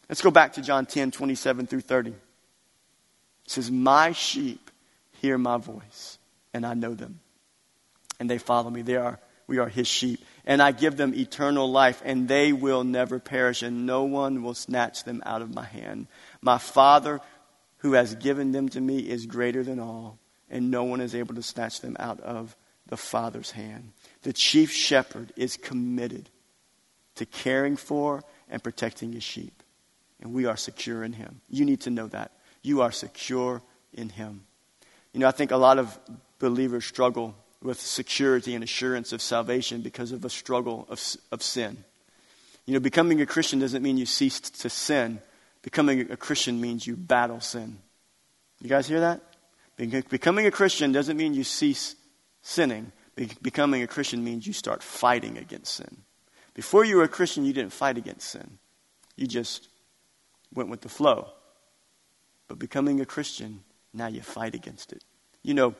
Let's 0.07 0.21
go 0.21 0.31
back 0.31 0.53
to 0.53 0.61
John 0.61 0.85
10, 0.85 1.11
27 1.11 1.67
through 1.67 1.81
30. 1.81 2.11
It 2.11 2.17
says, 3.47 3.69
My 3.69 4.13
sheep 4.13 4.71
hear 5.19 5.37
my 5.37 5.57
voice, 5.57 6.17
and 6.53 6.65
I 6.65 6.75
know 6.75 6.93
them. 6.93 7.19
And 8.21 8.29
they 8.29 8.37
follow 8.37 8.69
me. 8.69 8.83
They 8.83 8.95
are, 8.95 9.19
we 9.47 9.57
are 9.57 9.67
his 9.67 9.87
sheep. 9.87 10.23
And 10.45 10.61
I 10.61 10.71
give 10.71 10.97
them 10.97 11.13
eternal 11.13 11.71
life, 11.71 12.01
and 12.03 12.27
they 12.27 12.53
will 12.53 12.83
never 12.83 13.19
perish, 13.19 13.61
and 13.61 13.85
no 13.85 14.03
one 14.03 14.43
will 14.43 14.53
snatch 14.53 15.03
them 15.03 15.21
out 15.25 15.41
of 15.41 15.53
my 15.53 15.65
hand. 15.65 16.07
My 16.41 16.57
Father, 16.57 17.21
who 17.77 17.93
has 17.93 18.15
given 18.15 18.51
them 18.51 18.69
to 18.69 18.81
me, 18.81 18.99
is 18.99 19.25
greater 19.25 19.63
than 19.63 19.79
all, 19.79 20.17
and 20.49 20.71
no 20.71 20.83
one 20.83 21.01
is 21.01 21.15
able 21.15 21.35
to 21.35 21.43
snatch 21.43 21.81
them 21.81 21.95
out 21.99 22.19
of 22.21 22.55
the 22.87 22.97
Father's 22.97 23.51
hand. 23.51 23.91
The 24.23 24.33
chief 24.33 24.71
shepherd 24.71 25.31
is 25.35 25.57
committed 25.57 26.29
to 27.15 27.25
caring 27.25 27.77
for 27.77 28.23
and 28.49 28.63
protecting 28.63 29.13
his 29.13 29.23
sheep. 29.23 29.63
And 30.21 30.33
we 30.33 30.45
are 30.45 30.57
secure 30.57 31.03
in 31.03 31.13
him. 31.13 31.41
You 31.49 31.65
need 31.65 31.81
to 31.81 31.89
know 31.89 32.07
that. 32.07 32.31
You 32.61 32.81
are 32.81 32.91
secure 32.91 33.61
in 33.93 34.09
Him. 34.09 34.43
You 35.13 35.19
know, 35.19 35.27
I 35.27 35.31
think 35.31 35.51
a 35.51 35.57
lot 35.57 35.79
of 35.79 35.97
believers 36.39 36.85
struggle 36.85 37.35
with 37.61 37.79
security 37.79 38.55
and 38.55 38.63
assurance 38.63 39.13
of 39.13 39.21
salvation 39.21 39.81
because 39.81 40.11
of 40.11 40.25
a 40.25 40.29
struggle 40.29 40.87
of, 40.89 41.01
of 41.31 41.43
sin. 41.43 41.83
You 42.65 42.73
know, 42.73 42.79
becoming 42.79 43.21
a 43.21 43.25
Christian 43.25 43.59
doesn't 43.59 43.83
mean 43.83 43.97
you 43.97 44.05
cease 44.05 44.39
to 44.39 44.69
sin. 44.69 45.19
Becoming 45.61 46.11
a 46.11 46.17
Christian 46.17 46.59
means 46.59 46.87
you 46.87 46.95
battle 46.95 47.39
sin. 47.39 47.77
You 48.61 48.69
guys 48.69 48.87
hear 48.87 49.01
that? 49.01 49.21
Becoming 50.09 50.45
a 50.45 50.51
Christian 50.51 50.91
doesn't 50.91 51.17
mean 51.17 51.33
you 51.33 51.43
cease 51.43 51.95
sinning. 52.41 52.91
Becoming 53.41 53.81
a 53.83 53.87
Christian 53.87 54.23
means 54.23 54.45
you 54.45 54.53
start 54.53 54.83
fighting 54.83 55.37
against 55.37 55.73
sin. 55.75 56.03
Before 56.53 56.83
you 56.83 56.97
were 56.97 57.03
a 57.03 57.07
Christian, 57.07 57.45
you 57.45 57.53
didn't 57.53 57.73
fight 57.73 57.97
against 57.97 58.29
sin. 58.29 58.57
You 59.15 59.27
just 59.27 59.69
went 60.53 60.69
with 60.69 60.81
the 60.81 60.89
flow. 60.89 61.29
But 62.47 62.59
becoming 62.59 63.01
a 63.01 63.05
Christian, 63.05 63.63
now 63.93 64.07
you 64.07 64.21
fight 64.21 64.55
against 64.55 64.91
it. 64.91 65.03
You 65.43 65.53
know, 65.53 65.75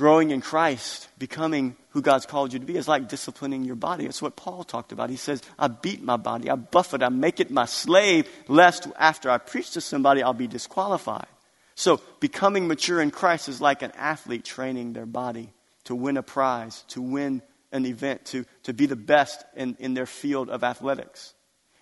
growing 0.00 0.30
in 0.30 0.40
Christ, 0.40 1.08
becoming 1.18 1.76
who 1.90 2.00
God's 2.00 2.24
called 2.24 2.54
you 2.54 2.58
to 2.58 2.64
be, 2.64 2.74
is 2.74 2.88
like 2.88 3.06
disciplining 3.06 3.64
your 3.64 3.76
body. 3.76 4.06
It's 4.06 4.22
what 4.22 4.34
Paul 4.34 4.64
talked 4.64 4.92
about. 4.92 5.10
He 5.10 5.16
says, 5.16 5.42
I 5.58 5.68
beat 5.68 6.02
my 6.02 6.16
body, 6.16 6.48
I 6.48 6.54
buff 6.54 6.94
it, 6.94 7.02
I 7.02 7.10
make 7.10 7.38
it 7.38 7.50
my 7.50 7.66
slave, 7.66 8.26
lest 8.48 8.88
after 8.98 9.28
I 9.30 9.36
preach 9.36 9.72
to 9.72 9.82
somebody, 9.82 10.22
I'll 10.22 10.32
be 10.32 10.46
disqualified. 10.46 11.26
So, 11.74 12.00
becoming 12.18 12.66
mature 12.66 13.02
in 13.02 13.10
Christ 13.10 13.50
is 13.50 13.60
like 13.60 13.82
an 13.82 13.92
athlete 13.94 14.42
training 14.42 14.94
their 14.94 15.04
body 15.04 15.52
to 15.84 15.94
win 15.94 16.16
a 16.16 16.22
prize, 16.22 16.82
to 16.88 17.02
win 17.02 17.42
an 17.70 17.84
event, 17.84 18.24
to, 18.26 18.46
to 18.62 18.72
be 18.72 18.86
the 18.86 18.96
best 18.96 19.44
in, 19.54 19.76
in 19.80 19.92
their 19.92 20.06
field 20.06 20.48
of 20.48 20.64
athletics. 20.64 21.34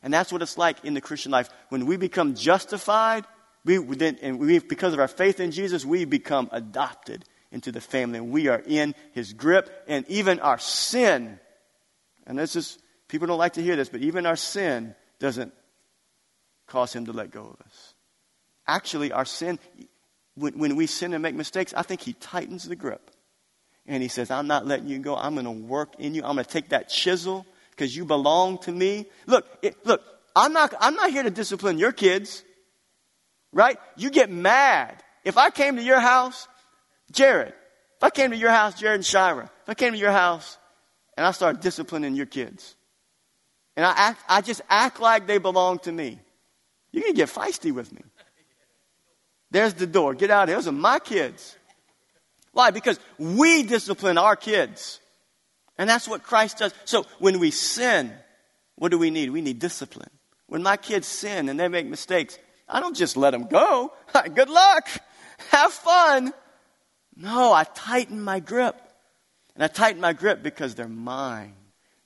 And 0.02 0.12
that's 0.12 0.32
what 0.32 0.42
it's 0.42 0.58
like 0.58 0.84
in 0.84 0.94
the 0.94 1.00
Christian 1.00 1.30
life. 1.30 1.50
When 1.68 1.86
we 1.86 1.96
become 1.96 2.34
justified, 2.34 3.26
we, 3.64 3.78
then, 3.78 4.18
and 4.22 4.40
we, 4.40 4.58
because 4.58 4.92
of 4.92 4.98
our 4.98 5.06
faith 5.06 5.38
in 5.38 5.52
Jesus, 5.52 5.84
we 5.84 6.04
become 6.04 6.48
adopted 6.50 7.24
into 7.50 7.72
the 7.72 7.80
family. 7.80 8.20
We 8.20 8.48
are 8.48 8.62
in 8.64 8.94
his 9.12 9.32
grip. 9.32 9.84
And 9.88 10.04
even 10.08 10.40
our 10.40 10.58
sin, 10.58 11.38
and 12.26 12.38
this 12.38 12.56
is, 12.56 12.78
people 13.08 13.26
don't 13.26 13.38
like 13.38 13.54
to 13.54 13.62
hear 13.62 13.76
this, 13.76 13.88
but 13.88 14.00
even 14.00 14.26
our 14.26 14.36
sin 14.36 14.94
doesn't 15.18 15.52
cause 16.66 16.92
him 16.92 17.06
to 17.06 17.12
let 17.12 17.30
go 17.30 17.40
of 17.40 17.66
us. 17.66 17.94
Actually, 18.66 19.12
our 19.12 19.24
sin, 19.24 19.58
when, 20.34 20.58
when 20.58 20.76
we 20.76 20.86
sin 20.86 21.14
and 21.14 21.22
make 21.22 21.34
mistakes, 21.34 21.72
I 21.74 21.82
think 21.82 22.02
he 22.02 22.12
tightens 22.14 22.68
the 22.68 22.76
grip. 22.76 23.10
And 23.86 24.02
he 24.02 24.08
says, 24.08 24.30
I'm 24.30 24.46
not 24.46 24.66
letting 24.66 24.88
you 24.88 24.98
go. 24.98 25.16
I'm 25.16 25.34
going 25.34 25.46
to 25.46 25.50
work 25.50 25.94
in 25.98 26.14
you. 26.14 26.22
I'm 26.22 26.34
going 26.34 26.44
to 26.44 26.50
take 26.50 26.68
that 26.68 26.90
chisel 26.90 27.46
because 27.70 27.96
you 27.96 28.04
belong 28.04 28.58
to 28.58 28.72
me. 28.72 29.06
Look, 29.26 29.46
it, 29.62 29.86
look, 29.86 30.02
I'm 30.36 30.52
not, 30.52 30.74
I'm 30.78 30.94
not 30.94 31.10
here 31.10 31.22
to 31.22 31.30
discipline 31.30 31.78
your 31.78 31.92
kids, 31.92 32.44
right? 33.50 33.78
You 33.96 34.10
get 34.10 34.30
mad. 34.30 35.02
If 35.24 35.38
I 35.38 35.48
came 35.48 35.76
to 35.76 35.82
your 35.82 36.00
house, 36.00 36.46
Jared, 37.12 37.48
if 37.96 38.02
I 38.02 38.10
came 38.10 38.30
to 38.30 38.36
your 38.36 38.50
house, 38.50 38.78
Jared 38.78 38.96
and 38.96 39.06
Shira, 39.06 39.50
if 39.62 39.68
I 39.68 39.74
came 39.74 39.92
to 39.92 39.98
your 39.98 40.12
house 40.12 40.58
and 41.16 41.26
I 41.26 41.32
started 41.32 41.60
disciplining 41.60 42.14
your 42.14 42.26
kids, 42.26 42.76
and 43.76 43.86
I, 43.86 43.92
act, 43.96 44.22
I 44.28 44.40
just 44.40 44.60
act 44.68 45.00
like 45.00 45.26
they 45.26 45.38
belong 45.38 45.78
to 45.80 45.92
me, 45.92 46.18
you 46.92 47.02
can 47.02 47.14
get 47.14 47.28
feisty 47.28 47.72
with 47.72 47.92
me. 47.92 48.02
There's 49.50 49.74
the 49.74 49.86
door. 49.86 50.14
Get 50.14 50.30
out 50.30 50.44
of 50.44 50.48
here. 50.48 50.56
Those 50.56 50.68
are 50.68 50.72
my 50.72 50.98
kids. 50.98 51.56
Why? 52.52 52.70
Because 52.70 52.98
we 53.18 53.62
discipline 53.62 54.18
our 54.18 54.36
kids. 54.36 55.00
And 55.78 55.88
that's 55.88 56.08
what 56.08 56.22
Christ 56.22 56.58
does. 56.58 56.74
So 56.84 57.06
when 57.18 57.38
we 57.38 57.50
sin, 57.50 58.12
what 58.74 58.90
do 58.90 58.98
we 58.98 59.10
need? 59.10 59.30
We 59.30 59.40
need 59.40 59.58
discipline. 59.58 60.10
When 60.48 60.62
my 60.62 60.76
kids 60.76 61.06
sin 61.06 61.48
and 61.48 61.58
they 61.58 61.68
make 61.68 61.86
mistakes, 61.86 62.38
I 62.68 62.80
don't 62.80 62.96
just 62.96 63.16
let 63.16 63.30
them 63.30 63.46
go. 63.46 63.92
Good 64.34 64.50
luck. 64.50 64.88
Have 65.50 65.72
fun. 65.72 66.32
No, 67.18 67.52
I 67.52 67.64
tighten 67.64 68.22
my 68.22 68.40
grip. 68.40 68.80
And 69.54 69.64
I 69.64 69.66
tighten 69.66 70.00
my 70.00 70.12
grip 70.12 70.42
because 70.42 70.76
they're 70.76 70.86
mine. 70.86 71.54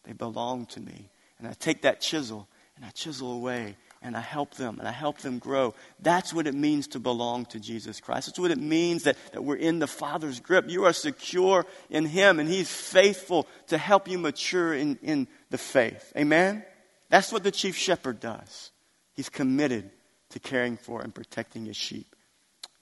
They 0.05 0.15
belong 0.15 0.67
to 0.67 0.81
me. 0.81 1.11
And 1.39 1.47
I 1.47 1.53
take 1.53 1.83
that 1.83 2.01
chisel 2.01 2.49
and 2.77 2.85
I 2.85 2.89
chisel 2.91 3.31
away 3.33 3.77
and 4.01 4.17
I 4.17 4.21
help 4.21 4.55
them 4.55 4.79
and 4.79 4.89
I 4.89 4.91
help 4.91 5.19
them 5.19 5.39
grow. 5.39 5.75
That's 6.01 6.33
what 6.33 6.47
it 6.47 6.55
means 6.55 6.89
to 6.89 6.99
belong 6.99 7.45
to 7.47 7.61
Jesus 7.61 8.01
Christ. 8.01 8.27
That's 8.27 8.39
what 8.39 8.51
it 8.51 8.59
means 8.59 9.05
that, 9.05 9.17
that 9.33 9.45
we're 9.45 9.57
in 9.57 9.81
the 9.81 9.87
Father's 9.87 10.41
grip. 10.41 10.71
You 10.71 10.87
are 10.87 10.95
secure 10.95 11.67
in 11.91 12.07
Him 12.07 12.41
and 12.41 12.49
He's 12.49 12.73
faithful 12.73 13.47
to 13.67 13.77
help 13.77 14.09
you 14.09 14.19
mature 14.19 14.73
in, 14.73 14.99
in 15.03 15.29
the 15.51 15.59
faith. 15.59 16.11
Amen? 16.17 16.65
That's 17.11 17.31
what 17.31 17.45
the 17.45 17.51
chief 17.51 17.77
shepherd 17.77 18.19
does. 18.19 18.71
He's 19.13 19.29
committed 19.29 19.91
to 20.31 20.41
caring 20.41 20.79
for 20.79 21.03
and 21.03 21.15
protecting 21.15 21.67
His 21.67 21.77
sheep. 21.77 22.17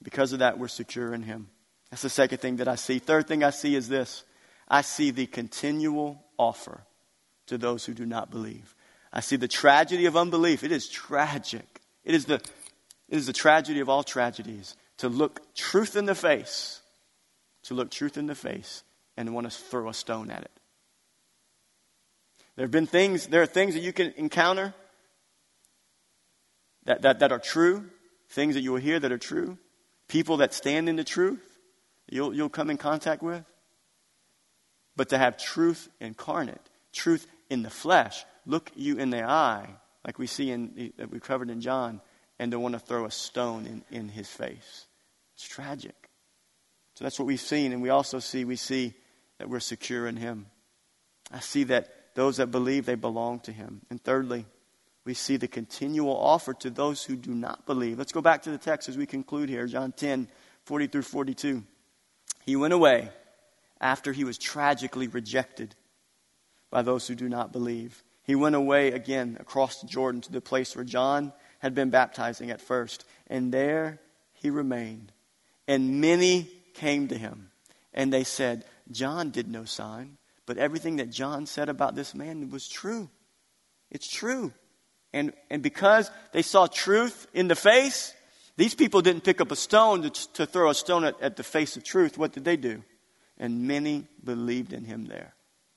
Because 0.01 0.33
of 0.33 0.39
that, 0.39 0.59
we're 0.59 0.68
secure 0.68 1.12
in 1.12 1.22
Him. 1.22 1.49
That's 1.91 2.03
the 2.03 2.09
second 2.09 2.38
thing 2.38 2.57
that 2.57 2.68
I 2.68 2.76
see. 2.76 2.99
Third 2.99 3.26
thing 3.26 3.43
I 3.43 3.51
see 3.51 3.74
is 3.74 3.88
this 3.88 4.24
I 4.68 4.82
see 4.82 5.11
the 5.11 5.26
continual 5.26 6.24
offer 6.38 6.84
to 7.47 7.59
those 7.59 7.84
who 7.84 7.95
do 7.95 8.07
not 8.07 8.30
believe. 8.30 8.74
I 9.12 9.20
see 9.20 9.36
the 9.36 9.49
tragedy 9.49 10.07
of 10.07 10.16
unbelief. 10.16 10.62
It 10.62 10.70
is 10.70 10.88
tragic. 10.88 11.80
It 12.05 12.14
is 12.14 12.26
the, 12.26 12.34
it 12.34 13.16
is 13.16 13.26
the 13.26 13.32
tragedy 13.32 13.80
of 13.80 13.88
all 13.88 14.05
tragedies 14.05 14.76
to 14.99 15.09
look 15.09 15.55
truth 15.57 15.97
in 15.97 16.05
the 16.05 16.14
face, 16.14 16.80
to 17.64 17.74
look 17.74 17.91
truth 17.91 18.16
in 18.16 18.26
the 18.26 18.36
face 18.36 18.84
and 19.16 19.34
want 19.34 19.51
to 19.51 19.57
throw 19.57 19.88
a 19.88 19.95
stone 19.95 20.30
at 20.30 20.43
it. 20.43 20.51
There 22.55 22.64
have 22.64 22.70
been 22.70 22.86
things, 22.86 23.26
there 23.26 23.43
are 23.43 23.47
things 23.47 23.74
that 23.74 23.80
you 23.80 23.93
can 23.93 24.12
encounter 24.16 24.74
that, 26.84 27.03
that, 27.03 27.18
that 27.18 27.32
are 27.32 27.38
true, 27.38 27.86
things 28.28 28.55
that 28.55 28.61
you 28.61 28.72
will 28.72 28.80
hear 28.80 29.01
that 29.01 29.11
are 29.11 29.18
true, 29.18 29.59
people 30.07 30.36
that 30.36 30.55
stand 30.55 30.88
in 30.88 30.95
the 30.95 31.05
truth 31.05 31.49
you'll, 32.12 32.34
you'll 32.34 32.48
come 32.48 32.70
in 32.70 32.76
contact 32.76 33.22
with. 33.22 33.44
But 34.96 35.11
to 35.11 35.18
have 35.18 35.38
truth 35.38 35.88
incarnate, 36.00 36.61
truth 36.92 37.26
in 37.48 37.62
the 37.62 37.70
flesh, 37.70 38.24
look 38.44 38.70
you 38.74 38.98
in 38.98 39.11
the 39.11 39.22
eye, 39.22 39.68
like 40.04 40.18
we 40.18 40.26
see 40.26 40.50
in 40.50 40.92
that 40.98 41.11
we 41.11 41.20
covered 41.20 41.50
in 41.50 41.61
John, 41.61 42.00
and 42.38 42.52
to 42.52 42.58
want 42.58 42.74
to 42.74 42.78
throw 42.78 43.04
a 43.04 43.11
stone 43.11 43.66
in, 43.66 43.82
in 43.90 44.08
his 44.08 44.28
face. 44.28 44.86
It's 45.34 45.46
tragic. 45.46 46.11
So 46.94 47.04
that's 47.04 47.18
what 47.18 47.26
we've 47.26 47.40
seen, 47.40 47.72
and 47.72 47.80
we 47.80 47.88
also 47.88 48.18
see 48.18 48.44
we 48.44 48.56
see 48.56 48.94
that 49.38 49.48
we're 49.48 49.61
secure 49.61 50.06
in 50.06 50.16
him. 50.16 50.46
I 51.32 51.40
see 51.40 51.64
that 51.64 52.14
those 52.14 52.38
that 52.38 52.48
believe 52.48 52.86
they 52.86 52.94
belong 52.94 53.40
to 53.40 53.52
him. 53.52 53.82
And 53.88 54.02
thirdly, 54.02 54.44
we 55.04 55.14
see 55.14 55.36
the 55.36 55.48
continual 55.48 56.16
offer 56.16 56.52
to 56.54 56.70
those 56.70 57.04
who 57.04 57.16
do 57.16 57.34
not 57.34 57.64
believe. 57.64 57.98
Let's 57.98 58.12
go 58.12 58.20
back 58.20 58.42
to 58.42 58.50
the 58.50 58.58
text 58.58 58.88
as 58.88 58.98
we 58.98 59.06
conclude 59.06 59.48
here, 59.48 59.66
John 59.66 59.92
10, 59.92 60.28
40 60.64 60.86
through 60.88 61.02
42. 61.02 61.62
He 62.51 62.57
went 62.57 62.74
away 62.74 63.09
after 63.80 64.12
he 64.12 64.24
was 64.24 64.36
tragically 64.36 65.07
rejected 65.07 65.76
by 66.68 66.82
those 66.82 67.07
who 67.07 67.14
do 67.14 67.28
not 67.28 67.53
believe. 67.53 68.03
He 68.24 68.34
went 68.34 68.57
away 68.57 68.90
again 68.90 69.36
across 69.38 69.80
the 69.80 69.86
Jordan 69.86 70.20
to 70.22 70.32
the 70.32 70.40
place 70.40 70.74
where 70.74 70.84
John 70.84 71.32
had 71.61 71.76
been 71.76 71.90
baptizing 71.90 72.51
at 72.51 72.61
first, 72.61 73.05
and 73.28 73.55
there 73.55 74.01
he 74.32 74.51
remained. 74.51 75.12
And 75.68 76.01
many 76.01 76.51
came 76.74 77.07
to 77.07 77.16
him, 77.16 77.53
and 77.94 78.12
they 78.12 78.24
said, 78.24 78.64
John 78.90 79.30
did 79.30 79.46
no 79.46 79.64
sign, 79.64 80.18
but 80.44 80.59
everything 80.59 80.96
that 80.96 81.11
John 81.11 81.46
said 81.46 81.68
about 81.68 81.94
this 81.94 82.16
man 82.16 82.51
was 82.51 82.66
true. 82.66 83.11
It's 83.92 84.11
true. 84.11 84.53
And, 85.12 85.34
and 85.51 85.62
because 85.62 86.11
they 86.32 86.42
saw 86.42 86.66
truth 86.66 87.28
in 87.32 87.46
the 87.46 87.55
face, 87.55 88.12
these 88.61 88.74
people 88.74 89.00
didn't 89.00 89.24
pick 89.24 89.40
up 89.40 89.50
a 89.52 89.56
stone 89.56 90.02
to, 90.02 90.11
to 90.34 90.44
throw 90.44 90.68
a 90.68 90.74
stone 90.74 91.04
at, 91.04 91.18
at 91.22 91.36
the 91.36 91.42
face 91.42 91.78
of 91.78 91.82
truth. 91.82 92.18
What 92.18 92.32
did 92.32 92.44
they 92.44 92.58
do? 92.58 92.84
And 93.38 93.66
many 93.66 94.06
believed 94.22 94.74
in 94.74 94.84
him 94.84 95.06
there. 95.06 95.32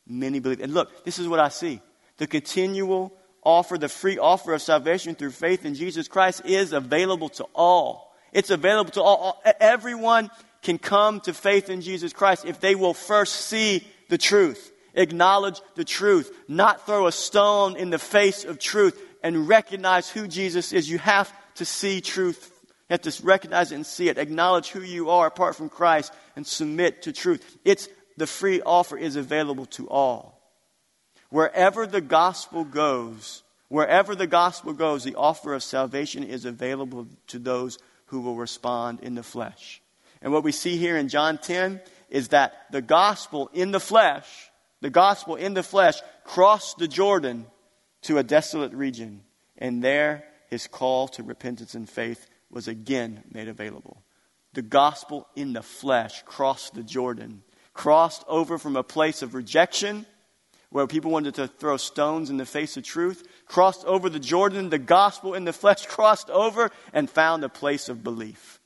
Many 0.05 0.41
believed. 0.41 0.59
And 0.59 0.73
look, 0.73 1.05
this 1.05 1.17
is 1.17 1.25
what 1.25 1.39
I 1.39 1.47
see 1.47 1.79
the 2.17 2.27
continual 2.27 3.13
offer, 3.41 3.77
the 3.77 3.87
free 3.87 4.17
offer 4.17 4.53
of 4.53 4.61
salvation 4.61 5.15
through 5.15 5.31
faith 5.31 5.63
in 5.63 5.75
Jesus 5.75 6.09
Christ 6.09 6.41
is 6.43 6.73
available 6.73 7.29
to 7.29 7.45
all. 7.55 8.13
It's 8.33 8.49
available 8.49 8.91
to 8.91 9.01
all. 9.01 9.41
Everyone 9.61 10.29
can 10.61 10.77
come 10.77 11.21
to 11.21 11.33
faith 11.33 11.69
in 11.69 11.79
Jesus 11.79 12.11
Christ 12.11 12.43
if 12.43 12.59
they 12.59 12.75
will 12.75 12.93
first 12.93 13.45
see 13.45 13.87
the 14.09 14.17
truth, 14.17 14.73
acknowledge 14.93 15.61
the 15.75 15.85
truth, 15.85 16.37
not 16.49 16.85
throw 16.85 17.07
a 17.07 17.13
stone 17.13 17.77
in 17.77 17.91
the 17.91 17.97
face 17.97 18.43
of 18.43 18.59
truth, 18.59 19.01
and 19.23 19.47
recognize 19.47 20.09
who 20.09 20.27
Jesus 20.27 20.73
is. 20.73 20.89
You 20.89 20.97
have 20.97 21.33
to 21.55 21.63
see 21.63 22.01
truth. 22.01 22.49
You 22.89 22.93
have 22.93 23.01
to 23.01 23.23
recognize 23.25 23.71
it 23.71 23.75
and 23.75 23.85
see 23.85 24.09
it. 24.09 24.17
Acknowledge 24.17 24.69
who 24.69 24.81
you 24.81 25.09
are 25.09 25.27
apart 25.27 25.55
from 25.55 25.69
Christ 25.69 26.13
and 26.35 26.45
submit 26.45 27.03
to 27.03 27.13
truth. 27.13 27.57
It's 27.63 27.87
the 28.17 28.27
free 28.27 28.61
offer 28.61 28.97
is 28.97 29.15
available 29.15 29.65
to 29.67 29.89
all. 29.89 30.39
Wherever 31.29 31.87
the 31.87 32.01
gospel 32.01 32.63
goes, 32.63 33.43
wherever 33.69 34.15
the 34.15 34.27
gospel 34.27 34.73
goes, 34.73 35.03
the 35.03 35.15
offer 35.15 35.53
of 35.53 35.63
salvation 35.63 36.23
is 36.23 36.45
available 36.45 37.07
to 37.27 37.39
those 37.39 37.79
who 38.07 38.21
will 38.21 38.35
respond 38.35 38.99
in 38.99 39.15
the 39.15 39.23
flesh. 39.23 39.81
And 40.21 40.31
what 40.31 40.43
we 40.43 40.51
see 40.51 40.77
here 40.77 40.97
in 40.97 41.09
John 41.09 41.37
10 41.37 41.81
is 42.09 42.27
that 42.29 42.53
the 42.71 42.81
gospel 42.81 43.49
in 43.53 43.71
the 43.71 43.79
flesh, 43.79 44.27
the 44.81 44.91
gospel 44.91 45.35
in 45.35 45.53
the 45.53 45.63
flesh 45.63 45.95
crossed 46.23 46.77
the 46.77 46.87
Jordan 46.87 47.47
to 48.03 48.19
a 48.19 48.23
desolate 48.23 48.73
region. 48.73 49.21
And 49.57 49.83
there 49.83 50.25
his 50.49 50.67
call 50.67 51.07
to 51.09 51.23
repentance 51.23 51.73
and 51.73 51.89
faith 51.89 52.27
was 52.53 52.67
again 52.67 53.23
made 53.31 53.47
available. 53.47 54.03
the 54.53 54.61
gospel 54.61 55.27
in 55.35 55.53
the 55.53 55.63
flesh 55.63 56.21
crossed 56.27 56.75
the 56.75 56.83
Jordan, 56.83 57.41
crossed 57.73 58.23
over 58.27 58.59
from 58.59 58.75
a 58.75 58.83
place 58.83 59.23
of 59.23 59.33
rejection 59.33 60.05
where 60.69 60.85
people 60.85 61.09
wanted 61.09 61.33
to 61.35 61.47
throw 61.47 61.77
stones 61.77 62.29
in 62.29 62.37
the 62.37 62.45
face 62.45 62.77
of 62.77 62.83
truth, 62.83 63.27
crossed 63.47 63.83
over 63.85 64.09
the 64.09 64.19
Jordan, 64.19 64.69
the 64.69 64.77
gospel 64.77 65.33
in 65.33 65.43
the 65.43 65.53
flesh 65.53 65.85
crossed 65.87 66.29
over 66.29 66.69
and 66.93 67.09
found 67.09 67.43
a 67.43 67.49
place 67.49 67.89
of 67.89 68.03
belief. 68.03 68.59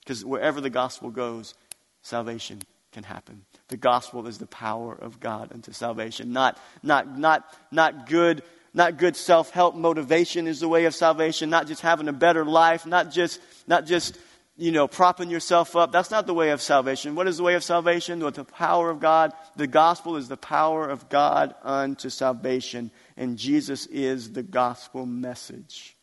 Because 0.00 0.24
wherever 0.24 0.60
the 0.60 0.70
gospel 0.70 1.10
goes, 1.10 1.54
salvation 2.02 2.62
can 2.92 3.02
happen. 3.02 3.44
The 3.68 3.76
gospel 3.76 4.26
is 4.28 4.38
the 4.38 4.46
power 4.46 4.94
of 4.94 5.18
God 5.18 5.52
unto 5.52 5.72
salvation. 5.72 6.32
Not, 6.32 6.58
not, 6.82 7.18
not, 7.18 7.44
not 7.72 8.06
good, 8.08 8.42
not 8.74 8.98
good 8.98 9.14
self-help 9.14 9.76
motivation 9.76 10.48
is 10.48 10.58
the 10.58 10.68
way 10.68 10.84
of 10.84 10.94
salvation. 10.94 11.48
Not 11.48 11.68
just 11.68 11.80
having 11.80 12.08
a 12.08 12.12
better 12.12 12.44
life. 12.44 12.84
Not 12.84 13.12
just, 13.12 13.40
not 13.68 13.86
just, 13.86 14.18
you 14.56 14.72
know, 14.72 14.88
propping 14.88 15.30
yourself 15.30 15.76
up. 15.76 15.92
That's 15.92 16.10
not 16.10 16.26
the 16.26 16.34
way 16.34 16.50
of 16.50 16.60
salvation. 16.60 17.14
What 17.14 17.28
is 17.28 17.36
the 17.36 17.44
way 17.44 17.54
of 17.54 17.62
salvation? 17.62 18.18
With 18.18 18.34
the 18.34 18.44
power 18.44 18.90
of 18.90 18.98
God. 18.98 19.32
The 19.54 19.68
gospel 19.68 20.16
is 20.16 20.26
the 20.26 20.36
power 20.36 20.88
of 20.88 21.08
God 21.08 21.54
unto 21.62 22.10
salvation. 22.10 22.90
And 23.16 23.38
Jesus 23.38 23.86
is 23.86 24.32
the 24.32 24.42
gospel 24.42 25.06
message. 25.06 25.96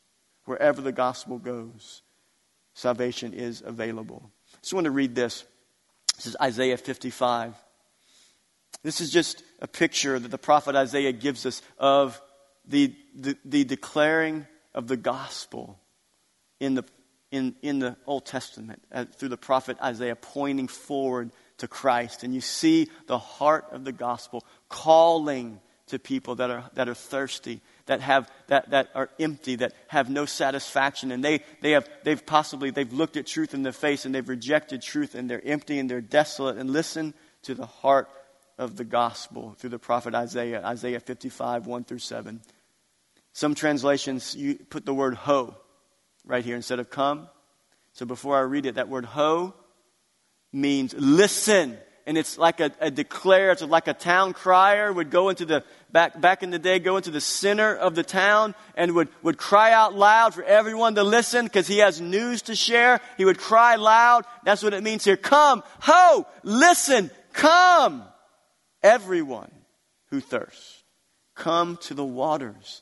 Wherever 0.45 0.81
the 0.81 0.93
gospel 0.93 1.37
goes, 1.37 2.01
salvation 2.73 3.33
is 3.33 3.61
available. 3.63 4.31
I 4.53 4.57
just 4.61 4.73
want 4.73 4.85
to 4.85 4.91
read 4.91 5.13
this. 5.13 5.43
This 6.15 6.27
is 6.27 6.37
Isaiah 6.41 6.77
55. 6.77 7.53
This 8.83 9.01
is 9.01 9.11
just 9.11 9.43
a 9.61 9.67
picture 9.67 10.17
that 10.17 10.31
the 10.31 10.37
prophet 10.37 10.75
Isaiah 10.75 11.11
gives 11.11 11.45
us 11.45 11.61
of 11.77 12.19
the, 12.71 12.95
the, 13.15 13.37
the 13.45 13.63
declaring 13.63 14.47
of 14.73 14.87
the 14.87 14.97
gospel 14.97 15.77
in 16.59 16.75
the, 16.75 16.83
in, 17.31 17.55
in 17.61 17.79
the 17.79 17.97
Old 18.07 18.25
Testament 18.25 18.81
uh, 18.91 19.05
through 19.05 19.29
the 19.29 19.37
prophet 19.37 19.77
Isaiah 19.81 20.15
pointing 20.15 20.67
forward 20.67 21.31
to 21.57 21.67
Christ. 21.67 22.23
And 22.23 22.33
you 22.33 22.41
see 22.41 22.89
the 23.07 23.19
heart 23.19 23.65
of 23.71 23.83
the 23.83 23.91
gospel 23.91 24.43
calling 24.69 25.59
to 25.87 25.99
people 25.99 26.35
that 26.35 26.49
are, 26.49 26.69
that 26.75 26.87
are 26.87 26.93
thirsty, 26.93 27.59
that, 27.87 27.99
have, 27.99 28.31
that, 28.47 28.69
that 28.69 28.89
are 28.95 29.09
empty, 29.19 29.55
that 29.55 29.73
have 29.87 30.09
no 30.09 30.25
satisfaction. 30.25 31.11
And 31.11 31.21
they, 31.21 31.41
they 31.61 31.71
have, 31.71 31.89
they've 32.03 32.25
possibly, 32.25 32.71
they've 32.71 32.93
looked 32.93 33.17
at 33.17 33.27
truth 33.27 33.53
in 33.53 33.63
the 33.63 33.73
face 33.73 34.05
and 34.05 34.15
they've 34.15 34.27
rejected 34.27 34.81
truth 34.81 35.15
and 35.15 35.29
they're 35.29 35.45
empty 35.45 35.79
and 35.79 35.89
they're 35.89 35.99
desolate. 35.99 36.57
And 36.57 36.69
listen 36.69 37.13
to 37.43 37.53
the 37.53 37.65
heart 37.65 38.07
of 38.57 38.77
the 38.77 38.85
gospel 38.85 39.55
through 39.57 39.71
the 39.71 39.79
prophet 39.79 40.15
Isaiah, 40.15 40.63
Isaiah 40.63 40.99
55, 40.99 41.65
1 41.65 41.83
through 41.83 41.99
7. 41.99 42.41
Some 43.33 43.55
translations, 43.55 44.35
you 44.35 44.55
put 44.55 44.85
the 44.85 44.93
word 44.93 45.15
ho 45.15 45.55
right 46.25 46.43
here 46.43 46.55
instead 46.55 46.79
of 46.79 46.89
come. 46.89 47.29
So 47.93 48.05
before 48.05 48.37
I 48.37 48.41
read 48.41 48.65
it, 48.65 48.75
that 48.75 48.89
word 48.89 49.05
ho 49.05 49.53
means 50.51 50.93
listen 50.97 51.77
and 52.05 52.17
it's 52.17 52.37
like 52.37 52.59
a, 52.59 52.71
a 52.79 52.89
declare, 52.89 53.51
it's 53.51 53.61
like 53.61 53.87
a 53.87 53.93
town 53.93 54.33
crier 54.33 54.91
would 54.91 55.11
go 55.11 55.29
into 55.29 55.45
the, 55.45 55.63
back, 55.91 56.19
back 56.19 56.43
in 56.43 56.49
the 56.49 56.59
day, 56.59 56.79
go 56.79 56.97
into 56.97 57.11
the 57.11 57.21
center 57.21 57.75
of 57.75 57.95
the 57.95 58.03
town 58.03 58.55
and 58.75 58.93
would, 58.95 59.09
would 59.21 59.37
cry 59.37 59.71
out 59.71 59.95
loud 59.95 60.33
for 60.33 60.43
everyone 60.43 60.95
to 60.95 61.03
listen 61.03 61.45
because 61.45 61.67
he 61.67 61.77
has 61.77 62.01
news 62.01 62.43
to 62.43 62.55
share. 62.55 63.01
He 63.17 63.25
would 63.25 63.37
cry 63.37 63.75
loud. 63.75 64.25
That's 64.43 64.63
what 64.63 64.73
it 64.73 64.83
means 64.83 65.05
here. 65.05 65.17
Come, 65.17 65.63
ho, 65.79 66.25
listen, 66.43 67.11
come. 67.33 68.03
Everyone 68.81 69.51
who 70.09 70.21
thirsts, 70.21 70.83
come 71.35 71.77
to 71.83 71.93
the 71.93 72.05
waters. 72.05 72.81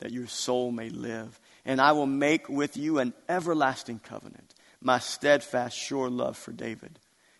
that 0.00 0.12
your 0.12 0.26
soul 0.26 0.70
may 0.70 0.90
live, 0.90 1.38
and 1.64 1.80
I 1.80 1.92
will 1.92 2.06
make 2.06 2.48
with 2.48 2.76
you 2.76 2.98
an 2.98 3.14
everlasting 3.28 4.00
covenant, 4.00 4.54
my 4.82 4.98
steadfast, 4.98 5.76
sure 5.76 6.10
love 6.10 6.36
for 6.36 6.52
David. 6.52 6.98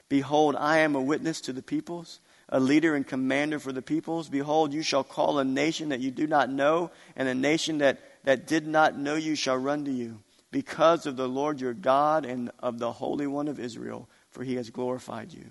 Behold, 0.08 0.56
I 0.56 0.78
am 0.78 0.94
a 0.94 1.00
witness 1.00 1.40
to 1.42 1.52
the 1.52 1.62
peoples, 1.62 2.20
a 2.48 2.60
leader 2.60 2.94
and 2.94 3.06
commander 3.06 3.58
for 3.58 3.72
the 3.72 3.82
peoples. 3.82 4.28
Behold, 4.28 4.72
you 4.72 4.82
shall 4.82 5.04
call 5.04 5.38
a 5.38 5.44
nation 5.44 5.90
that 5.90 6.00
you 6.00 6.10
do 6.10 6.26
not 6.26 6.50
know, 6.50 6.90
and 7.16 7.28
a 7.28 7.34
nation 7.34 7.78
that, 7.78 8.00
that 8.24 8.46
did 8.46 8.66
not 8.66 8.98
know 8.98 9.14
you 9.14 9.34
shall 9.34 9.56
run 9.56 9.84
to 9.84 9.90
you, 9.90 10.18
because 10.50 11.06
of 11.06 11.16
the 11.16 11.28
Lord 11.28 11.60
your 11.60 11.74
God 11.74 12.26
and 12.26 12.50
of 12.58 12.78
the 12.78 12.92
Holy 12.92 13.26
One 13.26 13.48
of 13.48 13.60
Israel, 13.60 14.08
for 14.30 14.42
he 14.42 14.56
has 14.56 14.70
glorified 14.70 15.32
you. 15.32 15.46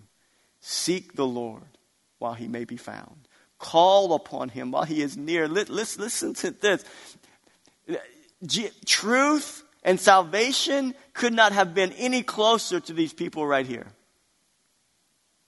Seek 0.59 1.15
the 1.15 1.25
Lord 1.25 1.77
while 2.17 2.33
he 2.33 2.49
may 2.49 2.65
be 2.65 2.77
found. 2.77 3.28
Call 3.59 4.13
upon 4.13 4.49
him 4.49 4.71
while 4.71 4.83
he 4.83 5.01
is 5.01 5.17
near. 5.17 5.47
Listen, 5.47 6.01
listen 6.01 6.33
to 6.35 6.51
this. 6.51 6.83
Truth 8.85 9.63
and 9.83 9.99
salvation 9.99 10.95
could 11.13 11.33
not 11.33 11.51
have 11.51 11.73
been 11.73 11.91
any 11.93 12.23
closer 12.23 12.79
to 12.79 12.93
these 12.93 13.13
people 13.13 13.45
right 13.45 13.67
here. 13.67 13.87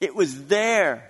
It 0.01 0.13
was 0.13 0.47
there. 0.47 1.09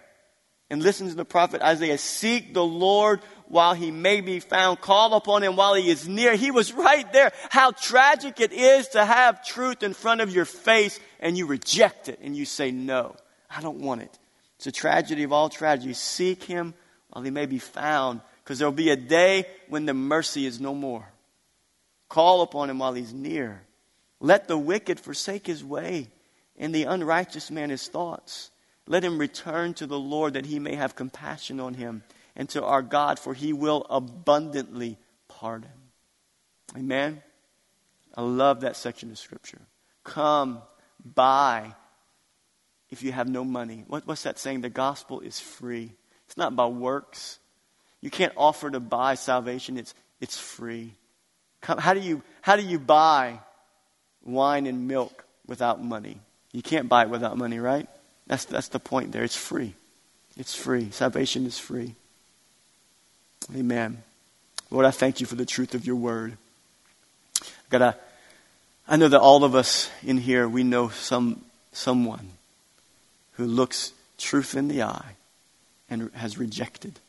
And 0.69 0.81
listen 0.81 1.09
to 1.09 1.15
the 1.15 1.25
prophet 1.25 1.61
Isaiah 1.61 1.97
Seek 1.97 2.53
the 2.53 2.63
Lord 2.63 3.19
while 3.47 3.73
he 3.73 3.91
may 3.91 4.21
be 4.21 4.39
found. 4.39 4.79
Call 4.79 5.15
upon 5.15 5.43
him 5.43 5.55
while 5.55 5.73
he 5.73 5.89
is 5.89 6.07
near. 6.07 6.35
He 6.35 6.51
was 6.51 6.71
right 6.71 7.11
there. 7.11 7.33
How 7.49 7.71
tragic 7.71 8.39
it 8.39 8.53
is 8.53 8.89
to 8.89 9.03
have 9.03 9.45
truth 9.45 9.83
in 9.83 9.93
front 9.93 10.21
of 10.21 10.33
your 10.33 10.45
face 10.45 10.99
and 11.19 11.37
you 11.37 11.45
reject 11.45 12.07
it 12.07 12.19
and 12.21 12.37
you 12.37 12.45
say, 12.45 12.71
No, 12.71 13.15
I 13.49 13.61
don't 13.61 13.79
want 13.79 14.01
it. 14.01 14.17
It's 14.57 14.67
a 14.67 14.71
tragedy 14.71 15.23
of 15.23 15.33
all 15.33 15.49
tragedies. 15.49 15.97
Seek 15.97 16.43
him 16.43 16.73
while 17.11 17.23
he 17.23 17.31
may 17.31 17.45
be 17.45 17.59
found, 17.59 18.21
because 18.43 18.59
there 18.59 18.67
will 18.67 18.73
be 18.73 18.89
a 18.89 18.95
day 18.95 19.45
when 19.69 19.85
the 19.85 19.93
mercy 19.93 20.45
is 20.45 20.59
no 20.59 20.73
more. 20.73 21.07
Call 22.09 22.41
upon 22.41 22.69
him 22.69 22.79
while 22.79 22.93
he's 22.93 23.13
near. 23.13 23.61
Let 24.19 24.47
the 24.47 24.57
wicked 24.57 24.99
forsake 24.99 25.47
his 25.47 25.63
way, 25.63 26.07
and 26.57 26.73
the 26.73 26.83
unrighteous 26.83 27.49
man 27.51 27.69
his 27.69 27.87
thoughts. 27.87 28.51
Let 28.87 29.03
him 29.03 29.17
return 29.17 29.73
to 29.75 29.87
the 29.87 29.99
Lord 29.99 30.33
that 30.33 30.45
he 30.45 30.59
may 30.59 30.75
have 30.75 30.95
compassion 30.95 31.59
on 31.59 31.75
him 31.75 32.03
and 32.35 32.49
to 32.49 32.63
our 32.63 32.81
God, 32.81 33.19
for 33.19 33.33
he 33.33 33.53
will 33.53 33.85
abundantly 33.89 34.97
pardon. 35.27 35.71
Amen. 36.75 37.21
I 38.15 38.21
love 38.21 38.61
that 38.61 38.75
section 38.75 39.11
of 39.11 39.17
Scripture. 39.17 39.61
Come, 40.03 40.61
buy 41.03 41.73
if 42.89 43.03
you 43.03 43.11
have 43.11 43.29
no 43.29 43.43
money. 43.43 43.83
What, 43.87 44.05
what's 44.05 44.23
that 44.23 44.39
saying? 44.39 44.61
The 44.61 44.69
gospel 44.69 45.21
is 45.21 45.39
free. 45.39 45.93
It's 46.31 46.37
not 46.37 46.55
by 46.55 46.65
works. 46.65 47.39
You 47.99 48.09
can't 48.09 48.31
offer 48.37 48.71
to 48.71 48.79
buy 48.79 49.15
salvation, 49.15 49.77
it's, 49.77 49.93
it's 50.21 50.39
free. 50.39 50.93
How, 51.61 51.93
do 51.93 51.99
you, 51.99 52.23
how 52.41 52.55
do 52.55 52.61
you 52.63 52.79
buy 52.79 53.39
wine 54.23 54.65
and 54.65 54.87
milk 54.87 55.25
without 55.45 55.83
money? 55.83 56.19
You 56.53 56.61
can't 56.61 56.87
buy 56.87 57.03
it 57.03 57.09
without 57.09 57.37
money, 57.37 57.59
right? 57.59 57.85
That's, 58.27 58.45
that's 58.45 58.69
the 58.69 58.79
point 58.79 59.11
there. 59.11 59.25
It's 59.25 59.35
free. 59.35 59.75
It's 60.37 60.55
free. 60.55 60.89
Salvation 60.91 61.45
is 61.45 61.59
free. 61.59 61.95
Amen. 63.53 64.01
Lord, 64.69 64.85
I 64.85 64.91
thank 64.91 65.19
you 65.19 65.25
for 65.25 65.35
the 65.35 65.45
truth 65.45 65.75
of 65.75 65.85
your 65.85 65.97
word. 65.97 66.37
I, 67.73 67.93
I 68.87 68.95
know 68.95 69.09
that 69.09 69.19
all 69.19 69.43
of 69.43 69.53
us 69.53 69.91
in 70.01 70.17
here, 70.17 70.47
we 70.47 70.63
know 70.63 70.87
some, 70.87 71.43
someone 71.73 72.29
who 73.33 73.43
looks 73.43 73.91
truth 74.17 74.55
in 74.55 74.69
the 74.69 74.83
eye 74.83 75.17
and 75.91 76.11
has 76.13 76.39
rejected. 76.39 76.99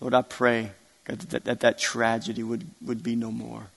Lord, 0.00 0.14
I 0.14 0.22
pray 0.22 0.72
God, 1.04 1.20
that, 1.20 1.44
that 1.44 1.60
that 1.60 1.78
tragedy 1.78 2.42
would, 2.42 2.66
would 2.82 3.02
be 3.02 3.14
no 3.14 3.30
more. 3.30 3.68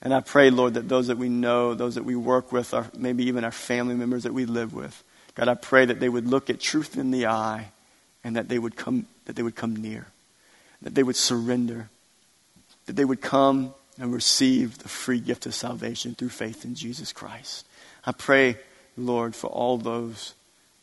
And 0.00 0.12
I 0.12 0.20
pray, 0.20 0.50
Lord, 0.50 0.74
that 0.74 0.88
those 0.88 1.06
that 1.08 1.18
we 1.18 1.28
know, 1.28 1.74
those 1.74 1.94
that 1.94 2.04
we 2.04 2.14
work 2.14 2.52
with, 2.52 2.74
our, 2.74 2.86
maybe 2.96 3.24
even 3.24 3.42
our 3.42 3.50
family 3.50 3.94
members 3.94 4.22
that 4.24 4.34
we 4.34 4.44
live 4.44 4.74
with, 4.74 5.02
God, 5.34 5.48
I 5.48 5.54
pray 5.54 5.84
that 5.86 5.98
they 5.98 6.08
would 6.08 6.28
look 6.28 6.50
at 6.50 6.60
truth 6.60 6.96
in 6.96 7.10
the 7.10 7.26
eye 7.26 7.68
and 8.22 8.36
that 8.36 8.48
they 8.48 8.58
would 8.58 8.76
come, 8.76 9.06
that 9.24 9.34
they 9.34 9.42
would 9.42 9.56
come 9.56 9.74
near, 9.74 10.06
that 10.82 10.94
they 10.94 11.02
would 11.02 11.16
surrender, 11.16 11.88
that 12.86 12.96
they 12.96 13.04
would 13.04 13.20
come 13.20 13.74
and 13.98 14.12
receive 14.12 14.78
the 14.78 14.88
free 14.88 15.20
gift 15.20 15.46
of 15.46 15.54
salvation 15.54 16.14
through 16.14 16.28
faith 16.28 16.64
in 16.64 16.74
Jesus 16.74 17.12
Christ. 17.12 17.66
I 18.04 18.12
pray, 18.12 18.58
Lord, 18.96 19.34
for 19.34 19.46
all 19.48 19.78
those, 19.78 20.34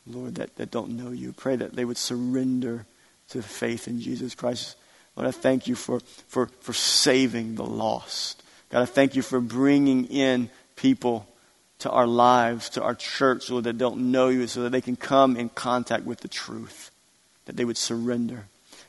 Lord, 0.08 0.36
that, 0.36 0.56
that 0.56 0.72
don't 0.72 0.98
know 0.98 1.12
you. 1.12 1.34
Pray 1.34 1.56
that 1.56 1.76
they 1.76 1.86
would 1.86 1.98
surrender 1.98 2.86
to 3.30 3.42
faith 3.42 3.88
in 3.88 4.02
Jesus 4.02 4.36
Christ. 4.36 4.76
Lord, 5.16 5.28
I 5.28 5.32
thank 5.32 5.68
you 5.68 5.76
for, 5.76 6.00
for, 6.28 6.48
for 6.62 6.74
saving 6.74 7.56
the 7.56 7.66
lost. 7.66 8.44
God, 8.70 8.82
I 8.82 8.86
thank 8.86 9.16
you 9.16 9.22
for 9.22 9.40
bringing 9.40 10.06
in 10.06 10.50
people 10.76 11.28
to 11.80 11.90
our 11.90 12.08
lives, 12.08 12.70
to 12.70 12.84
our 12.84 12.96
church, 12.96 13.50
Lord, 13.50 13.66
that 13.66 13.78
don't 13.78 14.12
know 14.12 14.30
you, 14.30 14.48
so 14.48 14.64
that 14.64 14.72
they 14.72 14.82
can 14.82 14.96
come 14.96 15.36
in 15.36 15.50
contact 15.50 16.06
with 16.06 16.20
the 16.20 16.28
truth, 16.28 16.92
that 17.46 17.58
they 17.58 17.66
would 17.66 17.78
surrender. 17.78 18.46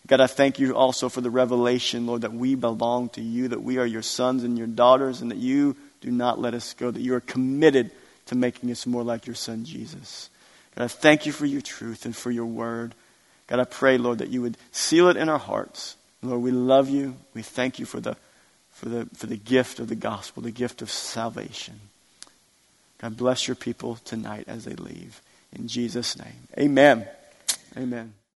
God, 0.07 0.21
I 0.21 0.27
thank 0.27 0.59
you 0.59 0.75
also 0.75 1.09
for 1.09 1.21
the 1.21 1.31
revelation, 1.31 2.07
Lord, 2.07 2.23
that 2.23 2.33
we 2.33 2.55
belong 2.55 3.09
to 3.11 3.23
you, 3.23 3.49
that 3.49 3.63
we 3.63 3.79
are 3.79 3.87
your 3.87 4.03
sons 4.03 4.45
and 4.45 4.59
your 4.59 4.67
daughters, 4.67 5.23
and 5.23 5.31
that 5.31 5.39
you 5.39 5.77
do 6.01 6.11
not 6.11 6.41
let 6.41 6.55
us 6.55 6.75
go, 6.75 6.91
that 6.91 7.01
you 7.01 7.15
are 7.15 7.21
committed 7.21 7.91
to 8.27 8.35
making 8.35 8.71
us 8.71 8.87
more 8.87 9.03
like 9.03 9.27
your 9.27 9.37
son, 9.37 9.65
Jesus. 9.65 10.29
God, 10.77 10.85
I 10.85 10.89
thank 10.89 11.27
you 11.27 11.33
for 11.33 11.47
your 11.47 11.61
truth 11.61 12.05
and 12.05 12.17
for 12.17 12.31
your 12.31 12.47
word. 12.47 12.95
God, 13.47 13.61
I 13.61 13.65
pray, 13.65 13.99
Lord, 13.99 14.19
that 14.19 14.31
you 14.31 14.43
would 14.43 14.57
seal 14.71 15.09
it 15.09 15.17
in 15.17 15.29
our 15.29 15.39
hearts. 15.39 15.97
Lord, 16.23 16.43
we 16.43 16.51
love 16.51 16.89
you. 16.89 17.17
We 17.35 17.43
thank 17.43 17.79
you 17.79 17.87
for 17.87 18.01
the, 18.01 18.17
for 18.71 18.89
the, 18.89 19.09
for 19.15 19.27
the 19.27 19.37
gift 19.37 19.81
of 19.81 19.89
the 19.89 19.97
gospel, 19.97 20.43
the 20.43 20.51
gift 20.51 20.81
of 20.81 20.91
salvation. 20.91 21.81
God 22.99 23.17
bless 23.17 23.49
your 23.49 23.57
people 23.57 23.97
tonight 24.05 24.45
as 24.47 24.65
they 24.65 24.75
leave. 24.75 25.21
In 25.53 25.69
Jesus' 25.69 26.17
name. 26.17 26.49
Amen. 26.57 27.07
Amen. 27.77 28.15